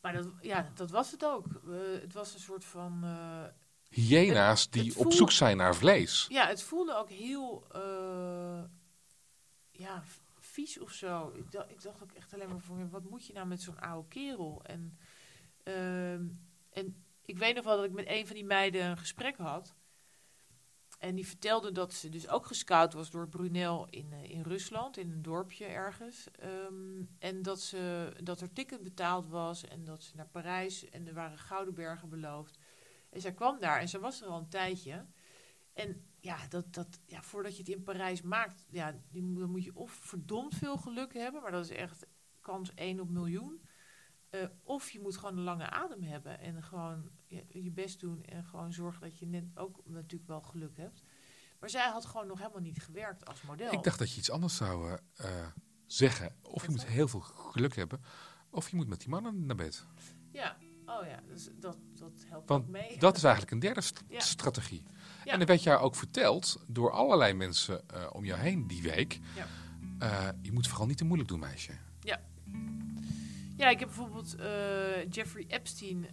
Maar 0.00 0.12
dat, 0.12 0.26
ja, 0.40 0.70
dat 0.74 0.90
was 0.90 1.10
het 1.10 1.24
ook. 1.24 1.46
Eh, 1.46 2.00
het 2.00 2.12
was 2.12 2.34
een 2.34 2.40
soort 2.40 2.64
van... 2.64 3.00
eh, 3.04 3.44
Hyena's 3.88 4.62
Het- 4.62 4.72
die 4.72 4.88
het 4.88 4.96
op 4.96 5.12
zoek 5.12 5.30
zijn 5.30 5.56
naar 5.56 5.74
vlees. 5.74 6.26
Ja, 6.28 6.46
het 6.46 6.62
voelde 6.62 6.96
ook 6.96 7.08
heel 7.10 7.66
ja, 9.78 10.02
vies 10.38 10.80
of 10.80 10.92
zo. 10.92 11.32
Ik 11.34 11.50
dacht, 11.50 11.70
ik 11.70 11.82
dacht 11.82 12.02
ook 12.02 12.12
echt 12.12 12.34
alleen 12.34 12.48
maar 12.48 12.60
van, 12.60 12.90
wat 12.90 13.04
moet 13.04 13.26
je 13.26 13.32
nou 13.32 13.46
met 13.46 13.62
zo'n 13.62 13.80
oude 13.80 14.08
kerel? 14.08 14.60
En, 14.64 14.98
ehm, 15.62 16.26
en 16.70 17.04
ik 17.22 17.38
weet 17.38 17.54
nog 17.54 17.64
wel 17.64 17.76
dat 17.76 17.84
ik 17.84 17.92
met 17.92 18.08
een 18.08 18.26
van 18.26 18.34
die 18.34 18.44
meiden 18.44 18.84
een 18.84 18.98
gesprek 18.98 19.36
had. 19.36 19.74
En 20.98 21.14
die 21.14 21.26
vertelde 21.26 21.72
dat 21.72 21.92
ze 21.92 22.08
dus 22.08 22.28
ook 22.28 22.46
gescout 22.46 22.92
was 22.92 23.10
door 23.10 23.28
Brunel 23.28 23.86
in, 23.90 24.12
eh, 24.12 24.30
in 24.30 24.42
Rusland, 24.42 24.96
in 24.96 25.10
een 25.10 25.22
dorpje 25.22 25.64
ergens. 25.64 26.30
Ehm, 26.30 27.02
en 27.18 27.42
dat, 27.42 27.60
ze, 27.60 28.12
dat 28.22 28.40
er 28.40 28.52
ticket 28.52 28.82
betaald 28.82 29.28
was 29.28 29.64
en 29.64 29.84
dat 29.84 30.02
ze 30.02 30.16
naar 30.16 30.28
Parijs 30.28 30.88
en 30.90 31.06
er 31.06 31.14
waren 31.14 31.38
gouden 31.38 31.74
bergen 31.74 32.08
beloofd. 32.08 32.58
En 33.10 33.20
zij 33.20 33.32
kwam 33.32 33.58
daar 33.58 33.80
en 33.80 33.88
ze 33.88 33.98
was 33.98 34.22
er 34.22 34.28
al 34.28 34.38
een 34.38 34.48
tijdje. 34.48 35.06
En 35.78 36.02
ja, 36.20 36.46
dat, 36.48 36.74
dat, 36.74 37.00
ja 37.06 37.22
voordat 37.22 37.52
je 37.52 37.58
het 37.58 37.68
in 37.68 37.82
Parijs 37.82 38.22
maakt, 38.22 38.66
ja, 38.70 39.00
dan 39.12 39.50
moet 39.50 39.64
je 39.64 39.74
of 39.76 39.90
verdomd 39.92 40.54
veel 40.54 40.76
geluk 40.76 41.14
hebben, 41.14 41.42
maar 41.42 41.50
dat 41.50 41.64
is 41.64 41.76
echt 41.76 42.06
kans 42.40 42.74
1 42.74 43.00
op 43.00 43.08
miljoen. 43.08 43.62
Eh, 44.30 44.46
of 44.62 44.90
je 44.90 45.00
moet 45.00 45.16
gewoon 45.16 45.36
een 45.36 45.44
lange 45.44 45.70
adem 45.70 46.02
hebben 46.02 46.38
en 46.40 46.62
gewoon 46.62 47.10
je, 47.26 47.44
je 47.48 47.70
best 47.70 48.00
doen 48.00 48.22
en 48.22 48.44
gewoon 48.44 48.72
zorgen 48.72 49.00
dat 49.00 49.18
je 49.18 49.26
net 49.26 49.44
ook 49.54 49.80
natuurlijk 49.84 50.28
wel 50.30 50.40
geluk 50.40 50.76
hebt. 50.76 51.02
Maar 51.60 51.70
zij 51.70 51.88
had 51.88 52.06
gewoon 52.06 52.26
nog 52.26 52.38
helemaal 52.38 52.60
niet 52.60 52.82
gewerkt 52.82 53.26
als 53.26 53.42
model. 53.42 53.72
Ik 53.72 53.82
dacht 53.82 53.98
dat 53.98 54.12
je 54.12 54.18
iets 54.18 54.30
anders 54.30 54.56
zou 54.56 54.98
eh, 55.14 55.46
zeggen. 55.86 56.36
Of 56.42 56.64
je 56.64 56.70
moet 56.70 56.86
heel 56.86 57.08
veel 57.08 57.20
geluk 57.20 57.76
hebben. 57.76 58.00
Of 58.50 58.68
je 58.68 58.76
moet 58.76 58.88
met 58.88 58.98
die 59.00 59.08
mannen 59.08 59.46
naar 59.46 59.56
bed. 59.56 59.86
Ja, 60.30 60.56
oh 60.86 61.06
ja, 61.06 61.20
dus 61.26 61.48
dat, 61.54 61.78
dat 61.94 62.24
helpt 62.26 62.48
Want 62.48 62.64
ook 62.64 62.70
mee. 62.70 62.98
dat 62.98 63.16
is 63.16 63.22
eigenlijk 63.22 63.52
een 63.52 63.58
derde 63.58 63.80
st- 63.80 64.04
Ja. 64.08 64.20
strategie. 64.20 64.82
Ja. 65.28 65.34
En 65.34 65.40
er 65.40 65.46
werd 65.46 65.62
jou 65.62 65.80
ook 65.80 65.94
verteld 65.94 66.64
door 66.66 66.90
allerlei 66.90 67.32
mensen 67.32 67.88
eh, 67.88 68.06
om 68.12 68.24
jou 68.24 68.40
heen 68.40 68.66
die 68.66 68.82
week. 68.82 69.20
Ja. 69.36 69.46
eh, 69.98 70.28
je 70.42 70.52
moet 70.52 70.68
vooral 70.68 70.86
niet 70.86 70.96
te 70.96 71.04
moeilijk 71.04 71.28
doen, 71.28 71.38
meisje. 71.38 71.72
Ja, 73.56 73.68
ik 73.68 73.78
heb 73.78 73.88
bijvoorbeeld 73.88 74.34
eh, 74.34 75.10
Jeffrey 75.10 75.44
Epstein 75.48 76.06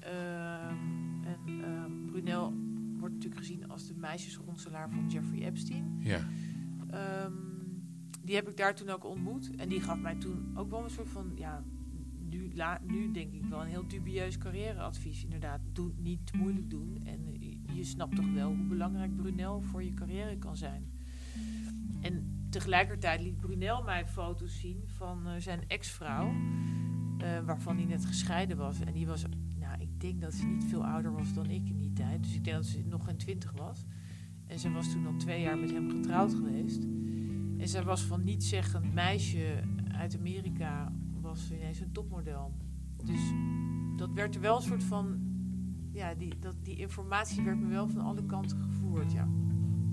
en 1.23 2.05
Brunel 2.05 2.53
wordt 2.99 3.13
natuurlijk 3.13 3.41
gezien 3.41 3.69
als 3.69 3.87
de 3.87 3.93
meisjesronselaar 3.95 4.89
van 4.89 5.09
Jeffrey 5.09 5.45
Epstein. 5.45 5.97
Ja. 5.99 6.27
Ehm, 6.89 7.33
die 8.21 8.35
heb 8.35 8.49
ik 8.49 8.57
daar 8.57 8.75
toen 8.75 8.89
ook 8.89 9.05
ontmoet. 9.05 9.55
En 9.55 9.69
die 9.69 9.81
gaf 9.81 9.99
mij 9.99 10.15
toen 10.15 10.51
ook 10.55 10.69
wel 10.69 10.83
een 10.83 10.89
soort 10.89 11.09
van, 11.09 11.31
ja, 11.35 11.63
nu, 12.29 12.51
la, 12.55 12.81
nu 12.83 13.11
denk 13.11 13.33
ik 13.33 13.45
wel 13.45 13.61
een 13.61 13.67
heel 13.67 13.87
dubieus 13.87 14.37
carrièreadvies. 14.37 15.23
Inderdaad, 15.23 15.59
doe 15.71 15.91
niet 15.97 16.27
te 16.27 16.37
moeilijk 16.37 16.69
doen. 16.69 17.01
En 17.05 17.23
je, 17.75 17.83
snapt 17.83 18.15
toch 18.15 18.33
wel 18.33 18.47
hoe 18.47 18.65
belangrijk 18.65 19.15
Brunel 19.15 19.61
voor 19.61 19.83
je 19.83 19.93
carrière 19.93 20.37
kan 20.37 20.57
zijn. 20.57 20.91
En 22.01 22.45
tegelijkertijd 22.49 23.21
liet 23.21 23.37
Brunel 23.37 23.83
mij 23.83 24.07
foto's 24.07 24.59
zien 24.59 24.83
van 24.85 25.27
eh, 25.27 25.33
zijn 25.37 25.63
ex-vrouw, 25.67 26.33
eh, 27.17 27.39
waarvan 27.45 27.75
hij 27.75 27.85
net 27.85 28.05
gescheiden 28.05 28.57
was. 28.57 28.79
En 28.79 28.93
die 28.93 29.07
was, 29.07 29.25
nou, 29.59 29.81
ik 29.81 29.99
denk 29.99 30.21
dat 30.21 30.33
ze 30.33 30.45
niet 30.45 30.65
veel 30.65 30.85
ouder 30.85 31.11
was 31.11 31.33
dan 31.33 31.49
ik 31.49 31.69
in 31.69 31.77
die 31.77 31.93
tijd. 31.93 32.23
Dus 32.23 32.35
ik 32.35 32.43
denk 32.43 32.55
dat 32.55 32.65
ze 32.65 32.83
nog 32.85 33.05
geen 33.05 33.17
twintig 33.17 33.51
was. 33.51 33.85
En 34.47 34.59
ze 34.59 34.71
was 34.71 34.91
toen 34.91 35.05
al 35.05 35.15
twee 35.17 35.41
jaar 35.41 35.57
met 35.57 35.71
hem 35.71 35.89
getrouwd 35.89 36.33
geweest. 36.33 36.83
En 37.57 37.67
zij 37.67 37.83
was 37.83 38.01
van 38.01 38.23
niet 38.23 38.43
zeggend 38.43 38.93
meisje 38.93 39.63
uit 39.91 40.17
Amerika, 40.17 40.91
was 41.21 41.51
ineens 41.51 41.79
een 41.79 41.91
topmodel. 41.91 42.53
Dus 43.03 43.19
dat 43.95 44.13
werd 44.13 44.35
er 44.35 44.41
wel 44.41 44.55
een 44.55 44.61
soort 44.61 44.83
van, 44.83 45.24
ja, 45.95 46.13
die, 46.13 46.39
dat, 46.39 46.55
die 46.61 46.75
informatie 46.75 47.43
werd 47.43 47.59
me 47.59 47.67
wel 47.67 47.87
van 47.87 48.01
alle 48.01 48.25
kanten 48.25 48.57
gevoerd, 48.61 49.11
ja. 49.11 49.27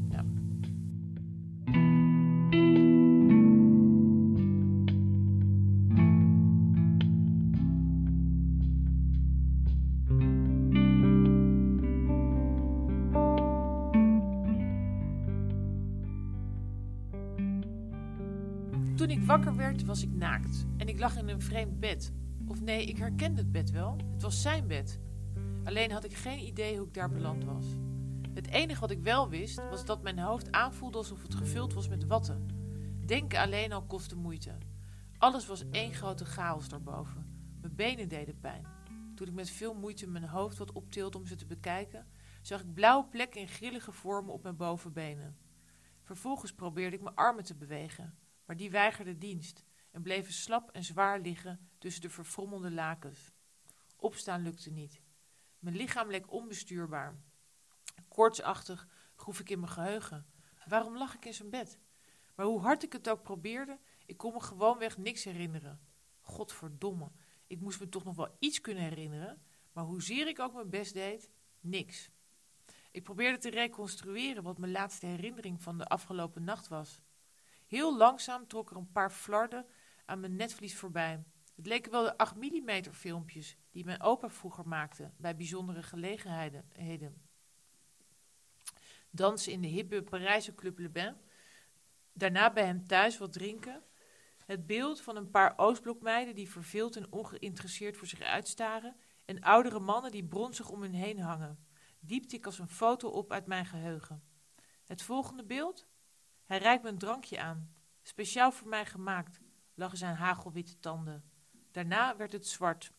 ja. 0.09 0.25
Toen 18.95 19.11
ik 19.11 19.23
wakker 19.23 19.57
werd, 19.57 19.85
was 19.85 20.03
ik 20.03 20.15
naakt. 20.15 20.67
En 20.77 20.89
ik 20.89 20.99
lag 20.99 21.17
in 21.17 21.29
een 21.29 21.43
vreemd 21.43 21.81
bed. 21.81 22.13
Of 22.47 22.61
nee, 22.61 22.85
ik 22.85 22.97
herkende 22.97 23.41
het 23.41 23.53
bed 23.53 23.71
wel. 23.71 23.97
Het 24.13 24.23
was 24.23 24.43
zijn 24.43 24.67
bed. 24.67 25.02
Alleen 25.65 25.91
had 25.91 26.05
ik 26.05 26.15
geen 26.15 26.39
idee 26.39 26.77
hoe 26.77 26.87
ik 26.87 26.95
daar 26.95 27.11
beland 27.11 27.45
was. 27.45 27.67
Het 28.35 28.49
enige 28.49 28.81
wat 28.81 28.91
ik 28.91 29.03
wel 29.03 29.29
wist, 29.29 29.57
was 29.57 29.85
dat 29.85 30.03
mijn 30.03 30.19
hoofd 30.19 30.53
aanvoelde 30.53 30.99
alsof 30.99 31.23
het 31.23 31.35
gevuld 31.35 31.73
was 31.73 31.89
met 31.89 32.07
watten. 32.07 32.47
Denken 33.07 33.39
alleen 33.39 33.73
al 33.73 33.87
kostte 33.87 34.17
moeite. 34.17 34.59
Alles 35.19 35.47
was 35.47 35.71
één 35.71 35.95
grote 35.95 36.25
chaos 36.25 36.69
daarboven. 36.69 37.55
Mijn 37.61 37.75
benen 37.75 38.09
deden 38.09 38.39
pijn. 38.39 38.67
Toen 39.15 39.27
ik 39.27 39.33
met 39.33 39.51
veel 39.51 39.75
moeite 39.75 40.09
mijn 40.09 40.29
hoofd 40.29 40.59
wat 40.59 40.73
optilde 40.73 41.19
om 41.19 41.27
ze 41.27 41.35
te 41.35 41.47
bekijken, 41.47 42.07
zag 42.43 42.61
ik 42.61 42.75
blauwe 42.75 43.09
plekken 43.09 43.41
en 43.41 43.49
grillige 43.49 43.93
vormen 43.93 44.33
op 44.33 44.43
mijn 44.43 44.57
bovenbenen. 44.57 45.37
Vervolgens 46.03 46.55
probeerde 46.55 46.97
ik 46.97 47.03
mijn 47.03 47.17
armen 47.17 47.45
te 47.45 47.55
bewegen, 47.55 48.19
maar 48.45 48.57
die 48.57 48.71
weigerden 48.71 49.19
dienst 49.19 49.65
en 49.91 50.03
bleven 50.03 50.33
slap 50.33 50.71
en 50.71 50.85
zwaar 50.85 51.21
liggen 51.21 51.71
tussen 51.79 52.03
de 52.03 52.11
verfrommelde 52.11 52.71
lakens. 52.71 53.33
Opstaan 53.97 54.43
lukte 54.43 54.71
niet. 54.71 55.01
Mijn 55.63 55.77
lichaam 55.77 56.11
leek 56.11 56.33
onbestuurbaar. 56.33 57.17
Koortsachtig 58.09 58.89
groef 59.17 59.41
ik 59.41 59.51
in 59.51 59.61
mijn 59.61 59.73
geheugen. 59.73 60.27
Waarom 60.67 60.97
lag 60.97 61.15
ik 61.15 61.25
in 61.25 61.35
zijn 61.35 61.51
bed? 61.51 61.79
Maar 62.35 62.47
hoe 62.47 62.61
hard 62.61 62.83
ik 62.83 62.93
het 62.93 63.09
ook 63.09 63.23
probeerde, 63.23 63.79
ik 64.07 64.17
kon 64.17 64.33
me 64.33 64.41
gewoonweg 64.41 64.99
niks 64.99 65.25
herinneren. 65.25 65.81
Godverdomme, 66.21 67.11
ik 67.47 67.61
moest 67.61 67.81
me 67.81 67.89
toch 67.89 68.05
nog 68.05 68.17
wel 68.17 68.37
iets 68.39 68.61
kunnen 68.61 68.83
herinneren, 68.83 69.43
maar 69.73 69.85
hoezeer 69.85 70.29
ik 70.29 70.39
ook 70.39 70.55
mijn 70.55 70.71
best 70.71 70.95
deed, 70.95 71.31
niks. 71.61 72.11
Ik 72.91 73.03
probeerde 73.03 73.39
te 73.39 73.51
reconstrueren 73.51 74.43
wat 74.43 74.59
mijn 74.59 74.73
laatste 74.73 75.07
herinnering 75.07 75.63
van 75.63 75.79
de 75.79 75.87
afgelopen 75.87 76.45
nacht 76.45 76.69
was. 76.69 77.03
Heel 77.67 77.97
langzaam 77.97 78.47
trok 78.47 78.71
er 78.71 78.77
een 78.77 78.93
paar 78.93 79.11
flarden 79.11 79.67
aan 80.05 80.21
mijn 80.21 80.37
netvlies 80.37 80.77
voorbij. 80.77 81.25
Het 81.55 81.67
leken 81.67 81.91
wel 81.91 82.03
de 82.03 82.17
8 82.17 82.35
mm 82.37 82.93
filmpjes 82.93 83.57
die 83.71 83.85
mijn 83.85 84.03
opa 84.03 84.31
vroeger 84.31 84.69
maakte 84.69 85.13
bij 85.17 85.37
bijzondere 85.37 85.83
gelegenheden. 85.83 86.65
heden. 86.73 87.31
Dansen 89.11 89.53
in 89.53 89.61
de 89.61 89.69
hippe 89.69 90.03
Parijse 90.03 90.55
Club 90.55 90.79
Le 90.79 90.89
Bain. 90.89 91.17
Daarna 92.13 92.53
bij 92.53 92.65
hem 92.65 92.87
thuis 92.87 93.19
wat 93.19 93.33
drinken. 93.33 93.83
Het 94.45 94.67
beeld 94.67 95.01
van 95.01 95.17
een 95.17 95.31
paar 95.31 95.59
Oostblokmeiden 95.59 96.35
die 96.35 96.51
verveeld 96.51 96.97
en 96.97 97.13
ongeïnteresseerd 97.13 97.97
voor 97.97 98.07
zich 98.07 98.21
uitstaren. 98.21 98.97
En 99.25 99.41
oudere 99.41 99.81
mannen 99.81 100.11
die 100.11 100.25
bronzig 100.25 100.69
om 100.69 100.83
hun 100.83 100.95
heen 100.95 101.19
hangen. 101.21 101.67
Diepte 102.01 102.37
ik 102.37 102.47
als 102.47 102.59
een 102.59 102.69
foto 102.69 103.09
op 103.09 103.33
uit 103.33 103.47
mijn 103.47 103.67
geheugen. 103.67 104.23
Het 104.85 105.03
volgende 105.03 105.45
beeld? 105.45 105.87
Hij 106.45 106.59
reikt 106.59 106.83
me 106.83 106.89
een 106.89 106.99
drankje 106.99 107.41
aan. 107.41 107.75
Speciaal 108.03 108.53
voor 108.53 108.69
mij 108.69 108.87
gemaakt, 108.87 109.41
lagen 109.75 109.99
zijn 109.99 110.15
hagelwitte 110.15 110.79
tanden. 110.79 111.32
Daarna 111.73 112.17
werd 112.17 112.33
het 112.33 112.47
zwart. 112.47 112.93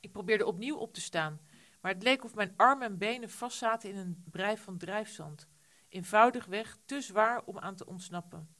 Ik 0.00 0.12
probeerde 0.12 0.46
opnieuw 0.46 0.76
op 0.76 0.94
te 0.94 1.00
staan, 1.00 1.40
maar 1.80 1.92
het 1.92 2.02
leek 2.02 2.24
of 2.24 2.34
mijn 2.34 2.54
armen 2.56 2.86
en 2.86 2.98
benen 2.98 3.30
vastzaten 3.30 3.90
in 3.90 3.96
een 3.96 4.24
brei 4.30 4.56
van 4.56 4.78
drijfzand. 4.78 5.48
Eenvoudigweg 5.88 6.78
te 6.84 7.00
zwaar 7.00 7.42
om 7.44 7.58
aan 7.58 7.76
te 7.76 7.86
ontsnappen. 7.86 8.54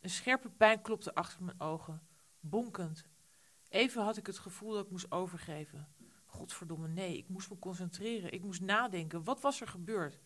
Een 0.00 0.10
scherpe 0.10 0.50
pijn 0.50 0.82
klopte 0.82 1.14
achter 1.14 1.42
mijn 1.42 1.60
ogen, 1.60 2.06
bonkend. 2.40 3.06
Even 3.68 4.02
had 4.02 4.16
ik 4.16 4.26
het 4.26 4.38
gevoel 4.38 4.72
dat 4.72 4.84
ik 4.84 4.90
moest 4.90 5.12
overgeven. 5.12 5.88
Godverdomme, 6.26 6.88
nee, 6.88 7.16
ik 7.16 7.28
moest 7.28 7.50
me 7.50 7.58
concentreren. 7.58 8.32
Ik 8.32 8.42
moest 8.42 8.60
nadenken. 8.60 9.24
Wat 9.24 9.40
was 9.40 9.60
er 9.60 9.68
gebeurd? 9.68 10.20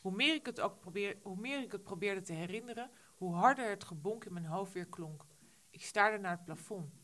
Hoe 0.00 0.12
meer 0.12 0.34
ik 0.34 0.46
het 0.46 0.60
ook 0.60 0.80
probeer, 0.80 1.16
hoe 1.22 1.36
meer 1.36 1.62
ik 1.62 1.72
het 1.72 1.82
probeerde 1.82 2.20
te 2.20 2.32
herinneren, 2.32 2.90
hoe 3.16 3.34
harder 3.34 3.70
het 3.70 3.84
gebonk 3.84 4.24
in 4.24 4.32
mijn 4.32 4.44
hoofd 4.44 4.72
weer 4.72 4.86
klonk. 4.86 5.24
Ik 5.70 5.82
staarde 5.82 6.18
naar 6.18 6.30
het 6.30 6.44
plafond. 6.44 6.97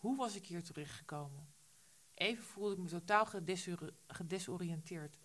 Hoe 0.00 0.16
was 0.16 0.36
ik 0.36 0.46
hier 0.46 0.62
terechtgekomen? 0.62 1.54
Even 2.14 2.44
voelde 2.44 2.74
ik 2.74 2.78
me 2.78 2.88
totaal 2.88 3.26
gedesori- 3.26 3.96
gedesoriënteerd. 4.06 5.18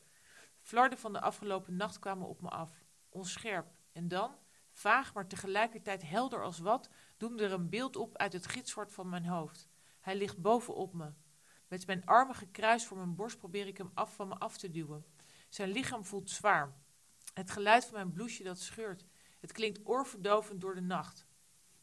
Flarden 0.62 0.98
van 0.98 1.14
de 1.14 1.22
afgelopen 1.22 1.76
nacht 1.76 2.00
kwamen 2.00 2.28
op 2.28 2.42
me 2.42 2.50
af, 2.50 2.84
onscherp. 3.10 3.74
En 3.92 4.08
dan, 4.08 4.36
vaag 4.72 5.14
maar 5.14 5.28
tegelijkertijd 5.28 6.10
helder 6.10 6.44
als 6.44 6.60
wat, 6.60 6.90
doemde 7.18 7.44
er 7.44 7.52
een 7.52 7.70
beeld 7.70 7.96
op 7.96 8.18
uit 8.18 8.34
het 8.34 8.48
gitzwart 8.48 8.92
van 8.92 9.10
mijn 9.10 9.26
hoofd. 9.26 9.68
Hij 10.00 10.16
ligt 10.16 10.42
bovenop 10.42 10.94
me. 10.94 11.14
Met 11.68 11.88
mijn 11.88 12.06
armen 12.06 12.36
gekruist 12.36 12.86
voor 12.86 12.98
mijn 12.98 13.16
borst 13.16 13.38
probeer 13.38 13.68
ik 13.68 13.78
hem 13.78 13.92
af 13.94 14.16
van 14.16 14.28
me 14.28 14.36
af 14.36 14.58
te 14.58 14.72
duwen. 14.72 15.06
Zijn 15.50 15.72
lichaam 15.72 16.04
voelt 16.06 16.30
zwaar. 16.30 16.78
Het 17.34 17.52
geluid 17.52 17.86
van 17.86 17.94
mijn 17.94 18.14
bloesje 18.14 18.44
dat 18.44 18.60
scheurt. 18.60 19.06
Het 19.40 19.52
klinkt 19.52 19.80
oorverdovend 19.84 20.62
door 20.62 20.76
de 20.76 20.82
nacht. 20.82 21.26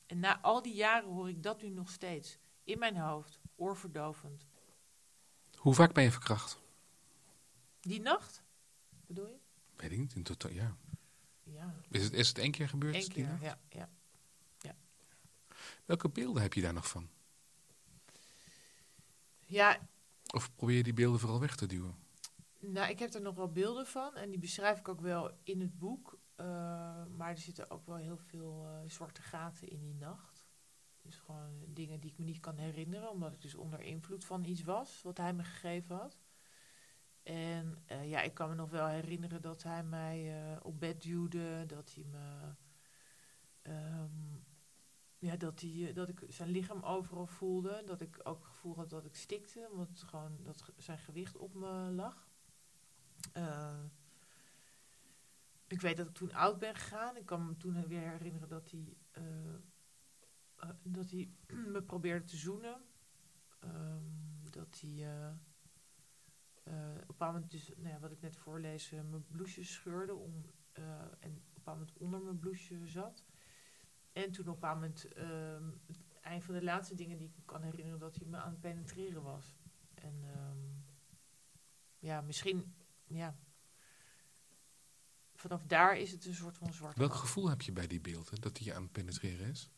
En 0.07 0.19
na 0.21 0.41
al 0.41 0.63
die 0.63 0.75
jaren 0.75 1.11
hoor 1.11 1.29
ik 1.29 1.43
dat 1.43 1.63
nu 1.63 1.69
nog 1.69 1.91
steeds. 1.91 2.41
In 2.65 2.79
mijn 2.79 2.97
hoofd, 2.97 3.41
oorverdovend. 3.57 4.47
Hoe 5.57 5.75
vaak 5.75 5.93
ben 5.93 6.05
je 6.05 6.11
verkracht? 6.11 6.61
Die 7.81 8.01
nacht? 8.01 8.43
Bedoel 9.07 9.27
je? 9.29 9.39
Weet 9.77 9.93
ik 9.93 9.99
niet, 9.99 10.15
in 10.15 10.23
totaal, 10.23 10.51
ja. 10.51 10.77
Ja, 11.43 11.75
Is 11.91 12.05
het, 12.05 12.13
is 12.13 12.29
het 12.29 12.39
één 12.39 12.51
keer 12.51 12.69
gebeurd? 12.69 12.95
die 12.95 13.09
keer. 13.09 13.27
nacht? 13.27 13.43
Ja, 13.43 13.59
ja. 13.69 13.89
Welke 15.85 16.09
beelden 16.09 16.43
heb 16.43 16.53
je 16.55 16.61
daar 16.61 16.73
nog 16.73 16.89
van? 16.89 17.09
ja, 19.47 19.79
Of 20.35 20.55
probeer 20.55 20.77
je 20.77 20.83
die 20.83 20.93
beelden 20.93 21.21
vooral 21.21 21.41
weg 21.41 21.57
te 21.57 21.67
duwen? 21.67 21.95
nou, 22.59 22.91
ik 22.91 22.99
heb 22.99 23.15
er 23.15 23.21
nog 23.21 23.35
wel 23.35 23.53
beelden 23.53 23.87
van. 23.87 24.15
En 24.17 24.31
die 24.31 24.39
beschrijf 24.39 24.79
ik 24.79 24.89
ook 24.89 25.01
wel 25.01 25.31
in 25.43 25.61
het 25.61 25.79
boek. 25.79 26.19
Eh, 26.35 26.47
maar 27.07 27.31
er 27.31 27.39
zitten 27.39 27.71
ook 27.71 27.87
wel 27.87 27.97
heel 27.97 28.17
veel 28.17 28.67
eh, 28.67 28.91
zwarte 28.91 29.23
gaten 29.23 29.69
in 29.69 29.81
die 29.83 29.95
nacht. 29.95 30.32
Dus 31.03 31.17
gewoon 31.17 31.65
dingen 31.69 32.01
die 32.01 32.11
ik 32.11 32.19
me 32.19 32.25
niet 32.25 32.41
kan 32.41 32.57
herinneren. 32.57 33.11
Omdat 33.11 33.33
ik 33.33 33.41
dus 33.41 33.55
onder 33.55 33.81
invloed 33.81 34.25
van 34.25 34.45
iets 34.45 34.63
was 34.63 35.03
wat 35.03 35.17
hij 35.17 35.33
me 35.35 35.45
gegeven 35.45 35.97
had. 35.97 36.19
En 37.23 37.83
eh, 37.87 38.09
ja, 38.11 38.21
ik 38.23 38.35
kan 38.35 38.49
me 38.49 38.55
nog 38.55 38.71
wel 38.71 38.87
herinneren 38.87 39.43
dat 39.43 39.63
hij 39.63 39.85
mij 39.85 40.43
eh, 40.43 40.57
op 40.63 40.81
bed 40.81 41.03
duwde, 41.03 41.67
dat 41.67 41.95
hij 41.95 42.05
me. 42.05 42.55
ehm, 43.63 44.41
ja, 45.23 45.37
dat, 45.37 45.61
hij, 45.61 45.89
eh, 45.89 45.95
dat 45.95 46.09
ik 46.09 46.25
zijn 46.29 46.49
lichaam 46.49 46.83
overal 46.83 47.27
voelde. 47.27 47.83
Dat 47.87 48.01
ik 48.01 48.21
ook 48.23 48.39
het 48.39 48.47
gevoel 48.47 48.75
had 48.75 48.91
dat 48.91 49.05
ik 49.05 49.15
stikte, 49.15 49.69
omdat 49.73 50.03
gewoon 50.07 50.39
dat 50.43 50.73
zijn 50.77 50.99
gewicht 50.99 51.37
op 51.37 51.55
me 51.55 51.91
lag. 51.91 52.29
Eh, 53.33 53.85
ik 55.67 55.81
weet 55.81 55.97
dat 55.97 56.09
ik 56.09 56.15
toen 56.15 56.33
oud 56.33 56.59
ben 56.59 56.75
gegaan. 56.75 57.17
Ik 57.17 57.27
kan 57.27 57.47
me 57.47 57.57
toen 57.57 57.89
weer 57.89 58.11
herinneren 58.11 58.49
dat 58.49 58.71
hij, 58.71 58.97
eh, 60.63 60.69
dat 60.83 61.11
hij 61.11 61.31
me 61.73 61.83
probeerde 61.83 62.25
te 62.25 62.37
zoenen. 62.37 62.83
Ehm, 63.59 64.05
dat 64.51 64.81
hij 64.81 64.91
eh, 64.91 65.29
eh, 65.29 66.93
op 66.95 67.01
een 67.01 67.07
bepaald 67.07 67.33
moment, 67.33 67.51
dus, 67.51 67.69
nou 67.77 67.89
ja, 67.89 67.99
wat 67.99 68.11
ik 68.11 68.21
net 68.21 68.37
voorlees, 68.37 68.91
mijn 68.91 69.27
blouseje 69.27 69.67
scheurde 69.67 70.15
om, 70.15 70.45
en 70.73 70.83
op 71.15 71.25
een 71.25 71.53
bepaald 71.55 71.79
moment 71.79 71.99
onder 71.99 72.23
mijn 72.23 72.39
blouseje 72.39 72.87
zat. 72.87 73.25
En 74.13 74.33
toen 74.33 74.49
op 74.49 74.55
een 74.55 74.61
bepaald 74.61 74.75
moment, 74.75 75.13
ehm, 75.13 75.71
een 76.21 76.43
van 76.43 76.55
de 76.55 76.63
laatste 76.63 76.95
dingen 76.95 77.19
die 77.19 77.29
ik 77.29 77.37
me 77.37 77.43
kan 77.45 77.63
herinneren, 77.63 77.99
dat 77.99 78.17
hij 78.17 78.27
me 78.27 78.37
aan 78.37 78.51
het 78.51 78.61
penetreren 78.61 79.23
was. 79.23 79.57
En 79.95 80.23
ehm, 80.23 80.59
ja, 81.99 82.21
misschien, 82.21 82.75
ja, 83.07 83.37
vanaf 85.35 85.67
daar 85.67 85.97
is 85.97 86.11
het 86.13 86.25
een 86.25 86.35
soort 86.35 86.59
van 86.59 86.73
zwart. 86.73 86.99
Welk 86.99 87.15
gevoel 87.15 87.49
heb 87.49 87.63
je 87.63 87.73
bij 87.73 87.87
die 87.87 88.01
beelden 88.01 88.41
dat 88.41 88.59
hij 88.59 88.67
je 88.67 88.75
aan 88.75 88.83
het 88.83 88.93
penetreren 88.93 89.47
is? 89.47 89.71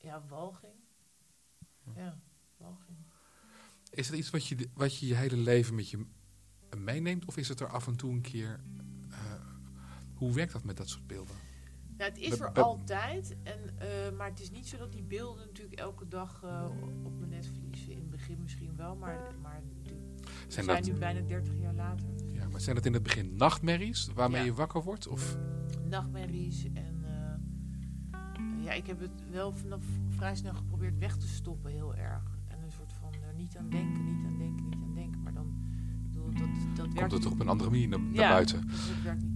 Ja, 0.00 0.22
walging. 0.28 0.72
Ja, 1.96 2.18
walging. 2.56 2.96
Is 3.90 4.08
het 4.08 4.16
iets 4.18 4.30
wat 4.30 4.46
je, 4.46 4.68
wat 4.74 4.98
je 4.98 5.06
je 5.06 5.14
hele 5.14 5.36
leven 5.36 5.74
met 5.74 5.90
je 5.90 6.06
meeneemt? 6.76 7.24
Of 7.24 7.36
is 7.36 7.48
het 7.48 7.60
er 7.60 7.68
af 7.68 7.86
en 7.86 7.96
toe 7.96 8.12
een 8.12 8.20
keer... 8.20 8.60
eh, 9.10 9.18
hoe 10.14 10.32
werkt 10.32 10.52
dat 10.52 10.64
met 10.64 10.76
dat 10.76 10.88
soort 10.88 11.06
beelden? 11.06 11.34
Ja, 11.98 12.04
het 12.04 12.18
is 12.18 12.40
er 12.40 12.52
altijd. 12.52 13.36
En, 13.42 13.78
eh, 13.78 14.16
maar 14.16 14.28
het 14.30 14.40
is 14.40 14.50
niet 14.50 14.66
zo 14.68 14.76
dat 14.76 14.92
die 14.92 15.02
beelden 15.02 15.46
natuurlijk 15.46 15.78
elke 15.80 16.08
dag 16.08 16.42
eh, 16.42 16.70
op 17.04 17.18
mijn 17.18 17.30
netvlies. 17.30 17.86
In 17.86 17.96
het 17.96 18.10
begin 18.10 18.42
misschien 18.42 18.76
wel, 18.76 18.96
maar, 18.96 19.34
maar 19.42 19.62
we 19.82 19.90
Zijn 20.48 20.64
zijn 20.64 20.66
dat, 20.66 20.92
nu 20.92 20.98
bijna 20.98 21.20
30 21.20 21.54
jaar 21.58 21.74
later. 21.74 22.08
ja, 22.32 22.48
maar 22.48 22.60
zijn 22.60 22.76
dat 22.76 22.86
in 22.86 22.92
het 22.92 23.02
begin 23.02 23.36
nachtmerries 23.36 24.06
waarmee 24.14 24.40
Ja. 24.40 24.46
je 24.46 24.54
wakker 24.54 24.82
wordt? 24.82 25.06
Of 25.08 25.36
Nachtmerries 25.88 26.64
en 26.72 26.89
ja, 28.64 28.72
ik 28.72 28.86
heb 28.86 29.00
het 29.00 29.10
wel 29.30 29.52
vanaf 29.52 29.82
vrij 30.08 30.34
snel 30.34 30.54
geprobeerd 30.54 30.98
weg 30.98 31.16
te 31.16 31.28
stoppen, 31.28 31.70
heel 31.70 31.94
erg. 31.94 32.38
En 32.48 32.56
een 32.64 32.70
soort 32.72 32.92
van 32.92 33.08
er 33.28 33.34
niet 33.36 33.56
aan 33.56 33.68
denken, 33.70 34.04
niet 34.04 34.24
aan 34.26 34.38
denken, 34.38 34.64
niet 34.68 34.82
aan 34.84 34.94
denken. 34.94 35.22
Maar 35.22 35.32
dan, 35.34 35.46
ik 36.04 36.10
bedoel, 36.12 36.26
dat, 36.26 36.48
dat 36.76 36.86
werkt 36.86 36.98
komt 36.98 37.12
het 37.24 37.32
op 37.32 37.40
een 37.40 37.48
andere 37.48 37.70
manier 37.70 37.88
naar, 37.88 38.00
naar 38.00 38.12
Ja. 38.14 38.28
buiten? 38.30 38.68
Werkt 39.04 39.22
niet 39.22 39.29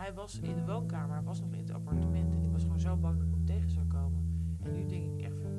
hij 0.00 0.14
was 0.14 0.38
in 0.38 0.54
de 0.54 0.64
woonkamer, 0.64 1.14
hij 1.14 1.24
was 1.24 1.40
nog 1.40 1.52
in 1.52 1.58
het 1.58 1.70
appartement. 1.70 2.32
En 2.32 2.44
ik 2.44 2.50
was 2.52 2.62
gewoon 2.62 2.80
zo 2.80 2.96
bang 2.96 3.18
dat 3.18 3.26
ik 3.26 3.34
hem 3.34 3.44
tegen 3.44 3.70
zou 3.70 3.86
komen. 3.86 4.56
En 4.62 4.72
nu 4.72 4.86
denk 4.86 5.04
ik 5.04 5.26
echt 5.26 5.40
van, 5.40 5.50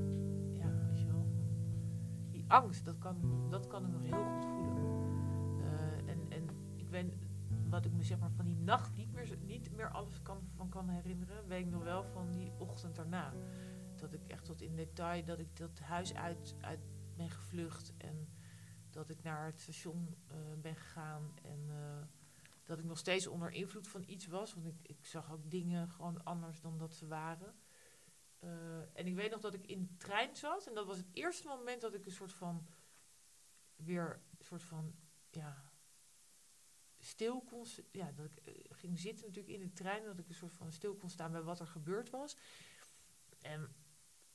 ja, 0.53 0.91
die 2.29 2.45
angst, 2.47 2.85
dat 2.85 2.97
kan, 2.97 3.47
dat 3.49 3.67
kan 3.67 3.85
ik 3.85 3.91
nog 3.91 4.01
heel 4.01 4.23
goed 4.23 4.45
voelen. 4.45 4.75
Eh, 5.61 6.11
en, 6.11 6.19
en 6.29 6.49
ik 6.75 6.89
weet, 6.89 7.13
wat 7.69 7.85
ik 7.85 7.93
me 7.93 8.03
zeg 8.03 8.19
maar 8.19 8.31
van 8.31 8.45
die 8.45 8.57
nacht 8.57 8.95
niet 8.95 9.13
meer, 9.13 9.37
niet 9.45 9.71
meer 9.75 9.89
alles 9.89 10.21
kan, 10.21 10.37
van 10.55 10.69
kan 10.69 10.89
herinneren, 10.89 11.47
weet 11.47 11.65
ik 11.65 11.71
nog 11.71 11.83
wel 11.83 12.03
van 12.03 12.31
die 12.31 12.51
ochtend 12.57 12.95
daarna. 12.95 13.33
Dat 13.95 14.13
ik 14.13 14.27
echt 14.27 14.45
tot 14.45 14.61
in 14.61 14.75
detail, 14.75 15.25
dat 15.25 15.39
ik 15.39 15.57
dat 15.57 15.79
huis 15.79 16.15
uit, 16.15 16.55
uit 16.61 16.79
ben 17.15 17.29
gevlucht 17.29 17.93
en 17.97 18.27
dat 18.89 19.09
ik 19.09 19.23
naar 19.23 19.45
het 19.45 19.59
station 19.59 20.15
eh, 20.27 20.37
ben 20.61 20.75
gegaan 20.75 21.31
en 21.41 21.59
eh, 21.69 22.05
dat 22.71 22.79
ik 22.79 22.85
nog 22.85 22.97
steeds 22.97 23.27
onder 23.27 23.51
invloed 23.51 23.87
van 23.87 24.03
iets 24.07 24.27
was, 24.27 24.53
want 24.53 24.65
ik, 24.65 24.75
ik 24.81 25.05
zag 25.05 25.31
ook 25.31 25.51
dingen 25.51 25.89
gewoon 25.89 26.23
anders 26.23 26.61
dan 26.61 26.77
dat 26.77 26.93
ze 26.93 27.07
waren. 27.07 27.55
Eh, 28.39 28.79
en 28.93 29.07
ik 29.07 29.15
weet 29.15 29.31
nog 29.31 29.39
dat 29.39 29.53
ik 29.53 29.67
in 29.67 29.81
de 29.81 29.97
trein 29.97 30.35
zat. 30.35 30.67
En 30.67 30.73
dat 30.73 30.85
was 30.85 30.97
het 30.97 31.07
eerste 31.13 31.47
moment 31.47 31.81
dat 31.81 31.93
ik 31.93 32.05
een 32.05 32.11
soort 32.11 32.33
van. 32.33 32.67
weer 33.75 34.21
een 34.37 34.45
soort 34.45 34.63
van. 34.63 34.95
ja. 35.29 35.71
stil 36.99 37.41
kon. 37.41 37.65
ja, 37.91 38.11
dat 38.11 38.25
ik 38.25 38.37
eh, 38.37 38.53
ging 38.69 38.99
zitten 38.99 39.25
natuurlijk 39.25 39.53
in 39.53 39.59
de 39.59 39.73
trein. 39.73 40.03
Dat 40.03 40.19
ik 40.19 40.27
een 40.27 40.33
soort 40.35 40.53
van 40.53 40.71
stil 40.71 40.95
kon 40.95 41.09
staan 41.09 41.31
bij 41.31 41.41
wat 41.41 41.59
er 41.59 41.67
gebeurd 41.67 42.09
was. 42.09 42.37
En 43.39 43.75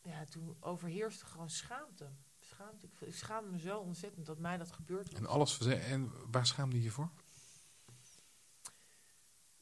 ja, 0.03 0.25
toen 0.25 0.57
overheerste 0.61 1.27
gewoon 1.27 1.51
schaamte. 1.51 2.11
schaamte. 2.41 2.87
Ik, 2.87 3.15
schaamde 3.15 3.51
me 3.51 3.59
zo 3.59 3.79
ontzettend 3.79 4.27
dat 4.27 4.39
mij 4.39 4.57
dat 4.57 4.73
gebeurd 4.73 5.11
was. 5.11 5.21
En 5.21 5.27
alles 5.27 5.61
En 5.61 6.31
waar 6.31 6.47
schaamde 6.47 6.77
je 6.77 6.83
je 6.83 6.91
voor? 6.91 7.11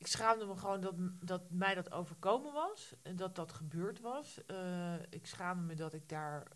Ik 0.05 0.11
schaamde 0.11 0.47
me 0.47 0.57
gewoon 0.57 0.81
dat, 0.81 0.95
dat 1.21 1.51
mij 1.51 1.75
dat 1.75 1.93
overkomen 1.93 2.53
was. 2.53 2.95
En 3.03 3.17
dat 3.17 3.37
dat 3.37 3.53
gebeurd 3.53 4.01
was. 4.01 4.45
Eh, 4.47 5.03
ik 5.11 5.27
schaamde 5.27 5.65
me 5.65 5.75
dat 5.75 5.95
ik 5.95 6.09
daar... 6.09 6.47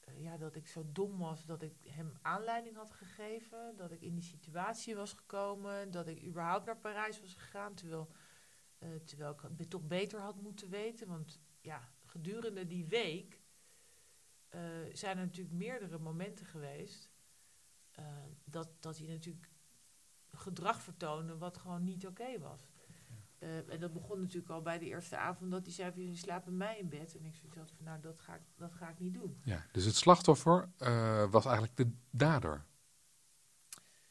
eh, 0.00 0.22
ja, 0.22 0.36
dat 0.36 0.54
ik 0.54 0.68
zo 0.68 0.84
dom 0.92 1.18
was 1.18 1.44
dat 1.44 1.62
ik 1.62 1.74
hem 1.88 2.12
aanleiding 2.22 2.76
had 2.76 2.92
gegeven. 2.92 3.76
Dat 3.76 3.90
ik 3.90 4.00
in 4.00 4.14
die 4.14 4.22
situatie 4.22 4.96
was 4.96 5.12
gekomen. 5.12 5.90
Dat 5.90 6.06
ik 6.06 6.24
überhaupt 6.24 6.66
naar 6.66 6.76
Parijs 6.76 7.20
was 7.20 7.34
gegaan. 7.34 7.74
Terwijl, 7.74 8.10
eh, 8.78 8.88
terwijl 9.04 9.32
ik 9.32 9.40
het 9.56 9.70
toch 9.70 9.86
beter 9.86 10.20
had 10.20 10.42
moeten 10.42 10.70
weten. 10.70 11.08
Want 11.08 11.40
ja, 11.60 11.88
gedurende 12.04 12.66
die 12.66 12.86
week... 12.86 13.38
zijn 14.92 15.18
er 15.18 15.24
natuurlijk 15.24 15.56
meerdere 15.56 15.98
momenten 15.98 16.46
geweest... 16.46 17.10
dat, 18.44 18.82
dat 18.82 18.98
hij 18.98 19.06
natuurlijk 19.06 19.50
gedrag 20.32 20.82
vertoonde 20.82 21.38
wat 21.38 21.58
gewoon 21.58 21.84
niet 21.84 22.06
oké 22.06 22.38
was. 22.38 22.69
Eh, 23.40 23.72
en 23.72 23.80
dat 23.80 23.92
begon 23.92 24.20
natuurlijk 24.20 24.50
al 24.50 24.62
bij 24.62 24.78
de 24.78 24.84
eerste 24.84 25.16
avond 25.16 25.50
dat 25.50 25.64
hij 25.64 25.72
zei 25.74 25.92
van 25.92 26.16
slaapt 26.16 26.44
bij 26.44 26.54
mij 26.54 26.78
in 26.78 26.88
bed. 26.88 27.16
En 27.16 27.24
ik 27.24 27.34
zoiets 27.34 27.56
had 27.56 27.70
van 27.70 27.84
nou 27.84 28.00
dat 28.00 28.20
ga 28.20 28.34
ik, 28.34 28.40
dat 28.56 28.72
ga 28.72 28.88
ik 28.88 28.98
niet 28.98 29.14
doen. 29.14 29.40
Ja, 29.44 29.66
dus 29.72 29.84
het 29.84 29.94
slachtoffer 29.96 30.68
eh, 30.76 31.30
was 31.30 31.44
eigenlijk 31.44 31.76
de 31.76 31.90
dader. 32.10 32.64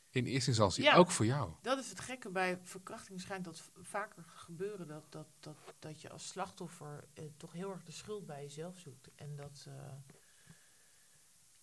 In 0.09 0.25
eerste 0.25 0.49
instantie, 0.49 0.83
Ja. 0.83 0.95
ook 0.95 1.11
voor 1.11 1.25
jou. 1.25 1.53
Dat 1.61 1.79
is 1.79 1.89
het 1.89 1.99
gekke 1.99 2.29
bij 2.29 2.59
verkrachting 2.63 3.21
schijnt 3.21 3.45
dat 3.45 3.71
vaker 3.81 4.23
gebeuren. 4.23 4.87
Dat, 4.87 5.05
dat, 5.11 5.27
dat, 5.39 5.57
dat 5.79 6.01
je 6.01 6.09
als 6.09 6.27
slachtoffer 6.27 7.03
eh, 7.13 7.23
toch 7.37 7.51
heel 7.53 7.71
erg 7.71 7.83
de 7.83 7.91
schuld 7.91 8.25
bij 8.25 8.41
jezelf 8.41 8.77
zoekt. 8.77 9.09
En 9.15 9.35
dat 9.35 9.67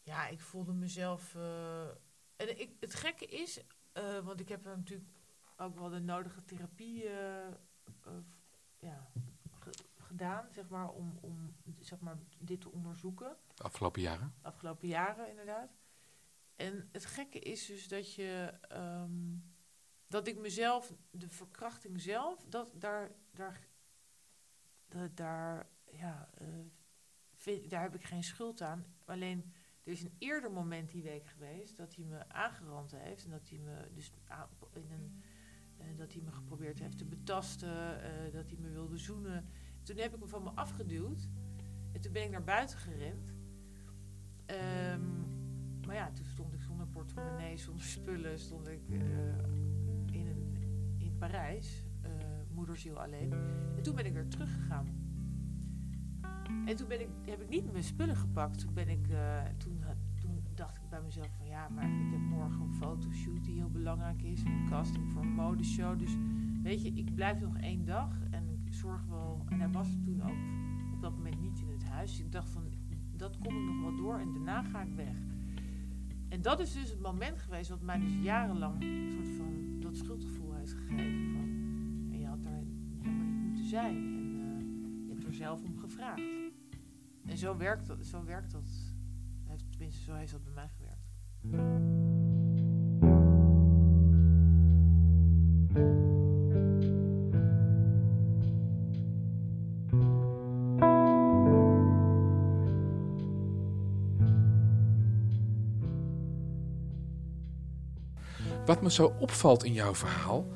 ja, 0.02 0.26
ik 0.28 0.40
voelde 0.40 0.72
mezelf. 0.72 1.34
en 2.36 2.60
ik, 2.60 2.70
het 2.80 2.94
gekke 2.94 3.26
is, 3.26 3.60
want 4.24 4.40
ik 4.40 4.48
heb 4.48 4.66
er 4.66 4.76
natuurlijk 4.76 5.10
ook 5.56 5.74
wel 5.78 5.88
de 5.88 6.00
nodige 6.00 6.44
therapie 6.44 7.08
eh, 7.08 7.46
eh, 7.46 7.52
ja, 8.78 9.10
ge- 9.60 9.84
gedaan, 9.96 10.48
zeg 10.52 10.68
maar, 10.68 10.90
om, 10.90 11.18
om 11.20 11.56
zeg 11.80 12.00
maar, 12.00 12.16
dit 12.38 12.60
te 12.60 12.72
onderzoeken. 12.72 13.36
De 13.54 13.62
afgelopen 13.62 14.02
jaren. 14.02 14.34
afgelopen 14.42 14.88
jaren 14.88 15.28
inderdaad. 15.30 15.70
En 16.56 16.88
het 16.92 17.04
gekke 17.06 17.38
is 17.38 17.66
dus 17.66 17.88
dat 17.88 18.14
je 18.14 18.52
ehm, 18.68 19.36
dat 20.08 20.26
ik 20.26 20.38
mezelf, 20.38 20.92
de 21.10 21.28
verkrachting 21.28 22.00
zelf, 22.00 22.44
dat 22.48 22.72
daar, 22.74 23.10
daar, 23.30 23.66
dat, 24.88 25.16
daar, 25.16 25.68
ja, 25.92 26.30
eh, 26.38 26.46
vind- 27.34 27.70
daar 27.70 27.82
heb 27.82 27.94
ik 27.94 28.04
geen 28.04 28.24
schuld 28.24 28.60
aan. 28.62 28.84
Alleen 29.04 29.52
er 29.82 29.92
is 29.92 30.02
een 30.02 30.16
eerder 30.18 30.52
moment 30.52 30.90
die 30.90 31.02
week 31.02 31.26
geweest 31.26 31.76
dat 31.76 31.94
hij 31.94 32.04
me 32.04 32.28
aangerand 32.28 32.90
heeft 32.90 33.24
en 33.24 33.30
dat 33.30 33.48
hij 33.48 33.58
me 33.58 33.90
dus 33.94 34.10
in 34.72 34.90
een 34.92 35.22
eh, 35.78 35.86
dat 35.96 36.12
hij 36.12 36.22
me 36.22 36.32
geprobeerd 36.32 36.78
heeft 36.78 36.98
te 36.98 37.04
betasten, 37.04 38.02
eh, 38.02 38.32
dat 38.32 38.50
hij 38.50 38.56
me 38.60 38.70
wilde 38.70 38.98
zoenen. 38.98 39.44
Toen 39.82 39.96
heb 39.96 40.14
ik 40.14 40.20
hem 40.20 40.28
van 40.28 40.42
me 40.42 40.50
afgeduwd 40.50 41.28
en 41.92 42.00
toen 42.00 42.12
ben 42.12 42.22
ik 42.22 42.30
naar 42.30 42.44
buiten 42.44 42.78
gerend. 42.78 43.34
Ehm, 44.46 45.00
maar 45.86 45.94
ja, 45.94 46.10
toen 46.12 46.24
stond 46.24 46.52
ik 46.54 46.62
zonder 46.62 46.86
portemonnee, 46.86 47.56
zonder 47.56 47.84
spullen, 47.84 48.38
stond 48.38 48.68
ik 48.68 48.88
eh, 48.90 48.98
in, 50.10 50.26
een, 50.26 50.54
in 50.98 51.16
Parijs, 51.18 51.84
moederziel 52.50 53.00
alleen. 53.02 53.32
En 53.76 53.82
toen 53.82 53.94
ben 53.94 54.06
ik 54.06 54.12
weer 54.12 54.28
teruggegaan. 54.28 55.04
En 56.66 56.76
toen 56.76 56.88
ben 56.88 57.00
ik, 57.00 57.08
heb 57.24 57.40
ik 57.40 57.48
niet 57.48 57.72
mijn 57.72 57.84
spullen 57.84 58.16
gepakt. 58.16 58.58
Toen, 58.58 58.74
ben 58.74 58.88
ik, 58.88 59.06
toen, 59.56 59.82
had- 59.82 59.96
dacht 60.56 60.76
ik 60.76 60.88
bij 60.88 61.02
mezelf 61.02 61.36
van 61.36 61.46
ja, 61.46 61.68
maar 61.68 61.84
ik 61.84 62.10
heb 62.10 62.20
morgen 62.20 62.60
een 62.60 62.74
fotoshoot 62.74 63.44
die 63.44 63.54
heel 63.54 63.70
belangrijk 63.70 64.22
is. 64.22 64.42
Een 64.42 64.66
casting 64.68 65.12
voor 65.12 65.22
een 65.22 65.34
modeshow. 65.34 65.98
Dus 65.98 66.16
weet 66.62 66.82
je, 66.82 66.92
ik 66.92 67.14
blijf 67.14 67.40
nog 67.40 67.56
één 67.56 67.84
dag. 67.84 68.22
En 68.30 68.48
ik 68.64 68.74
zorg 68.74 69.04
wel. 69.06 69.44
En 69.48 69.60
hij 69.60 69.70
was 69.70 69.88
toen 70.04 70.22
ook 70.22 70.36
op 70.94 71.00
dat 71.00 71.16
moment 71.16 71.40
niet 71.40 71.60
in 71.60 71.70
het 71.70 71.84
huis. 71.84 72.10
Dus 72.10 72.20
ik 72.20 72.32
dacht 72.32 72.50
van, 72.50 72.62
dat 73.16 73.38
kom 73.38 73.56
ik 73.56 73.64
nog 73.64 73.80
wel 73.80 73.96
door 73.96 74.18
en 74.18 74.32
daarna 74.32 74.62
ga 74.62 74.82
ik 74.82 74.94
weg. 74.94 75.16
En 76.28 76.42
dat 76.42 76.60
is 76.60 76.72
dus 76.72 76.90
het 76.90 77.00
moment 77.00 77.38
geweest 77.38 77.70
wat 77.70 77.82
mij 77.82 77.98
dus 77.98 78.14
jarenlang 78.22 78.82
een 78.82 79.10
soort 79.10 79.28
van 79.28 79.80
dat 79.80 79.96
schuldgevoel 79.96 80.54
heeft 80.54 80.72
gegeven. 80.72 81.32
Van, 81.32 81.48
en 82.12 82.18
je 82.18 82.26
had 82.26 82.42
daar 82.42 82.52
helemaal 82.52 83.24
niet 83.24 83.44
moeten 83.46 83.64
zijn. 83.64 83.96
En 83.96 84.34
uh, 84.34 85.06
je 85.06 85.12
hebt 85.12 85.24
er 85.24 85.34
zelf 85.34 85.62
om 85.62 85.78
gevraagd. 85.78 86.22
En 87.24 87.38
zo 87.38 87.56
werkt 87.56 87.86
dat. 87.86 88.06
Zo 88.06 88.24
werkt 88.24 88.52
dat. 88.52 88.85
Tenminste, 89.76 90.04
zo 90.04 90.14
heeft 90.14 90.32
dat 90.32 90.44
bij 90.44 90.52
mij 90.52 90.68
gewerkt. 90.76 91.04
Wat 108.66 108.82
me 108.82 108.90
zo 108.90 109.14
opvalt 109.18 109.64
in 109.64 109.72
jouw 109.72 109.94
verhaal. 109.94 110.46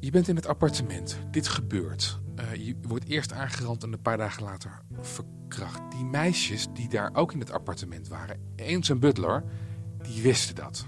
Je 0.00 0.10
bent 0.10 0.28
in 0.28 0.36
het 0.36 0.46
appartement. 0.46 1.18
Dit 1.30 1.48
gebeurt. 1.48 2.18
Uh, 2.38 2.54
je 2.54 2.76
wordt 2.82 3.04
eerst 3.04 3.32
aangerand 3.32 3.82
en 3.82 3.92
een 3.92 4.02
paar 4.02 4.16
dagen 4.16 4.42
later 4.42 4.82
verkracht. 5.54 5.90
Die 5.90 6.04
meisjes 6.04 6.66
die 6.72 6.88
daar 6.88 7.10
ook 7.12 7.32
in 7.32 7.40
het 7.40 7.50
appartement 7.50 8.08
waren, 8.08 8.52
eens 8.56 8.88
een 8.88 8.98
butler, 8.98 9.44
die 10.02 10.22
wisten 10.22 10.54
dat. 10.54 10.86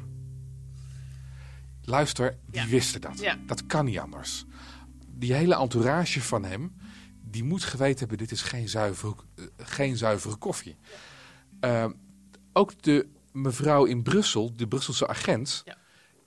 Luister, 1.85 2.39
die 2.47 2.61
ja. 2.61 2.67
wisten 2.67 3.01
dat. 3.01 3.19
Ja. 3.19 3.39
Dat 3.47 3.67
kan 3.67 3.85
niet 3.85 3.99
anders. 3.99 4.45
Die 5.07 5.33
hele 5.33 5.55
entourage 5.55 6.23
van 6.23 6.45
hem, 6.45 6.77
die 7.21 7.45
moet 7.45 7.65
geweten 7.65 7.99
hebben: 7.99 8.19
dit 8.19 8.31
is 8.31 8.43
geen 8.43 8.69
zuivere, 8.69 9.15
uh, 9.35 9.47
geen 9.57 9.97
zuivere 9.97 10.37
koffie. 10.37 10.77
Uh, 11.61 11.87
ook 12.53 12.83
de 12.83 13.09
mevrouw 13.33 13.85
in 13.85 14.03
Brussel, 14.03 14.57
de 14.57 14.69
Brusselse 14.69 15.09
agent, 15.09 15.63
ja. 15.65 15.77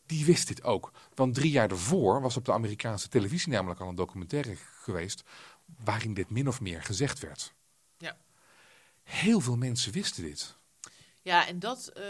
die 0.06 0.26
wist 0.26 0.48
dit 0.48 0.64
ook. 0.64 0.92
Want 1.14 1.34
drie 1.34 1.52
jaar 1.52 1.68
daarvoor 1.68 2.22
was 2.22 2.38
op 2.38 2.46
de 2.46 2.54
Amerikaanse 2.54 3.08
televisie 3.08 3.52
namelijk 3.52 3.80
al 3.80 3.90
een 3.90 3.96
documentaire 3.96 4.56
geweest 4.82 5.24
waarin 5.84 6.14
dit 6.14 6.30
min 6.30 6.48
of 6.48 6.62
meer 6.62 6.84
gezegd 6.84 7.20
werd. 7.20 7.54
Ja. 7.98 8.18
Heel 9.06 9.40
veel 9.40 9.56
mensen 9.56 9.92
wisten 9.92 10.24
dit. 10.24 10.58
Ja, 11.22 11.48
en 11.48 11.60
dat, 11.60 11.92
uh, 11.98 12.04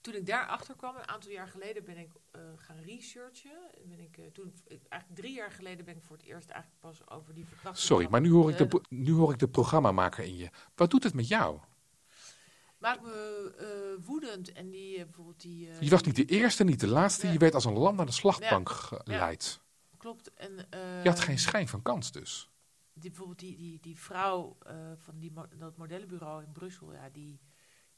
toen 0.00 0.14
ik 0.14 0.26
daarachter 0.26 0.76
kwam, 0.76 0.96
een 0.96 1.08
aantal 1.08 1.30
jaar 1.30 1.48
geleden 1.48 1.84
ben 1.84 1.96
ik 1.96 2.10
uh, 2.36 2.42
gaan 2.56 2.76
researchen. 2.84 3.58
Ben 3.84 4.00
ik, 4.00 4.16
uh, 4.16 4.26
toen, 4.26 4.54
eigenlijk 4.68 5.20
drie 5.20 5.34
jaar 5.34 5.50
geleden 5.50 5.84
ben 5.84 5.96
ik 5.96 6.02
voor 6.02 6.16
het 6.16 6.26
eerst 6.26 6.50
eigenlijk 6.50 6.80
pas 6.80 7.08
over 7.08 7.34
die 7.34 7.44
verkrachting. 7.44 7.86
Sorry, 7.86 8.06
maar 8.10 8.20
nu 8.20 8.30
hoor, 8.30 8.50
ik 8.50 8.56
de, 8.56 8.82
nu 8.88 9.12
hoor 9.12 9.32
ik 9.32 9.38
de 9.38 9.48
programmamaker 9.48 10.24
in 10.24 10.36
je. 10.36 10.50
Wat 10.74 10.90
doet 10.90 11.04
het 11.04 11.14
met 11.14 11.28
jou? 11.28 11.60
maakt 12.78 13.02
me 13.02 13.98
woedend. 14.04 14.52
En 14.52 14.70
die 14.70 15.04
bijvoorbeeld 15.04 15.40
die. 15.40 15.68
Je 15.80 15.90
was 15.90 16.02
niet 16.02 16.16
de 16.16 16.24
eerste, 16.24 16.64
niet 16.64 16.80
de 16.80 16.86
laatste. 16.86 17.32
Je 17.32 17.38
werd 17.38 17.54
als 17.54 17.64
een 17.64 17.78
lam 17.78 17.96
naar 17.96 18.06
de 18.06 18.12
slagbank 18.12 18.68
ja. 18.68 18.74
geleid. 18.74 19.60
Ja. 19.60 19.96
Klopt. 19.98 20.34
En, 20.34 20.66
je 21.02 21.08
had 21.08 21.20
geen 21.20 21.38
schijn 21.38 21.68
van 21.68 21.82
kans 21.82 22.12
dus. 22.12 22.49
Die, 23.00 23.10
bijvoorbeeld 23.10 23.38
die, 23.38 23.56
die, 23.56 23.80
die 23.80 23.98
vrouw 23.98 24.56
van 24.96 25.18
die, 25.18 25.32
dat 25.58 25.76
modellenbureau 25.76 26.42
in 26.42 26.52
Brussel, 26.52 26.92
ja, 26.92 27.08
die. 27.08 27.40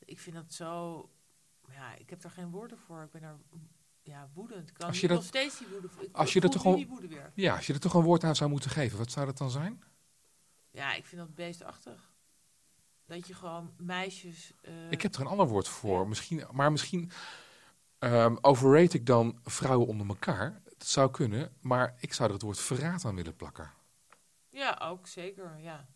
Ik 0.05 0.21
vind 0.21 0.37
dat 0.37 0.53
zo. 0.53 1.11
Ja, 1.69 1.95
ik 1.95 2.11
heb 2.11 2.21
daar 2.21 2.31
geen 2.31 2.51
woorden 2.51 2.79
voor. 2.79 3.03
Ik 3.03 3.11
ben 3.11 3.21
daar 3.21 3.39
ja, 4.03 4.31
woedend. 4.35 4.73
Kan 4.73 4.89
als 4.89 5.01
je 5.01 5.09
dat, 5.09 5.17
nog 5.17 5.27
steeds 5.27 5.59
die 5.59 5.69
woede. 5.69 5.89
Ik 6.01 6.09
als 6.13 6.33
je 6.33 6.41
er 6.41 6.51
toch 6.51 6.63
weer. 6.63 7.33
Ja, 7.35 7.57
als 7.57 7.67
je 7.67 7.73
er 7.73 7.81
toch 7.81 7.95
een 7.95 8.03
woord 8.03 8.25
aan 8.25 8.37
zou 8.37 8.51
moeten 8.51 8.71
geven, 8.71 8.99
wat 8.99 9.11
zou 9.11 9.27
dat 9.27 9.39
dan 9.39 9.51
zijn? 9.51 9.83
Ja, 10.71 10.95
ik 10.95 11.05
vind 11.05 11.21
dat 11.21 11.35
beestachtig. 11.35 12.13
Dat 13.07 13.27
je 13.27 13.35
gewoon 13.35 13.73
meisjes. 13.77 14.53
Uh, 14.63 14.91
ik 14.91 15.03
heb 15.03 15.15
er 15.15 15.21
een 15.21 15.27
ander 15.27 15.49
woord 15.49 15.69
voor. 15.69 16.09
Misschien, 16.09 16.45
maar 16.53 16.73
misschien 16.73 17.11
um, 17.99 18.39
overrate 18.41 18.97
ik 18.97 19.07
dan 19.07 19.39
vrouwen 19.45 19.89
onder 19.89 20.07
elkaar. 20.07 20.63
Dat 20.65 20.87
zou 20.87 21.11
kunnen, 21.11 21.57
maar 21.61 21.95
ik 21.99 22.13
zou 22.13 22.29
er 22.29 22.35
het 22.35 22.45
woord 22.45 22.59
verraad 22.59 23.05
aan 23.05 23.15
willen 23.15 23.37
plakken. 23.37 23.73
Ja, 24.53 24.79
ook 24.83 25.07
zeker. 25.07 25.59
Ja. 25.59 25.89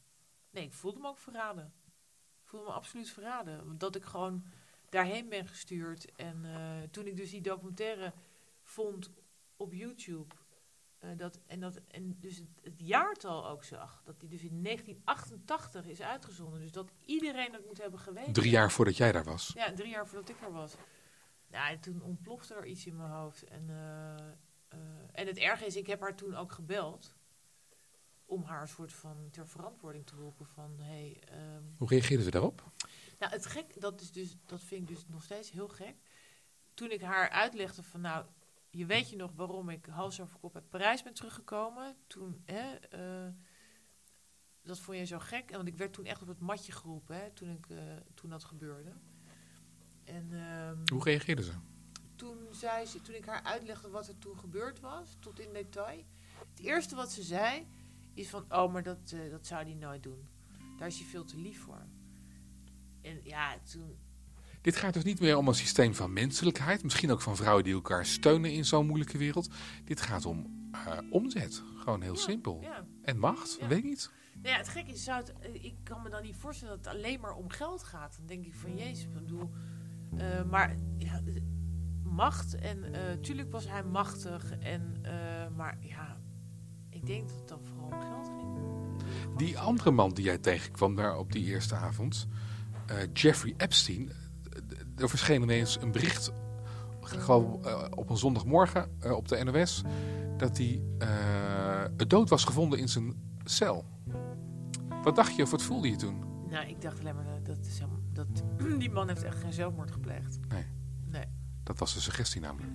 Nee, 0.51 0.65
ik 0.65 0.73
voelde 0.73 1.01
me 1.01 1.09
ook 1.09 1.19
verraden. 1.19 1.73
Ik 2.43 2.49
voelde 2.49 2.67
me 2.67 2.73
absoluut 2.73 3.11
verraden. 3.11 3.79
Dat 3.79 3.97
ik 3.97 4.05
gewoon 4.05 4.45
daarheen 4.89 5.29
ben 5.29 5.47
gestuurd. 5.47 6.15
En 6.15 6.45
uh, 6.45 6.83
toen 6.91 7.07
ik 7.07 7.17
dus 7.17 7.31
die 7.31 7.41
documentaire 7.41 8.13
vond 8.63 9.11
op 9.57 9.73
YouTube. 9.73 10.35
Uh, 11.01 11.11
dat, 11.17 11.41
en, 11.47 11.61
dat, 11.61 11.81
en 11.89 12.17
dus 12.21 12.37
het, 12.37 12.49
het, 12.63 12.75
jaartal 12.77 13.47
ook 13.47 13.65
zag. 13.65 14.03
Dat 14.05 14.21
die 14.21 14.29
dus 14.29 14.43
in 14.43 14.63
1988 14.63 15.85
is 15.85 16.01
uitgezonden. 16.01 16.61
Dus 16.61 16.73
dat 16.73 16.91
iedereen 17.05 17.53
dat 17.53 17.67
moet 17.67 17.81
hebben 17.81 18.01
geweten. 18.01 18.33
Drie 18.33 18.51
jaar 18.51 18.73
voordat 18.73 18.97
jij 18.97 19.13
daar 19.13 19.25
was. 19.25 19.53
Ja, 19.55 19.73
drie 19.73 19.91
jaar 19.91 20.07
voordat 20.07 20.29
ik 20.29 20.41
er 20.41 20.53
was. 20.53 20.75
En 21.51 21.81
toen 21.81 22.03
ontplofte 22.03 22.55
er 22.55 22.67
iets 22.67 22.87
in 22.87 22.97
mijn 22.97 23.11
hoofd. 23.11 23.45
En, 23.45 23.67
uh, 23.69 23.77
uh, 24.79 24.79
en 25.13 25.27
het 25.27 25.39
erge 25.39 25.67
is, 25.67 25.77
ik 25.77 25.87
heb 25.87 26.01
haar 26.01 26.17
toen 26.17 26.35
ook 26.35 26.53
gebeld. 26.53 27.15
Om 28.27 28.43
haar 28.43 28.61
een 28.61 28.69
soort 28.69 28.93
van 28.93 29.29
ter 29.31 29.49
verantwoording 29.49 30.07
te 30.07 30.15
roepen 30.15 30.47
van... 30.47 30.81
Hey, 30.81 31.23
um, 31.33 31.75
Hoe 31.79 31.89
reageerde 31.89 32.23
ze 32.23 32.31
daarop? 32.31 32.73
Nou, 33.19 33.33
het 33.33 33.47
gek, 33.47 33.81
dat, 33.81 34.01
is 34.01 34.13
dus, 34.13 34.37
dat 34.47 34.63
vind 34.63 34.91
ik 34.91 34.97
dus 34.97 35.07
nog 35.09 35.23
steeds 35.23 35.51
heel 35.51 35.69
gek. 35.69 35.95
Toen 36.75 36.91
ik 36.91 37.01
haar 37.01 37.31
uitlegde 37.31 37.83
van 37.83 38.01
nou 38.01 38.25
je 38.77 38.87
weet 38.87 39.11
je 39.11 39.17
nog 39.17 39.33
waarom 39.35 39.69
ik 39.69 39.87
hals 39.87 40.21
over 40.21 40.39
kop 40.39 40.55
uit 40.55 40.69
Parijs 40.69 41.03
ben 41.03 41.15
teruggekomen. 41.15 41.97
Toen, 42.07 42.43
hè, 42.45 42.75
uh, 43.27 43.33
dat 44.63 44.79
vond 44.79 44.99
je 44.99 45.05
zo 45.05 45.19
gek. 45.19 45.51
Want 45.51 45.69
ik 45.69 45.77
werd 45.77 45.93
toen 45.93 46.05
echt 46.05 46.23
op 46.23 46.29
het 46.29 46.41
matje 46.41 46.73
geroepen, 46.73 47.17
hè, 47.17 47.31
toen, 47.31 47.51
ik, 47.51 47.69
uh, 47.69 47.79
toen 48.15 48.31
dat 48.31 48.45
gebeurde. 48.45 48.93
En, 50.05 50.33
um, 50.33 50.83
Hoe 50.93 51.03
reageerde 51.03 51.43
ze? 51.43 51.53
Toen, 52.17 52.39
zei 52.51 52.87
ze, 52.87 53.03
toen 53.03 53.15
ik 53.15 53.25
haar 53.25 53.43
uitlegde 53.43 53.89
wat 53.89 54.09
er 54.09 54.19
toen 54.19 54.39
gebeurd 54.39 54.81
was, 54.81 55.17
tot 55.21 55.41
in 55.41 55.53
detail. 55.53 56.05
Het 56.55 56.61
eerste 56.61 56.95
wat 56.95 57.13
ze 57.13 57.23
zei, 57.23 57.67
is 58.17 58.29
van, 58.29 58.45
oh, 58.49 58.73
maar 58.73 58.83
dat, 58.83 59.13
uh, 59.15 59.31
dat 59.31 59.47
zou 59.47 59.65
hij 59.65 59.75
nooit 59.75 60.03
doen. 60.03 60.29
Daar 60.79 60.89
is 60.89 60.99
hij 60.99 61.07
veel 61.07 61.25
te 61.25 61.37
lief 61.37 61.61
voor. 61.61 61.87
En 63.03 63.21
ja, 63.23 63.59
toen, 63.73 63.97
dit 64.61 64.77
gaat 64.77 64.95
dus 64.95 65.05
niet 65.05 65.21
meer 65.21 65.37
om 65.37 65.49
een 65.49 65.55
systeem 65.55 65.95
van 65.95 66.13
menselijkheid, 66.13 66.83
misschien 66.83 67.11
ook 67.11 67.21
van 67.21 67.37
vrouwen 67.37 67.65
die 67.65 67.75
elkaar 67.75 68.07
steunen 68.07 68.53
in 68.53 68.65
zo'n 68.65 68.87
moeilijke 68.87 69.19
wereld. 69.19 69.51
Dit 69.85 70.01
gaat 70.01 70.25
om 70.27 70.69
uh, 70.73 70.99
omzet. 71.11 71.63
Gewoon 71.77 72.03
heel 72.03 72.15
ja, 72.15 72.21
simpel. 72.21 72.59
Ja. 72.63 72.85
En 73.03 73.19
macht, 73.19 73.57
Ja. 73.61 73.67
weet 73.67 73.83
niet. 73.85 74.11
Nou 74.35 74.49
ja, 74.49 74.57
het 74.57 74.69
gekke 74.69 74.91
is, 74.93 75.05
zou 75.05 75.21
het, 75.21 75.33
eh, 75.39 75.65
ik 75.65 75.75
kan 75.83 76.03
me 76.03 76.09
dan 76.11 76.23
niet 76.23 76.37
voorstellen 76.37 76.77
dat 76.77 76.85
het 76.85 76.95
alleen 76.95 77.21
maar 77.21 77.35
om 77.35 77.51
geld 77.51 77.83
gaat. 77.83 78.17
Dan 78.17 78.27
denk 78.27 78.47
ik 78.47 78.55
van, 78.55 78.77
jezus, 78.77 79.05
ik 79.05 79.13
bedoel... 79.13 79.51
eh, 80.17 80.43
maar 80.45 80.77
ja, 80.99 81.21
eh, 81.27 81.43
macht 82.03 82.55
en 82.55 82.95
eh 82.95 83.13
tuurlijk 83.21 83.51
was 83.51 83.69
hij 83.69 83.85
machtig. 83.85 84.51
En, 84.59 84.99
eh, 85.03 85.49
maar 85.57 85.77
ja, 85.81 86.21
ik 87.09 87.15
denk 87.15 87.29
dat 87.29 87.37
het 87.39 87.49
dan 87.49 87.59
vooral 87.65 87.87
om 87.87 88.01
geld 88.01 88.27
ging. 88.27 89.37
Die 89.39 89.59
andere 89.59 89.91
man 89.91 90.11
die 90.15 90.25
jij 90.25 90.39
tegenkwam 90.39 90.95
daar 90.95 91.19
op 91.19 91.33
die 91.33 91.45
eerste 91.45 91.75
avond, 91.75 92.27
eh, 92.87 92.97
Jeffrey 93.13 93.55
Epstein. 93.57 94.09
d- 94.69 95.01
Er 95.03 95.09
verscheen 95.09 95.43
ineens 95.43 95.81
een 95.81 95.93
bericht, 95.93 96.33
gewoon 97.01 97.65
eh, 97.65 97.85
op 97.91 98.11
een 98.11 98.17
zondagmorgen 98.17 98.91
eh, 99.01 99.13
op 99.13 99.29
de 99.29 99.45
NOS, 99.45 99.83
dat 100.37 100.57
hij 100.59 100.83
eh, 100.99 101.85
dood 102.09 102.29
was 102.29 102.45
gevonden 102.45 102.79
in 102.79 102.89
zijn 102.89 103.15
cel. 103.45 103.85
Wat 105.03 105.17
dacht 105.17 105.37
je 105.37 105.43
of 105.43 105.51
wat 105.51 105.63
voelde 105.63 105.91
je 105.91 105.97
toen? 105.97 106.25
Nou, 106.51 106.67
ik 106.69 106.81
dacht 106.81 106.99
alleen 107.01 107.15
maar, 107.15 107.25
dat, 107.43 107.59
dat, 108.13 108.27
die 108.81 108.91
man 108.91 109.09
heeft 109.09 109.23
echt 109.23 109.39
geen 109.41 109.53
zelfmoord 109.53 109.91
gepleegd. 109.91 110.39
Nee. 110.49 110.65
Nee. 111.07 111.25
Dat 111.63 111.79
was 111.79 111.95
de 111.95 112.01
suggestie 112.01 112.41
namelijk. 112.41 112.73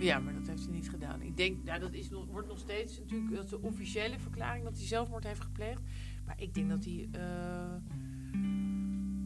Ja, 0.00 0.18
maar 0.18 0.34
dat 0.34 0.46
heeft 0.46 0.64
hij 0.64 0.74
niet 0.74 0.90
gedaan. 0.90 1.22
Ik 1.22 1.36
denk, 1.36 1.64
nou, 1.64 1.80
dat 1.80 1.92
is 1.92 2.10
wordt 2.10 2.48
nog 2.48 2.58
steeds 2.58 2.98
natuurlijk 2.98 3.34
dat 3.34 3.48
de 3.48 3.60
officiële 3.60 4.18
verklaring 4.18 4.64
dat 4.64 4.76
hij 4.76 4.86
zelfmoord 4.86 5.24
heeft 5.24 5.40
gepleegd. 5.40 5.82
Maar 6.26 6.40
ik 6.40 6.54
denk 6.54 6.68
dat 6.68 6.84
hij, 6.84 7.08
eh, 7.12 7.74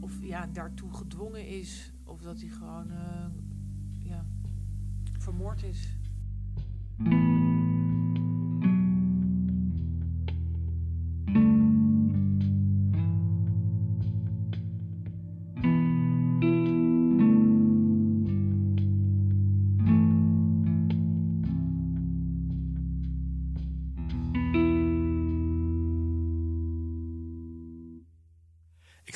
of 0.01 0.13
ja, 0.21 0.47
daartoe 0.47 0.93
gedwongen 0.93 1.47
is, 1.47 1.93
of 2.05 2.21
dat 2.21 2.41
hij 2.41 2.49
gewoon, 2.49 2.91
eh, 2.91 3.27
ja, 4.03 4.27
vermoord 5.19 5.63
is. 5.63 5.98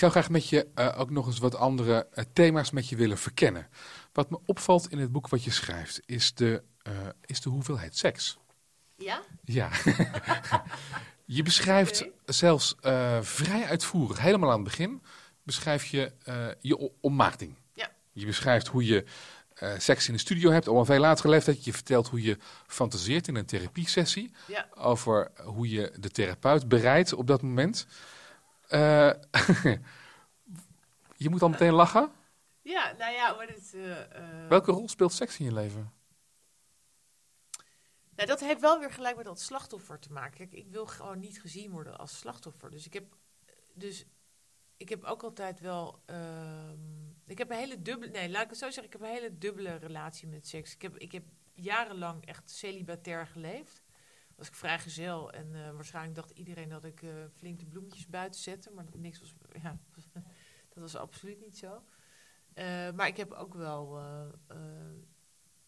Zou 0.02 0.14
graag 0.14 0.30
met 0.30 0.48
je 0.48 0.66
eh, 0.74 1.00
ook 1.00 1.10
nog 1.10 1.26
eens 1.26 1.38
wat 1.38 1.54
andere 1.54 2.06
eh, 2.12 2.24
thema's 2.32 2.70
met 2.70 2.88
je 2.88 2.96
willen 2.96 3.18
verkennen. 3.18 3.68
Wat 4.12 4.30
me 4.30 4.38
opvalt 4.46 4.90
in 4.90 4.98
het 4.98 5.12
boek 5.12 5.28
wat 5.28 5.44
je 5.44 5.50
schrijft, 5.50 6.00
is 6.06 6.34
de, 6.34 6.62
eh, 6.82 6.92
is 7.26 7.40
de 7.40 7.48
hoeveelheid 7.48 7.96
seks. 7.96 8.38
Ja? 8.96 9.22
Ja. 9.44 9.70
je 11.24 11.42
beschrijft 11.42 12.06
zelfs 12.24 12.74
vrij 13.20 13.64
uitvoerig, 13.64 14.20
helemaal 14.20 14.50
aan 14.50 14.60
het 14.60 14.64
begin, 14.64 15.02
beschrijf 15.42 15.84
je 15.84 16.12
je 16.60 16.78
o- 16.78 16.94
ommaakting. 17.00 17.56
Ja. 17.74 17.90
Je 18.12 18.26
beschrijft 18.26 18.66
hoe 18.66 18.84
je 18.84 19.04
seks 19.78 20.06
in 20.06 20.12
de 20.12 20.20
studio 20.20 20.50
hebt, 20.50 20.68
op 20.68 20.76
een 20.76 20.84
veel 20.84 20.98
latere 20.98 21.28
leeftijd. 21.28 21.64
Je 21.64 21.72
vertelt 21.72 22.08
hoe 22.08 22.22
je 22.22 22.38
fantaseert 22.66 23.28
in 23.28 23.36
een 23.36 23.46
therapiesessie. 23.46 24.32
Ja. 24.46 24.68
Over 24.74 25.30
hoe 25.44 25.68
je 25.68 25.92
de 25.98 26.10
therapeut 26.10 26.68
bereidt 26.68 27.12
op 27.12 27.26
dat 27.26 27.42
moment. 27.42 27.86
Eh, 28.72 29.10
je 31.24 31.28
moet 31.30 31.42
al 31.42 31.48
meteen 31.48 31.72
lachen. 31.72 32.12
Ja, 32.62 32.92
nou 32.98 33.12
ja, 33.12 33.34
maar 33.34 33.46
dit... 33.46 33.74
eh, 33.74 34.00
eh, 34.00 34.48
Welke 34.48 34.72
rol 34.72 34.88
speelt 34.88 35.12
seks 35.12 35.38
in 35.38 35.44
je 35.44 35.52
leven? 35.52 35.92
Nou, 38.16 38.28
dat 38.28 38.40
heeft 38.40 38.60
wel 38.60 38.78
weer 38.78 38.90
gelijk 38.90 39.16
met 39.16 39.24
dat 39.24 39.40
slachtoffer 39.40 39.98
te 39.98 40.12
maken. 40.12 40.36
Kijk, 40.38 40.52
ik 40.52 40.70
wil 40.70 40.86
gewoon 40.86 41.18
niet 41.18 41.40
gezien 41.40 41.70
worden 41.70 41.98
als 41.98 42.18
slachtoffer. 42.18 42.70
Dus 42.70 42.86
ik 42.86 42.92
heb, 42.92 43.04
dus 43.74 44.04
ik 44.76 44.88
heb 44.88 45.04
ook 45.04 45.22
altijd 45.22 45.60
wel. 45.60 46.02
ehm, 46.06 47.10
ik 47.26 47.38
heb 47.38 47.50
een 47.50 47.56
hele 47.56 47.82
dubbele. 47.82 48.10
Nee, 48.12 48.30
laat 48.30 48.42
ik 48.42 48.48
het 48.50 48.58
zo 48.58 48.70
zeggen. 48.70 48.84
Ik 48.84 48.92
heb 48.92 49.00
een 49.02 49.14
hele 49.16 49.38
dubbele 49.38 49.74
relatie 49.76 50.28
met 50.28 50.46
seks. 50.48 50.74
Ik 50.74 50.82
heb, 50.82 50.96
ik 50.96 51.12
heb 51.12 51.24
jarenlang 51.52 52.26
echt 52.26 52.50
celibatair 52.50 53.26
geleefd. 53.26 53.81
Was 54.42 54.50
ik 54.50 54.56
vrijgezel 54.56 55.32
en 55.32 55.54
eh, 55.54 55.70
waarschijnlijk 55.70 56.14
dacht 56.14 56.30
iedereen 56.30 56.68
dat 56.68 56.84
ik 56.84 57.02
eh, 57.02 57.10
flink 57.36 57.58
de 57.58 57.66
bloemetjes 57.66 58.06
buiten 58.06 58.40
zette. 58.40 58.70
Maar 58.70 58.84
dat 58.84 58.94
niks 58.94 59.20
was. 59.20 59.34
Ja, 59.62 59.78
dat 60.68 60.82
was 60.82 60.96
absoluut 60.96 61.40
niet 61.40 61.58
zo. 61.58 61.82
Eh, 62.54 62.90
maar 62.90 63.06
ik 63.06 63.16
heb 63.16 63.32
ook 63.32 63.54
wel. 63.54 64.00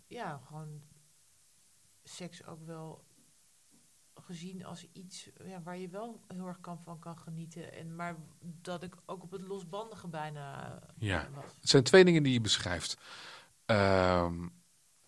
ja, 0.06 0.38
gewoon 0.46 0.82
seks 2.02 2.44
ook 2.44 2.66
wel 2.66 3.04
gezien 4.14 4.64
als 4.64 4.86
iets 4.92 5.30
ja, 5.44 5.62
waar 5.62 5.76
je 5.76 5.88
wel 5.88 6.24
heel 6.26 6.46
erg 6.46 6.60
kan, 6.60 6.82
van 6.82 6.98
kan 6.98 7.18
genieten. 7.18 7.72
En, 7.72 7.96
maar 7.96 8.16
dat 8.40 8.82
ik 8.82 8.94
ook 9.06 9.22
op 9.22 9.30
het 9.30 9.42
losbandige 9.42 10.08
bijna 10.08 10.78
Ja. 10.98 11.30
was. 11.30 11.56
Het 11.60 11.68
zijn 11.68 11.82
twee 11.82 12.04
dingen 12.04 12.22
die 12.22 12.32
je 12.32 12.40
beschrijft. 12.40 12.98
Ehm, 13.64 14.48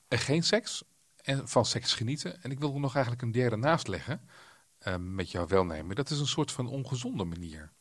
er 0.08 0.18
geen 0.18 0.42
seks 0.42 0.84
en 1.26 1.48
van 1.48 1.64
seks 1.64 1.94
genieten. 1.94 2.42
En 2.42 2.50
ik 2.50 2.58
wil 2.58 2.74
er 2.74 2.80
nog 2.80 2.92
eigenlijk 2.94 3.22
een 3.24 3.32
derde 3.32 3.56
naast 3.56 3.88
leggen. 3.88 4.28
ehm, 4.78 5.14
met 5.14 5.30
jouw 5.30 5.46
welnemen. 5.46 5.96
Dat 5.96 6.10
is 6.10 6.18
een 6.20 6.26
soort 6.26 6.52
van 6.52 6.66
ongezonde 6.68 7.24
manier. 7.24 7.72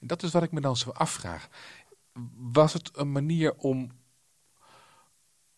En 0.00 0.06
dat 0.06 0.22
is 0.22 0.30
wat 0.32 0.42
ik 0.42 0.52
me 0.52 0.60
dan 0.60 0.76
zo 0.76 0.90
afvraag. 0.90 1.48
Was 2.36 2.72
het 2.72 2.96
een 2.96 3.12
manier 3.12 3.54
om 3.54 3.90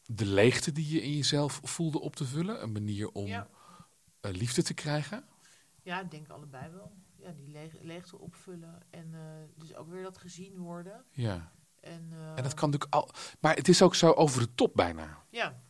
de 0.06 0.26
leegte 0.26 0.72
die 0.72 0.88
je 0.94 1.02
in 1.02 1.16
jezelf 1.16 1.60
voelde 1.62 2.00
op 2.00 2.16
te 2.16 2.24
vullen? 2.24 2.62
Een 2.62 2.72
manier 2.72 3.08
om 3.08 3.26
Ja. 3.26 3.48
eh, 4.20 4.30
liefde 4.32 4.62
te 4.62 4.74
krijgen? 4.74 5.24
Ja, 5.82 6.00
ik 6.00 6.10
denk 6.10 6.28
allebei 6.28 6.70
wel. 6.70 6.92
Ja, 7.16 7.30
die 7.32 7.48
leeg- 7.48 7.80
leegte 7.80 8.18
opvullen. 8.18 8.82
En 8.90 9.14
eh, 9.14 9.20
dus 9.56 9.74
ook 9.74 9.88
weer 9.90 10.02
dat 10.02 10.18
gezien 10.18 10.56
worden. 10.58 11.04
Ja. 11.10 11.52
En, 11.80 12.08
eh, 12.12 12.28
En 12.36 12.42
dat 12.42 12.54
kan 12.54 12.70
natuurlijk 12.70 12.94
al. 12.94 13.10
Maar 13.40 13.54
het 13.56 13.68
is 13.68 13.82
ook 13.82 13.94
zo 13.94 14.10
over 14.12 14.40
de 14.40 14.54
top 14.54 14.74
bijna. 14.74 15.22
Ja, 15.30 15.62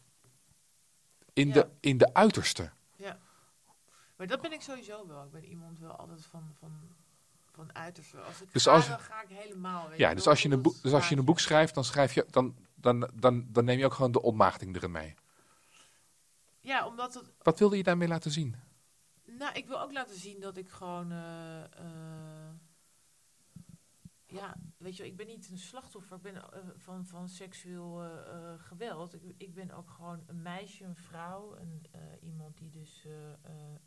In, 1.35 1.47
Ja. 1.49 1.53
de, 1.55 1.69
in 1.81 1.99
de 1.99 2.15
uiterste. 2.15 2.71
ja. 2.97 3.19
Maar 4.17 4.27
dat 4.27 4.41
ben 4.41 4.53
ik 4.53 4.61
sowieso 4.61 5.07
wel. 5.07 5.25
Ik 5.25 5.31
ben 5.31 5.45
iemand 5.45 5.79
wel 5.79 5.91
altijd 5.97 6.25
van, 6.27 6.55
van, 6.59 6.81
van 7.53 7.75
uiterste. 7.75 8.19
Als 8.21 8.43
ik 8.43 8.53
Dus 8.53 8.63
ga, 8.65 8.71
als- 8.73 8.89
dan 8.89 8.99
ga 9.01 9.23
ik 9.23 9.29
helemaal. 9.29 9.89
weet 9.89 9.99
Ja, 9.99 10.09
je 10.09 10.15
dus 10.15 10.27
als 10.27 10.43
je 10.43 10.51
een, 10.51 10.63
boek, 10.63 10.83
dus 10.83 10.93
als 10.93 11.09
je 11.09 11.17
een 11.17 11.25
boek 11.25 11.41
schrijft, 11.41 11.75
dan, 11.75 11.85
schrijf 11.85 12.13
je, 12.15 12.27
dan, 12.31 12.57
dan, 12.75 13.11
dan, 13.15 13.47
dan 13.49 13.65
neem 13.65 13.79
je 13.79 13.85
ook 13.85 13.93
gewoon 13.95 14.13
de 14.13 14.23
ontmaagding 14.23 14.77
erin 14.77 14.91
mee. 14.91 15.15
Ja, 16.61 16.87
omdat 16.87 17.15
het 17.15 17.25
Wat 17.43 17.59
wilde 17.59 17.77
je 17.77 17.83
daarmee 17.83 18.09
laten 18.09 18.31
zien? 18.31 18.57
Nou, 19.25 19.53
ik 19.55 19.67
wil 19.67 19.81
ook 19.81 19.93
laten 19.93 20.17
zien 20.19 20.41
dat 20.41 20.57
ik 20.57 20.69
gewoon. 20.69 21.13
eh, 21.13 21.63
eh, 21.65 22.51
ja, 24.35 24.57
weet 24.77 24.97
je, 24.97 25.07
ik 25.07 25.17
ben 25.17 25.27
niet 25.27 25.51
een 25.51 25.59
slachtoffer 25.59 26.17
ik 26.17 26.23
ben, 26.23 26.35
eh, 26.35 26.61
van, 26.77 27.07
van 27.07 27.29
seksueel 27.29 28.03
eh, 28.03 28.53
eh, 28.53 28.61
geweld. 28.61 29.15
Ik, 29.15 29.35
ik 29.39 29.55
ben 29.55 29.71
ook 29.71 29.91
gewoon 29.91 30.23
een 30.27 30.43
meisje, 30.43 30.85
een 30.85 30.97
vrouw. 30.97 31.57
Een, 31.57 31.87
iemand 32.21 32.59
die 32.59 32.71
dus. 32.71 33.07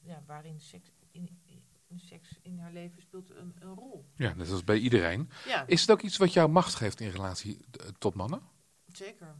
ja, 0.01 0.23
waarin 0.25 0.59
seks 0.59 0.91
in, 1.11 1.39
in, 1.87 1.99
seks 1.99 2.39
in 2.41 2.59
haar 2.59 2.71
leven 2.71 3.01
speelt 3.01 3.29
een, 3.29 3.55
een 3.59 3.73
rol. 3.73 4.05
Ja, 4.15 4.33
net 4.33 4.51
als 4.51 4.63
bij 4.63 4.77
iedereen. 4.77 5.29
Ja, 5.45 5.67
Is 5.67 5.81
het 5.81 5.91
ook 5.91 6.01
iets 6.01 6.17
wat 6.17 6.33
jou 6.33 6.49
macht 6.49 6.75
geeft 6.75 6.99
in 6.99 7.09
relatie 7.09 7.65
tot 7.97 8.13
mannen? 8.13 8.41
zeker. 8.85 9.35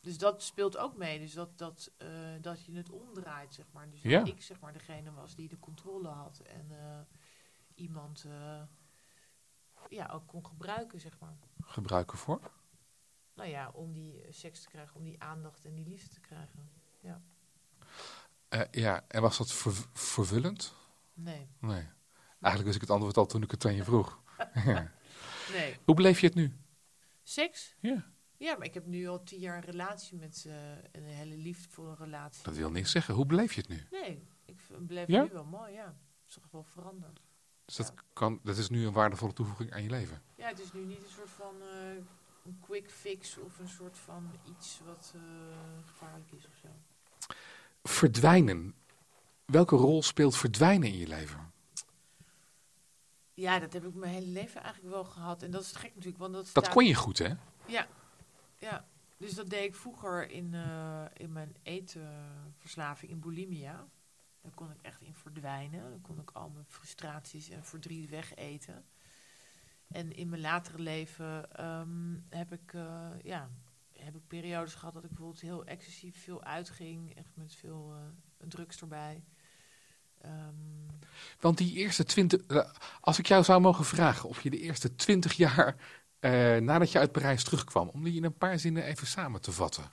Dus 0.00 0.18
dat 0.18 0.42
speelt 0.42 0.76
ook 0.76 0.96
mee. 0.96 1.18
Dus 1.18 1.32
dat, 1.32 1.58
dat, 1.58 1.92
dat 2.40 2.64
je 2.64 2.72
het 2.72 2.90
omdraait, 2.90 3.54
zeg 3.54 3.66
maar. 3.72 3.90
Dus 3.90 4.02
Ja. 4.02 4.18
dat 4.18 4.28
ik 4.28 4.42
zeg 4.42 4.60
maar 4.60 4.72
degene 4.72 5.12
was 5.12 5.34
die 5.34 5.48
de 5.48 5.58
controle 5.58 6.08
had. 6.08 6.38
En 6.40 6.66
iemand 7.74 8.26
ja, 9.88 10.06
ook 10.12 10.26
kon 10.26 10.46
gebruiken, 10.46 11.00
zeg 11.00 11.18
maar. 11.18 11.36
Gebruiken 11.60 12.18
voor? 12.18 12.40
Nou 13.34 13.48
ja, 13.48 13.70
om 13.70 13.92
die 13.92 14.22
eh, 14.22 14.32
seks 14.32 14.60
te 14.62 14.68
krijgen, 14.68 14.96
om 14.96 15.04
die 15.04 15.22
aandacht 15.22 15.64
en 15.64 15.74
die 15.74 15.86
liefde 15.86 16.08
te 16.08 16.20
krijgen. 16.20 16.70
Eh, 18.48 18.60
ja, 18.70 19.04
en 19.08 19.22
was 19.22 19.38
dat 19.38 19.52
ver- 19.52 19.86
vervullend? 19.92 20.74
Nee, 21.14 21.48
Nee. 21.60 21.88
Eigenlijk 22.40 22.64
wist 22.64 22.74
ik 22.74 22.80
het 22.80 22.90
antwoord 22.90 23.16
al 23.16 23.26
toen 23.26 23.42
ik 23.42 23.50
het 23.50 23.64
aan 23.64 23.74
je 23.74 23.84
vroeg. 23.84 24.20
Ja. 24.64 24.92
nee. 25.52 25.76
Hoe 25.84 25.94
beleef 25.94 26.20
je 26.20 26.26
het 26.26 26.34
nu? 26.34 26.56
Seks? 27.22 27.74
Ja, 27.80 28.10
Ja, 28.36 28.56
maar 28.56 28.66
ik 28.66 28.74
heb 28.74 28.86
nu 28.86 29.06
al 29.08 29.22
tien 29.22 29.38
jaar 29.40 29.56
een 29.56 29.62
relatie 29.70 30.18
met 30.18 30.44
eh, 30.48 30.70
een 30.92 31.02
hele 31.04 31.36
liefdevolle 31.36 31.94
relatie. 31.94 32.44
dat 32.44 32.56
wil 32.56 32.70
niks 32.70 32.90
zeggen. 32.90 33.14
Hoe 33.14 33.26
beleef 33.26 33.52
je 33.52 33.60
het 33.60 33.70
nu? 33.70 33.86
Nee, 33.90 34.28
ik 34.44 34.60
beleef 34.78 35.08
Ja? 35.08 35.18
het 35.20 35.28
nu 35.28 35.34
wel 35.34 35.44
mooi, 35.44 35.72
ja. 35.72 35.86
Het 35.86 36.26
is 36.28 36.34
toch 36.34 36.50
wel 36.50 36.64
veranderd. 36.64 37.20
Dus 37.66 37.76
dat, 37.76 37.94
kan, 38.12 38.40
dat 38.42 38.56
is 38.56 38.68
nu 38.68 38.86
een 38.86 38.92
waardevolle 38.92 39.32
toevoeging 39.32 39.72
aan 39.72 39.82
je 39.82 39.90
leven. 39.90 40.22
Ja, 40.34 40.48
het 40.48 40.58
is 40.60 40.72
nu 40.72 40.84
niet 40.84 41.02
een 41.02 41.10
soort 41.16 41.30
van 41.30 41.54
eh, 41.60 41.88
een 42.44 42.58
quick 42.60 42.90
fix 42.90 43.38
of 43.38 43.58
een 43.58 43.68
soort 43.68 43.98
van 43.98 44.30
iets 44.48 44.80
wat 44.86 45.12
eh, 45.14 45.20
gevaarlijk 45.86 46.32
is 46.32 46.46
of 46.46 46.54
zo. 46.62 46.68
Verdwijnen. 47.82 48.74
Welke 49.44 49.76
rol 49.76 50.02
speelt 50.02 50.36
verdwijnen 50.36 50.88
in 50.88 50.96
je 50.96 51.06
leven? 51.06 51.52
Ja, 53.34 53.58
dat 53.58 53.72
heb 53.72 53.84
ik 53.84 53.94
mijn 53.94 54.12
hele 54.12 54.26
leven 54.26 54.62
eigenlijk 54.62 54.94
wel 54.94 55.04
gehad. 55.04 55.42
En 55.42 55.50
dat 55.50 55.62
is 55.62 55.72
gek 55.72 55.94
natuurlijk, 55.94 56.18
want 56.18 56.32
dat 56.32 56.50
Dat 56.52 56.68
kon 56.68 56.84
je 56.84 56.94
goed, 56.94 57.18
hè? 57.18 57.34
Ja, 57.66 57.86
ja. 58.58 58.86
Dus 59.16 59.34
dat 59.34 59.50
deed 59.50 59.64
ik 59.64 59.74
vroeger 59.74 60.30
in, 60.30 60.54
eh, 60.54 61.04
in 61.16 61.32
mijn 61.32 61.56
etenverslaving, 61.62 63.10
in 63.10 63.20
bulimia. 63.20 63.86
Daar 64.46 64.54
kon 64.54 64.70
ik 64.70 64.82
echt 64.82 65.00
in 65.00 65.14
verdwijnen. 65.14 65.90
Dan 65.90 66.00
kon 66.00 66.20
ik 66.20 66.30
al 66.30 66.48
mijn 66.48 66.64
frustraties 66.68 67.48
en 67.48 67.64
verdriet 67.64 68.10
wegeten. 68.10 68.84
En 69.88 70.12
in 70.12 70.28
mijn 70.28 70.40
latere 70.40 70.78
leven 70.78 71.52
ehm, 71.56 72.14
heb, 72.28 72.52
ik, 72.52 72.72
eh, 72.72 73.08
ja, 73.22 73.48
heb 73.92 74.16
ik 74.16 74.26
periodes 74.26 74.74
gehad 74.74 74.94
dat 74.94 75.02
ik 75.04 75.08
bijvoorbeeld 75.08 75.40
heel 75.40 75.64
excessief 75.64 76.22
veel 76.22 76.42
uitging. 76.44 77.14
Echt 77.16 77.30
met 77.34 77.54
veel 77.54 77.94
eh, 77.94 78.46
drugs 78.48 78.80
erbij. 78.80 79.24
Ehm, 80.20 80.54
Want 81.40 81.58
die 81.58 81.72
eerste 81.76 82.04
twintig... 82.04 82.40
eh, 82.40 82.70
Als 83.00 83.18
ik 83.18 83.26
jou 83.26 83.44
zou 83.44 83.60
mogen 83.60 83.84
vragen 83.84 84.28
of 84.28 84.42
je 84.42 84.50
de 84.50 84.60
eerste 84.60 84.94
twintig 84.94 85.32
jaar 85.32 85.76
nadat 86.60 86.92
je 86.92 86.98
uit 86.98 87.12
Parijs 87.12 87.44
terugkwam... 87.44 87.88
om 87.88 88.04
die 88.04 88.16
in 88.16 88.24
een 88.24 88.38
paar 88.38 88.58
zinnen 88.58 88.84
even 88.84 89.06
samen 89.06 89.40
te 89.40 89.52
vatten. 89.52 89.84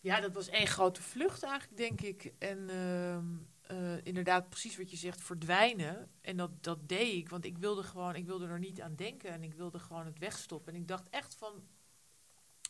Ja, 0.00 0.20
dat 0.20 0.32
was 0.32 0.48
één 0.48 0.66
grote 0.66 1.02
vlucht 1.02 1.42
eigenlijk, 1.42 1.76
denk 1.76 2.00
ik. 2.00 2.32
En 2.38 2.70
ehm, 2.70 3.26
eh, 3.62 4.04
inderdaad, 4.04 4.48
precies 4.48 4.76
wat 4.76 4.90
je 4.90 4.96
zegt, 4.96 5.20
verdwijnen. 5.20 6.10
En 6.20 6.36
dat, 6.36 6.62
dat 6.62 6.88
deed 6.88 7.14
ik, 7.14 7.28
want 7.28 7.44
ik 7.44 7.58
wilde 7.58 7.82
gewoon, 7.82 8.14
ik 8.14 8.26
wilde 8.26 8.46
er 8.46 8.58
niet 8.58 8.80
aan 8.80 8.96
denken. 8.96 9.30
En 9.30 9.42
ik 9.42 9.54
wilde 9.54 9.78
gewoon 9.78 10.06
het 10.06 10.18
wegstoppen. 10.18 10.72
En 10.74 10.80
ik 10.80 10.88
dacht 10.88 11.08
echt 11.08 11.34
van, 11.34 11.62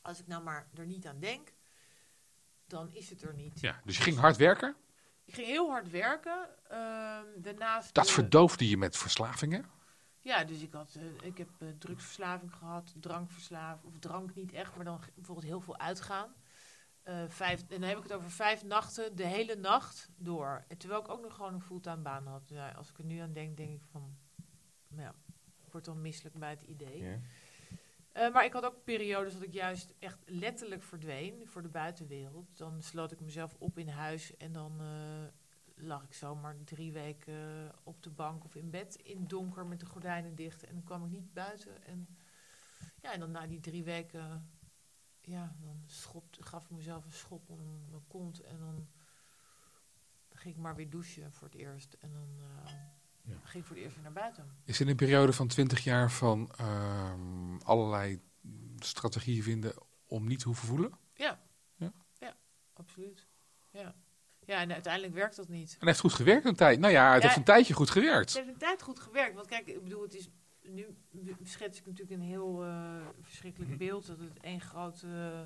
als 0.02 0.20
ik 0.20 0.26
nou 0.26 0.42
maar 0.42 0.68
er 0.74 0.86
niet 0.86 1.06
aan 1.06 1.20
denk, 1.20 1.52
dan 2.66 2.92
is 2.92 3.10
het 3.10 3.22
er 3.22 3.34
niet. 3.34 3.60
Ja, 3.60 3.80
dus 3.84 3.96
je 3.96 4.02
ging 4.02 4.16
hard 4.18 4.36
werken. 4.36 4.76
Ik 5.24 5.34
ging 5.34 5.46
heel 5.46 5.70
hard 5.70 5.90
werken. 5.90 6.48
ehm, 6.68 7.24
daarnaast... 7.36 7.94
Dat 7.94 8.10
verdoofde 8.10 8.68
je 8.68 8.76
met 8.76 8.96
verslavingen. 8.96 9.64
Ja, 10.20 10.44
dus 10.44 10.62
ik, 10.62 10.72
had, 10.72 10.94
eh, 10.94 11.26
ik 11.26 11.38
heb 11.38 11.48
eh, 11.58 11.68
drugsverslaving 11.78 12.54
gehad, 12.54 12.94
drankverslaving, 13.00 13.84
of 13.84 13.98
drank 13.98 14.34
niet 14.34 14.52
echt, 14.52 14.76
maar 14.76 14.84
dan 14.84 15.00
bijvoorbeeld 15.14 15.46
heel 15.46 15.60
veel 15.60 15.78
uitgaan. 15.78 16.34
Eh, 17.10 17.24
vijf, 17.28 17.60
en 17.60 17.80
dan 17.80 17.88
heb 17.88 17.96
ik 17.96 18.02
het 18.02 18.12
over 18.12 18.30
vijf 18.30 18.64
nachten, 18.64 19.16
de 19.16 19.26
hele 19.26 19.54
nacht 19.54 20.10
door. 20.16 20.64
En 20.68 20.76
terwijl 20.78 21.00
ik 21.00 21.08
ook 21.08 21.22
nog 21.22 21.34
gewoon 21.34 21.54
een 21.54 21.62
fulltime 21.62 22.02
baan 22.02 22.26
had. 22.26 22.52
Als 22.76 22.90
ik 22.90 22.98
er 22.98 23.04
nu 23.04 23.18
aan 23.18 23.32
denk, 23.32 23.56
denk 23.56 23.70
ik 23.70 23.84
van, 23.90 24.16
nou 24.88 25.02
ja, 25.02 25.14
ik 25.64 25.72
word 25.72 25.84
dan 25.84 26.00
misselijk 26.00 26.38
bij 26.38 26.50
het 26.50 26.62
idee. 26.62 27.20
Eh, 28.12 28.32
maar 28.32 28.44
ik 28.44 28.52
had 28.52 28.64
ook 28.64 28.84
periodes 28.84 29.32
dat 29.32 29.42
ik 29.42 29.52
juist 29.52 29.94
echt 29.98 30.18
letterlijk 30.24 30.82
verdween 30.82 31.48
voor 31.48 31.62
de 31.62 31.68
buitenwereld. 31.68 32.58
Dan 32.58 32.82
sloot 32.82 33.12
ik 33.12 33.20
mezelf 33.20 33.54
op 33.58 33.78
in 33.78 33.88
huis 33.88 34.36
en 34.36 34.52
dan 34.52 34.80
eh, 34.80 35.86
lag 35.86 36.02
ik 36.02 36.14
zomaar 36.14 36.56
drie 36.64 36.92
weken 36.92 37.72
op 37.82 38.02
de 38.02 38.10
bank 38.10 38.44
of 38.44 38.54
in 38.54 38.70
bed 38.70 38.94
in 38.94 39.20
het 39.20 39.28
donker 39.28 39.66
met 39.66 39.80
de 39.80 39.86
gordijnen 39.86 40.34
dicht. 40.34 40.64
En 40.64 40.74
dan 40.74 40.84
kwam 40.84 41.04
ik 41.04 41.10
niet 41.10 41.32
buiten. 41.32 41.84
En, 41.84 42.08
ja, 43.02 43.12
en 43.12 43.20
dan 43.20 43.30
na 43.30 43.46
die 43.46 43.60
drie 43.60 43.84
weken, 43.84 44.50
ja, 45.20 45.56
dan 45.60 45.82
schopte, 45.86 46.42
gaf 46.42 46.64
ik 46.64 46.70
mezelf 46.70 47.04
een 47.04 47.12
schop 47.12 47.48
onder 47.48 47.66
mijn 47.66 48.06
kont. 48.06 48.40
En 48.40 48.58
dan 48.58 48.88
ging 50.32 50.54
ik 50.54 50.60
maar 50.60 50.74
weer 50.76 50.90
douchen 50.90 51.32
voor 51.32 51.48
het 51.48 51.56
eerst. 51.56 51.92
En 52.00 52.12
dan 52.12 52.28
eh, 52.64 52.72
Ja. 53.22 53.36
ging 53.44 53.62
ik 53.62 53.68
voor 53.68 53.76
het 53.76 53.84
eerst 53.84 53.94
weer 53.94 54.04
naar 54.04 54.12
buiten. 54.12 54.56
Is 54.64 54.76
dit 54.78 54.88
een 54.88 54.96
periode 54.96 55.32
van 55.32 55.46
20 55.48 55.84
jaar 55.84 56.10
van 56.10 56.50
ehm, 56.56 57.56
allerlei 57.58 58.20
strategieën 58.78 59.42
vinden 59.42 59.74
om 60.06 60.26
niet 60.26 60.38
te 60.38 60.44
hoeven 60.46 60.68
voelen? 60.68 60.98
Absoluut. 62.72 63.26
Ja. 63.72 63.94
Ja, 64.46 64.60
en 64.60 64.72
uiteindelijk 64.72 65.14
werkt 65.14 65.36
dat 65.36 65.48
niet. 65.48 65.76
En 65.80 65.86
heeft 65.86 66.00
goed 66.00 66.12
gewerkt 66.12 66.44
een 66.44 66.54
tijd. 66.56 66.78
Nou 66.78 66.92
ja, 66.92 67.12
het 67.12 67.16
Ja. 67.22 67.26
heeft 67.26 67.38
een 67.38 67.44
tijdje 67.44 67.74
goed 67.74 67.88
Het 67.88 67.98
gewerkt. 67.98 68.34
heeft 68.34 68.48
een 68.48 68.56
tijd 68.56 68.82
goed 68.82 69.00
gewerkt. 69.00 69.34
Want 69.34 69.46
kijk, 69.46 69.66
ik 69.66 69.82
bedoel, 69.82 70.02
het 70.02 70.14
is. 70.14 70.28
Nu 70.74 70.96
schets 71.42 71.78
ik 71.78 71.86
natuurlijk 71.86 72.20
een 72.20 72.26
heel 72.26 72.64
eh, 72.64 72.94
verschrikkelijk 73.20 73.78
beeld 73.78 74.06
dat 74.06 74.18
het 74.18 74.38
één 74.40 74.60
grote 74.60 75.06
eh, 75.06 75.40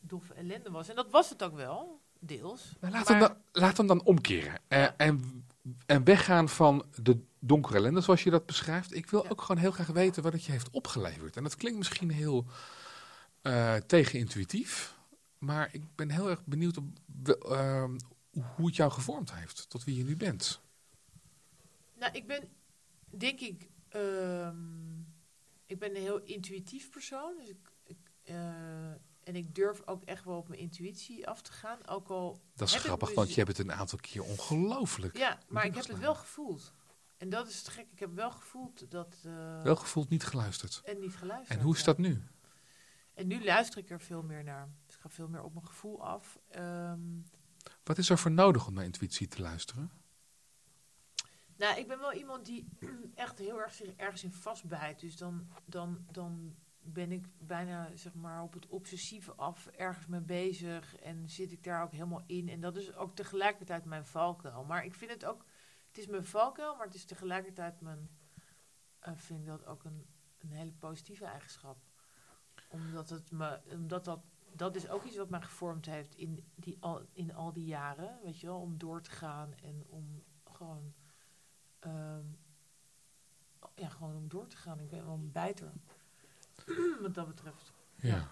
doffe 0.00 0.34
ellende 0.34 0.70
was. 0.70 0.88
En 0.88 0.94
dat 0.96 1.10
was 1.10 1.30
het 1.30 1.42
ook 1.42 1.54
wel, 1.54 2.00
deels. 2.18 2.72
Nou, 2.80 2.92
laat, 2.92 3.08
Maar- 3.08 3.18
hem 3.18 3.28
dan, 3.28 3.36
laat 3.62 3.76
hem 3.76 3.86
dan 3.86 4.02
omkeren. 4.04 4.60
Eh, 4.68 4.88
en, 4.96 5.44
en 5.86 6.04
weggaan 6.04 6.48
van 6.48 6.84
de 7.02 7.18
donkere 7.38 7.76
ellende, 7.76 8.00
zoals 8.00 8.22
je 8.22 8.30
dat 8.30 8.46
beschrijft. 8.46 8.94
Ik 8.94 9.10
wil 9.10 9.22
Ja. 9.22 9.28
ook 9.30 9.40
gewoon 9.40 9.62
heel 9.62 9.70
graag 9.72 9.86
weten 9.86 10.22
wat 10.22 10.32
het 10.32 10.44
je 10.44 10.52
heeft 10.52 10.70
opgeleverd. 10.70 11.36
En 11.36 11.42
dat 11.42 11.56
klinkt 11.56 11.78
misschien 11.78 12.10
heel 12.10 12.46
tegenintuïtief. 13.86 14.98
Maar 15.38 15.68
ik 15.72 15.82
ben 15.94 16.10
heel 16.10 16.30
erg 16.30 16.44
benieuwd 16.44 16.76
op, 16.76 16.84
ehm, 17.50 17.98
hoe 18.56 18.66
het 18.66 18.76
jou 18.76 18.90
gevormd 18.92 19.34
heeft. 19.34 19.68
Tot 19.70 19.84
wie 19.84 19.96
je 19.96 20.04
nu 20.04 20.16
bent. 20.16 20.60
Nou, 21.98 22.12
ik 22.12 22.26
ben, 22.26 22.48
denk 23.10 23.40
ik, 23.40 23.68
ehm, 23.94 24.98
ik 25.66 25.78
ben 25.78 25.90
een 25.90 26.02
heel 26.02 26.20
intuïtief 26.22 26.90
persoon. 26.90 27.36
Dus 27.38 27.48
ik, 27.48 27.72
ik, 27.84 27.98
eh, 28.22 28.90
en 29.22 29.36
ik 29.36 29.54
durf 29.54 29.82
ook 29.84 30.02
echt 30.02 30.24
wel 30.24 30.36
op 30.36 30.48
mijn 30.48 30.60
intuïtie 30.60 31.28
af 31.28 31.42
te 31.42 31.52
gaan. 31.52 31.86
Ook 31.86 32.08
al 32.08 32.42
Dat 32.54 32.68
is 32.68 32.74
grappig, 32.74 33.14
want 33.14 33.28
je 33.28 33.34
hebt 33.34 33.56
het 33.56 33.66
een 33.66 33.72
aantal 33.72 33.98
keer 33.98 34.22
ongelooflijk 34.22 35.16
Ja, 35.16 35.38
maar 35.48 35.64
ik 35.64 35.74
heb 35.74 35.86
het 35.86 35.98
wel 35.98 36.14
gevoeld. 36.14 36.72
En 37.16 37.28
dat 37.28 37.48
is 37.48 37.58
het 37.58 37.68
gek. 37.68 37.86
Ik 37.92 37.98
heb 37.98 38.14
wel 38.14 38.30
gevoeld 38.30 38.90
dat... 38.90 39.16
eh, 39.24 39.62
wel 39.62 39.76
gevoeld, 39.76 40.08
niet 40.08 40.24
geluisterd. 40.24 40.80
En 40.84 41.00
niet 41.00 41.16
geluisterd. 41.16 41.58
En 41.58 41.64
hoe 41.64 41.74
is 41.76 41.84
dat 41.84 41.98
nu? 41.98 42.22
En 43.14 43.26
nu 43.26 43.44
luister 43.44 43.78
ik 43.78 43.90
er 43.90 44.00
veel 44.00 44.22
meer 44.22 44.44
naar. 44.44 44.68
Dus 44.86 44.94
ik 44.94 45.00
ga 45.00 45.08
veel 45.08 45.28
meer 45.28 45.42
op 45.42 45.52
mijn 45.54 45.66
gevoel 45.66 46.04
af. 46.04 46.38
Ehm, 46.48 47.00
Wat 47.84 47.98
is 47.98 48.10
er 48.10 48.18
voor 48.18 48.30
nodig 48.30 48.66
om 48.66 48.74
naar 48.74 48.84
intuïtie 48.84 49.28
te 49.28 49.40
luisteren? 49.42 49.90
Nou, 51.56 51.78
ik 51.78 51.88
ben 51.88 51.98
wel 51.98 52.12
iemand 52.12 52.44
die 52.44 52.68
echt 53.14 53.38
heel 53.38 53.60
erg 53.60 53.74
zich 53.74 53.94
ergens 53.96 54.24
in 54.24 54.32
vastbijt. 54.32 55.00
Dus 55.00 55.16
dan, 55.16 55.48
dan, 55.64 56.06
dan 56.10 56.56
ben 56.80 57.12
ik 57.12 57.26
bijna 57.38 57.96
zeg 57.96 58.14
maar, 58.14 58.42
op 58.42 58.52
het 58.52 58.66
obsessieve 58.66 59.32
af 59.32 59.66
ergens 59.66 60.06
mee 60.06 60.20
bezig. 60.20 60.96
En 60.96 61.28
zit 61.28 61.52
ik 61.52 61.64
daar 61.64 61.82
ook 61.82 61.92
helemaal 61.92 62.22
in. 62.26 62.48
En 62.48 62.60
dat 62.60 62.76
is 62.76 62.94
ook 62.94 63.14
tegelijkertijd 63.14 63.84
mijn 63.84 64.06
valkuil. 64.06 64.64
Maar 64.64 64.84
ik 64.84 64.94
vind 64.94 65.10
het 65.10 65.24
ook... 65.24 65.44
Het 65.86 65.98
is 65.98 66.06
mijn 66.06 66.24
valkuil, 66.24 66.76
maar 66.76 66.86
het 66.86 66.94
is 66.94 67.04
tegelijkertijd 67.04 67.80
mijn... 67.80 68.08
eh, 68.98 69.12
vind 69.16 69.40
ik 69.40 69.46
dat 69.46 69.66
ook 69.66 69.84
een, 69.84 70.06
een 70.38 70.50
hele 70.50 70.72
positieve 70.72 71.24
eigenschap. 71.24 71.78
Omdat 72.68 73.08
het 73.08 73.30
me... 73.30 73.60
Omdat 73.70 74.04
dat 74.04 74.20
dat 74.56 74.76
is 74.76 74.88
ook 74.88 75.04
iets 75.04 75.16
wat 75.16 75.30
mij 75.30 75.40
gevormd 75.40 75.86
heeft 75.86 76.14
in, 76.14 76.52
die 76.54 76.76
al, 76.80 77.06
in 77.12 77.34
al 77.34 77.52
die 77.52 77.64
jaren, 77.64 78.18
weet 78.22 78.40
je 78.40 78.46
wel, 78.46 78.60
om 78.60 78.78
door 78.78 79.02
te 79.02 79.10
gaan 79.10 79.54
en 79.54 79.84
om 79.86 80.24
gewoon, 80.52 80.94
ehm, 81.84 82.24
ja, 83.74 83.88
gewoon 83.88 84.16
om 84.16 84.28
door 84.28 84.46
te 84.46 84.56
gaan. 84.56 84.80
Ik 84.80 84.88
ben 84.88 85.04
wel 85.04 85.14
een 85.14 85.32
bijter, 85.32 85.72
wat 87.02 87.14
dat 87.14 87.26
betreft. 87.26 87.72
Ja. 87.96 88.28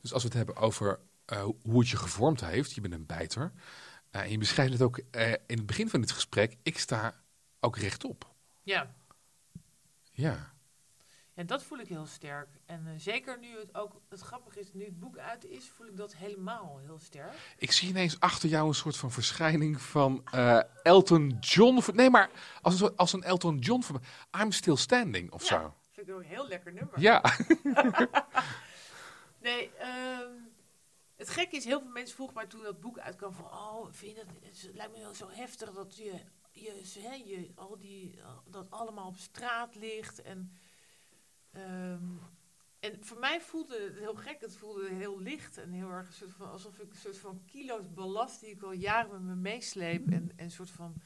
Dus 0.00 0.12
als 0.12 0.22
we 0.22 0.28
het 0.28 0.36
hebben 0.36 0.56
over 0.56 1.00
eh, 1.24 1.48
hoe 1.62 1.78
het 1.78 1.88
je 1.88 1.96
gevormd 1.96 2.40
heeft, 2.40 2.72
je 2.72 2.80
bent 2.80 2.94
een 2.94 3.06
bijter. 3.06 3.52
Eh, 4.10 4.20
en 4.20 4.30
je 4.30 4.38
beschrijft 4.38 4.72
het 4.72 4.82
ook 4.82 5.00
eh, 5.10 5.32
in 5.32 5.56
het 5.56 5.66
begin 5.66 5.90
van 5.90 6.00
dit 6.00 6.10
gesprek, 6.10 6.56
ik 6.62 6.78
sta 6.78 7.14
ook 7.60 7.76
rechtop. 7.76 8.34
Ja, 8.62 8.94
Ja. 10.12 10.54
En 11.36 11.46
dat 11.46 11.62
voel 11.62 11.78
ik 11.78 11.88
heel 11.88 12.06
sterk. 12.06 12.48
En 12.66 12.86
eh, 12.86 12.92
zeker 12.96 13.38
nu 13.38 13.58
het 13.58 13.74
ook, 13.74 14.00
het 14.08 14.20
grappige 14.20 14.60
is, 14.60 14.72
nu 14.72 14.84
het 14.84 14.98
boek 14.98 15.18
uit 15.18 15.44
is, 15.44 15.68
voel 15.68 15.86
ik 15.86 15.96
dat 15.96 16.14
helemaal 16.14 16.78
heel 16.78 16.98
sterk. 16.98 17.54
Ik 17.58 17.72
zie 17.72 17.88
ineens 17.88 18.20
achter 18.20 18.48
jou 18.48 18.68
een 18.68 18.74
soort 18.74 18.96
van 18.96 19.10
verschijning 19.10 19.80
van 19.80 20.22
eh, 20.30 20.60
Elton 20.82 21.36
John. 21.40 21.82
Nee, 21.94 22.10
maar 22.10 22.30
als 22.62 22.72
een, 22.72 22.78
soort- 22.78 22.96
als 22.96 23.12
een 23.12 23.22
Elton 23.22 23.58
John 23.58 23.82
van 23.82 24.02
I'm 24.40 24.52
Still 24.52 24.76
Standing 24.76 25.32
of 25.32 25.42
Ja. 25.48 25.60
zo. 25.60 25.74
Vind 25.90 26.08
ik 26.08 26.14
ook 26.14 26.20
een 26.20 26.26
heel 26.26 26.48
lekker 26.48 26.72
nummer. 26.72 27.00
Ja. 27.00 27.22
Nee, 29.40 29.70
ehm, 29.78 30.30
het 31.16 31.28
gekke 31.30 31.56
is, 31.56 31.64
heel 31.64 31.80
veel 31.80 31.90
mensen 31.90 32.14
vroegen 32.14 32.36
mij 32.36 32.46
toen 32.46 32.62
dat 32.62 32.80
boek 32.80 32.98
uitkwam 32.98 33.32
van, 33.32 33.44
oh, 33.44 33.86
vind 33.90 34.16
je 34.16 34.24
dat, 34.24 34.34
het 34.42 34.70
lijkt 34.74 34.92
me 34.92 35.00
wel 35.00 35.14
zo 35.14 35.28
heftig 35.30 35.70
dat 35.72 35.96
je, 35.96 36.12
je, 36.52 36.82
je 37.24 37.50
al 37.54 37.78
die, 37.78 38.18
dat 38.46 38.70
allemaal 38.70 39.06
op 39.06 39.16
straat 39.16 39.74
ligt 39.74 40.22
en, 40.22 40.52
ehm, 41.56 42.04
en 42.80 43.04
voor 43.04 43.18
mij 43.18 43.40
voelde 43.40 43.80
het 43.80 43.98
heel 43.98 44.14
gek, 44.14 44.40
het 44.40 44.56
voelde 44.56 44.88
heel 44.88 45.20
licht 45.20 45.58
en 45.58 45.70
heel 45.70 45.90
erg 45.90 46.06
een 46.06 46.12
soort 46.12 46.32
van, 46.32 46.50
alsof 46.50 46.78
ik 46.78 46.90
een 46.90 46.96
soort 46.96 47.18
van 47.18 47.42
kilo's 47.44 47.92
ballast 47.94 48.40
die 48.40 48.50
ik 48.50 48.62
al 48.62 48.72
jaren 48.72 49.10
met 49.10 49.22
me 49.22 49.34
meesleep 49.34 50.10
en 50.10 50.32
een 50.36 50.50
soort 50.50 50.70
van 50.70 51.02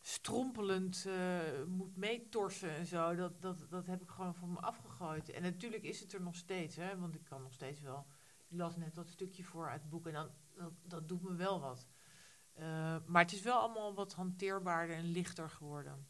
strompelend 0.00 1.06
eh, 1.06 1.38
moet 1.66 1.96
meetorsen 1.96 2.70
en 2.70 2.86
zo. 2.86 3.14
Dat, 3.14 3.42
dat, 3.42 3.66
dat 3.68 3.86
heb 3.86 4.02
ik 4.02 4.10
gewoon 4.10 4.34
van 4.34 4.52
me 4.52 4.60
afgegooid. 4.60 5.30
En 5.30 5.42
natuurlijk 5.42 5.82
is 5.82 6.00
het 6.00 6.12
er 6.12 6.22
nog 6.22 6.36
steeds, 6.36 6.76
hè, 6.76 6.98
want 6.98 7.14
ik 7.14 7.24
kan 7.24 7.42
nog 7.42 7.52
steeds 7.52 7.80
wel. 7.80 8.06
Ik 8.48 8.56
las 8.56 8.76
net 8.76 8.94
dat 8.94 9.08
stukje 9.08 9.44
voor 9.44 9.68
uit 9.68 9.80
het 9.80 9.90
boek 9.90 10.06
en 10.06 10.12
dan, 10.12 10.30
dat, 10.54 10.72
dat 10.82 11.08
doet 11.08 11.22
me 11.22 11.34
wel 11.34 11.60
wat. 11.60 11.86
Eh, 12.52 12.96
maar 13.06 13.22
het 13.22 13.32
is 13.32 13.42
wel 13.42 13.58
allemaal 13.58 13.94
wat 13.94 14.12
hanteerbaarder 14.12 14.96
en 14.96 15.04
lichter 15.04 15.50
geworden. 15.50 16.06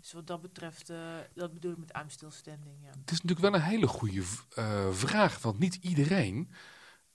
Dus 0.00 0.12
wat 0.12 0.26
dat 0.26 0.40
betreft, 0.40 0.90
eh, 0.90 1.16
dat 1.34 1.52
bedoel 1.52 1.72
ik 1.72 1.78
met 1.78 1.96
I'm 1.96 2.10
Still 2.10 2.30
Standing, 2.30 2.76
ja. 2.82 2.90
Het 2.90 3.10
is 3.10 3.22
natuurlijk 3.22 3.40
wel 3.40 3.54
een 3.54 3.66
hele 3.66 3.86
goede 3.86 4.22
eh, 4.54 4.90
vraag, 4.90 5.42
want 5.42 5.58
niet 5.58 5.74
iedereen 5.74 6.50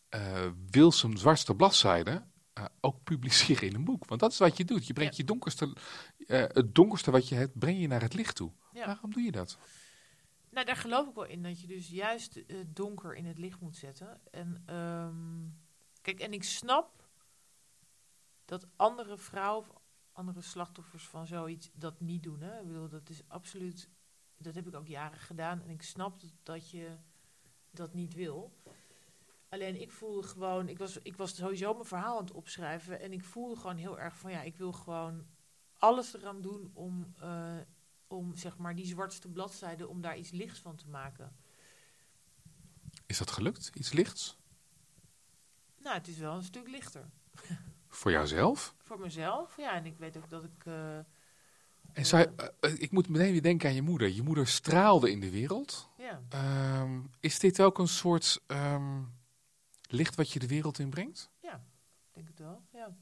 eh, 0.09 0.51
wil 0.69 0.91
zijn 0.91 1.17
zwartste 1.17 1.55
bladzijde 1.55 2.23
ook 2.79 3.03
publiceren 3.03 3.67
in 3.67 3.75
een 3.75 3.83
boek. 3.83 4.05
Want 4.05 4.19
dat 4.19 4.31
is 4.31 4.37
wat 4.37 4.57
je 4.57 4.65
doet. 4.65 4.87
Je 4.87 4.93
brengt 4.93 5.15
je 5.15 5.23
donkerste, 5.23 5.75
het 6.27 6.75
donkerste 6.75 7.11
wat 7.11 7.29
je 7.29 7.35
hebt, 7.35 7.59
breng 7.59 7.81
je 7.81 7.87
naar 7.87 8.01
het 8.01 8.13
licht 8.13 8.35
toe. 8.35 8.51
Ja. 8.73 8.85
Waarom 8.85 9.13
doe 9.13 9.23
je 9.23 9.31
dat? 9.31 9.57
Nou, 10.55 10.67
daar 10.67 10.75
geloof 10.75 11.07
ik 11.07 11.15
wel 11.15 11.25
in, 11.25 11.43
dat 11.43 11.61
je 11.61 11.67
dus 11.67 11.89
juist 11.89 12.35
eh, 12.35 12.57
donker 12.67 13.15
in 13.15 13.25
het 13.25 13.37
licht 13.37 13.59
moet 13.59 13.75
zetten. 13.75 14.21
En 14.31 14.63
ehm, 14.65 15.47
kijk, 16.01 16.19
en 16.19 16.33
ik 16.33 16.43
snap 16.43 17.09
dat 18.45 18.67
andere 18.75 19.17
vrouwen, 19.17 19.67
andere 20.15 20.41
slachtoffers 20.41 21.07
van 21.07 21.27
zoiets 21.27 21.69
dat 21.73 21.99
niet 21.99 22.23
doen. 22.23 22.41
Hè? 22.41 22.59
Ik 22.59 22.67
bedoel, 22.67 22.89
dat 22.89 23.09
is 23.09 23.21
absoluut, 23.27 23.89
dat 24.37 24.55
heb 24.55 24.67
ik 24.67 24.75
ook 24.75 24.87
jaren 24.87 25.19
gedaan. 25.19 25.61
En 25.61 25.69
ik 25.69 25.81
snap 25.81 26.15
dat, 26.43 26.69
je 26.69 26.97
dat 27.69 27.93
niet 27.93 28.13
wil. 28.13 28.57
Alleen 29.49 29.81
ik 29.81 29.91
voelde 29.91 30.27
gewoon, 30.27 30.69
ik 30.69 30.77
was, 30.77 30.97
ik 30.97 31.17
was 31.17 31.35
sowieso 31.35 31.73
mijn 31.73 31.85
verhaal 31.85 32.17
aan 32.17 32.25
het 32.25 32.33
opschrijven. 32.33 32.99
En 32.99 33.11
ik 33.11 33.23
voelde 33.23 33.55
gewoon 33.55 33.77
heel 33.77 33.99
erg 33.99 34.17
van 34.17 34.31
ja, 34.31 34.41
ik 34.41 34.55
wil 34.55 34.71
gewoon 34.71 35.25
alles 35.77 36.13
eraan 36.13 36.41
doen 36.41 36.71
om, 36.73 37.13
eh, 37.19 37.57
om 38.07 38.35
zeg 38.35 38.57
maar 38.57 38.75
die 38.75 38.85
zwartste 38.85 39.29
bladzijde, 39.29 39.87
om 39.87 40.01
daar 40.01 40.17
iets 40.17 40.31
lichts 40.31 40.59
van 40.59 40.75
te 40.75 40.87
maken. 40.87 41.35
Is 43.05 43.17
dat 43.17 43.31
gelukt? 43.31 43.71
Iets 43.73 43.91
lichts? 43.91 44.37
Nou, 45.77 45.97
het 45.97 46.07
is 46.07 46.17
wel 46.17 46.35
een 46.35 46.43
stuk 46.43 46.67
lichter. 46.67 47.09
Voor 47.95 48.11
jouzelf? 48.11 48.75
Voor 48.83 48.99
mezelf, 48.99 49.57
ja. 49.57 49.73
En 49.73 49.85
ik 49.85 49.97
weet 49.97 50.17
ook 50.17 50.29
dat 50.29 50.43
ik. 50.43 50.65
eh, 50.65 50.97
En 51.93 52.05
zou 52.05 52.21
je- 52.21 52.33
eh, 52.59 52.71
eh, 52.71 52.81
ik 52.81 52.91
moet 52.91 53.09
meteen 53.09 53.31
weer 53.31 53.41
denken 53.41 53.69
aan 53.69 53.75
je 53.75 53.81
moeder. 53.81 54.07
Je 54.09 54.21
moeder 54.23 54.47
straalde 54.47 55.11
in 55.11 55.19
de 55.19 55.29
wereld. 55.29 55.89
ja. 55.97 56.21
Ehm, 56.29 56.99
is 57.19 57.39
dit 57.39 57.61
ook 57.61 57.77
een 57.79 57.87
soort 57.87 58.41
ehm, 58.47 59.01
licht 59.89 60.15
wat 60.15 60.31
je 60.31 60.39
de 60.39 60.47
wereld 60.47 60.79
inbrengt? 60.79 61.29
Ja, 61.39 61.53
ik 62.07 62.13
denk 62.13 62.27
het 62.27 62.39
wel. 62.39 62.61
Ja. 62.73 62.95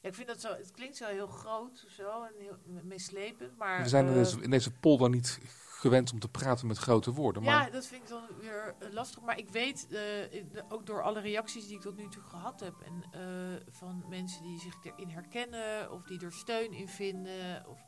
ja, 0.00 0.08
ik 0.08 0.14
vind 0.14 0.26
dat 0.28 0.40
zo. 0.40 0.48
Het 0.54 0.70
klinkt 0.70 0.96
zo 0.96 1.06
heel 1.06 1.26
groot 1.26 1.84
of 1.86 1.92
zo 1.92 2.22
en 2.24 2.32
heel 2.38 2.56
meeslepend, 2.82 3.56
maar. 3.56 3.82
We 3.82 3.88
zijn 3.88 4.04
in 4.06 4.10
eh, 4.12 4.16
deze, 4.18 4.40
in 4.42 4.50
deze 4.50 4.70
polder 4.72 5.10
niet 5.10 5.38
gewend 5.78 6.12
om 6.12 6.18
te 6.18 6.28
praten 6.28 6.66
met 6.66 6.78
grote 6.78 7.12
woorden. 7.12 7.42
Maar 7.42 7.66
Ja, 7.66 7.70
dat 7.70 7.86
vind 7.86 8.02
ik 8.02 8.08
dan 8.08 8.22
weer 8.40 8.74
eh, 8.78 8.92
lastig. 8.92 9.22
Maar 9.22 9.38
ik 9.38 9.50
weet, 9.50 9.86
eh, 9.88 10.62
ook 10.68 10.86
door 10.86 11.02
alle 11.02 11.20
reacties 11.20 11.66
die 11.66 11.76
ik 11.76 11.82
tot 11.82 11.96
nu 11.96 12.08
toe 12.08 12.22
gehad 12.22 12.60
heb... 12.60 12.74
en 12.80 13.04
eh, 13.10 13.62
van 13.68 14.04
mensen 14.08 14.42
die 14.42 14.60
zich 14.60 14.74
erin 14.82 15.08
herkennen 15.08 15.92
of 15.92 16.02
die 16.02 16.20
er 16.20 16.32
steun 16.32 16.72
in 16.72 16.88
vinden... 16.88 17.66
Of, 17.68 17.84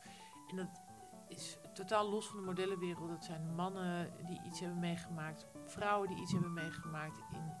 en 0.47 0.55
dat 0.55 0.81
is 1.29 1.57
totaal 1.73 2.09
los 2.09 2.27
van 2.27 2.37
de 2.37 2.45
modellenwereld. 2.45 3.09
Dat 3.09 3.25
zijn 3.25 3.55
mannen 3.55 4.11
die 4.25 4.41
iets 4.43 4.59
hebben 4.59 4.79
meegemaakt, 4.79 5.45
vrouwen 5.65 6.09
die 6.09 6.21
iets 6.21 6.31
hebben 6.31 6.53
meegemaakt. 6.53 7.17
In, 7.31 7.53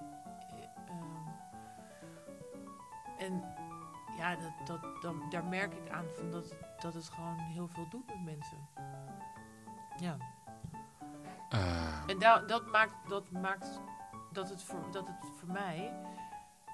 eh, 0.49 0.63
ehm, 0.87 1.27
en 3.17 3.43
ja, 4.17 4.35
dat, 4.35 4.67
dat, 4.67 5.01
dan, 5.01 5.29
daar 5.29 5.45
merk 5.45 5.73
ik 5.73 5.89
aan 5.89 6.05
van 6.15 6.31
dat, 6.31 6.55
dat 6.79 6.93
het 6.93 7.09
gewoon 7.09 7.39
heel 7.39 7.67
veel 7.67 7.89
doet 7.89 8.07
met 8.07 8.23
mensen. 8.23 8.69
Ja. 9.99 10.17
eh, 11.49 12.09
En 12.09 12.19
da- 12.19 12.39
dat 12.39 12.65
maakt, 12.71 12.93
dat 13.09 13.31
maakt 13.31 13.81
dat, 14.31 14.49
het 14.49 14.63
voor, 14.63 14.91
dat 14.91 15.07
het 15.07 15.25
voor 15.39 15.51
mij 15.51 15.93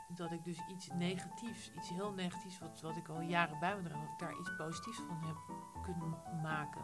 dat 0.08 0.32
ik 0.32 0.44
dus 0.44 0.62
iets 0.68 0.90
negatiefs, 0.94 1.72
iets 1.74 1.90
heel 1.90 2.12
negatiefs, 2.12 2.60
wat, 2.60 2.82
wat 2.82 2.96
ik 2.98 3.08
al 3.08 3.22
jaren 3.22 3.60
bij 3.60 3.76
me 3.76 3.82
draag, 3.84 4.00
dat 4.02 4.10
ik 4.12 4.18
daar 4.20 4.40
iets 4.40 4.56
positiefs 4.56 4.98
van 5.08 5.18
heb 5.26 5.36
kunnen 5.84 6.14
maken. 6.42 6.82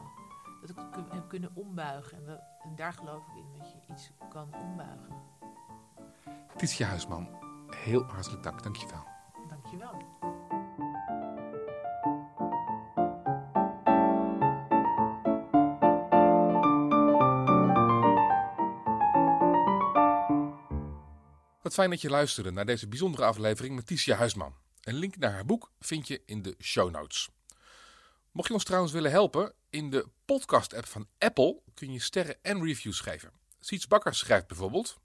Dat 0.61 0.69
ik 0.69 0.75
het 0.75 0.89
kun- 0.89 1.11
heb 1.11 1.29
kunnen 1.29 1.51
ombuigen. 1.55 2.41
En, 2.63 2.75
daar 2.75 2.93
geloof 2.93 3.27
ik 3.27 3.35
in, 3.35 3.45
dat 3.57 3.71
je 3.71 3.93
iets 3.93 4.11
kan 4.29 4.53
ombuigen. 4.55 5.15
Titia 6.55 6.87
Huisman, 6.87 7.27
heel 7.69 8.03
hartelijk 8.03 8.43
dank. 8.43 8.63
Dankjewel. 8.63 9.03
Dankjewel. 9.47 10.01
Fijn 21.71 21.89
dat 21.89 22.01
je 22.01 22.09
luisterde 22.09 22.51
naar 22.51 22.65
deze 22.65 22.87
bijzondere 22.87 23.25
aflevering 23.25 23.75
met 23.75 23.87
Titia 23.87 24.15
Huisman. 24.15 24.55
Een 24.81 24.93
link 24.95 25.17
naar 25.17 25.31
haar 25.31 25.45
boek 25.45 25.71
vind 25.79 26.07
je 26.07 26.21
in 26.25 26.41
de 26.41 26.55
show 26.59 26.91
notes. 26.91 27.29
Mocht 28.31 28.47
je 28.47 28.53
ons 28.53 28.63
trouwens 28.63 28.93
willen 28.93 29.11
helpen, 29.11 29.53
in 29.69 29.89
de 29.89 30.07
podcast-app 30.25 30.85
van 30.85 31.07
Apple 31.17 31.61
kun 31.73 31.91
je 31.91 31.99
sterren 31.99 32.37
en 32.41 32.63
reviews 32.63 32.99
geven. 32.99 33.31
Siets 33.59 33.87
Bakker 33.87 34.15
schrijft 34.15 34.47
bijvoorbeeld... 34.47 34.99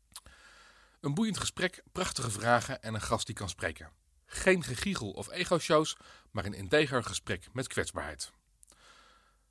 Een 1.00 1.14
boeiend 1.14 1.38
gesprek, 1.38 1.82
prachtige 1.92 2.30
vragen 2.30 2.82
en 2.82 2.94
een 2.94 3.00
gast 3.00 3.26
die 3.26 3.34
kan 3.34 3.48
spreken. 3.48 3.90
Geen 4.26 4.62
gegiegel 4.62 5.10
of 5.10 5.30
ego-shows, 5.30 5.96
maar 6.30 6.44
een 6.44 6.54
integer 6.54 7.02
gesprek 7.02 7.48
met 7.52 7.66
kwetsbaarheid. 7.66 8.30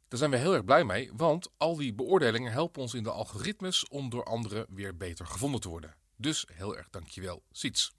Daar 0.07 0.20
zijn 0.20 0.32
we 0.32 0.38
heel 0.38 0.53
erg 0.53 0.66
blij 0.66 0.84
mee, 0.84 1.11
want 1.13 1.49
al 1.57 1.76
die 1.76 1.93
beoordelingen 1.93 2.51
helpen 2.51 2.82
ons 2.82 2.93
in 2.93 3.03
de 3.03 3.11
algoritmes 3.11 3.88
om 3.88 4.09
door 4.09 4.24
anderen 4.24 4.66
weer 4.70 4.97
beter 4.97 5.26
gevonden 5.26 5.61
te 5.61 5.70
worden. 5.70 5.95
Dus 6.18 6.45
heel 6.51 6.78
erg 6.78 6.89
dankjewel, 6.89 7.43
Siets. 7.51 7.95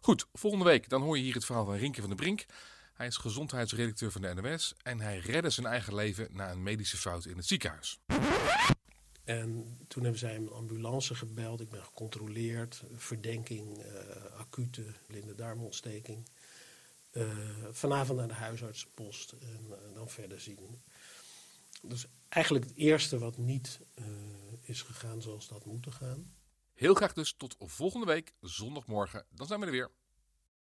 Goed, 0.00 0.26
volgende 0.32 0.64
week 0.64 0.88
dan 0.88 1.02
hoor 1.02 1.16
je 1.16 1.22
hier 1.22 1.34
het 1.34 1.44
verhaal 1.44 1.64
van 1.64 1.76
Rinke 1.76 2.00
van 2.00 2.08
der 2.08 2.18
Brink. 2.18 2.46
Hij 2.94 3.06
is 3.06 3.16
gezondheidsredacteur 3.16 4.10
van 4.10 4.22
de 4.22 4.34
NOS 4.34 4.74
en 4.82 5.00
hij 5.00 5.18
redde 5.18 5.50
zijn 5.50 5.66
eigen 5.66 5.94
leven 5.94 6.28
na 6.30 6.50
een 6.50 6.62
medische 6.62 6.96
fout 6.96 7.24
in 7.24 7.36
het 7.36 7.46
ziekenhuis. 7.46 7.98
En 9.24 9.78
toen 9.88 10.02
hebben 10.02 10.20
zij 10.20 10.36
een 10.36 10.50
ambulance 10.50 11.14
gebeld. 11.14 11.60
Ik 11.60 11.70
ben 11.70 11.84
gecontroleerd. 11.84 12.82
Verdenking, 12.92 13.78
eh, 13.78 14.38
acute 14.38 14.84
blinde 15.06 15.34
darmontsteking. 15.34 16.28
Eh, 17.10 17.28
vanavond 17.70 18.18
naar 18.18 18.28
de 18.28 18.34
huisartsenpost 18.34 19.32
en 19.32 19.66
eh, 19.70 19.94
dan 19.94 20.08
verder 20.08 20.40
zien. 20.40 20.82
Dus 21.82 22.06
eigenlijk 22.28 22.64
het 22.64 22.76
eerste 22.76 23.18
wat 23.18 23.36
niet 23.36 23.80
is 24.60 24.82
gegaan 24.82 25.22
zoals 25.22 25.48
dat 25.48 25.64
moet 25.64 25.86
gaan. 25.90 26.32
Heel 26.74 26.94
graag 26.94 27.12
dus 27.12 27.34
tot 27.36 27.54
volgende 27.58 28.06
week, 28.06 28.34
zondagmorgen. 28.40 29.26
Dan 29.30 29.46
zijn 29.46 29.60
we 29.60 29.66
er 29.66 29.72
weer. 29.72 29.90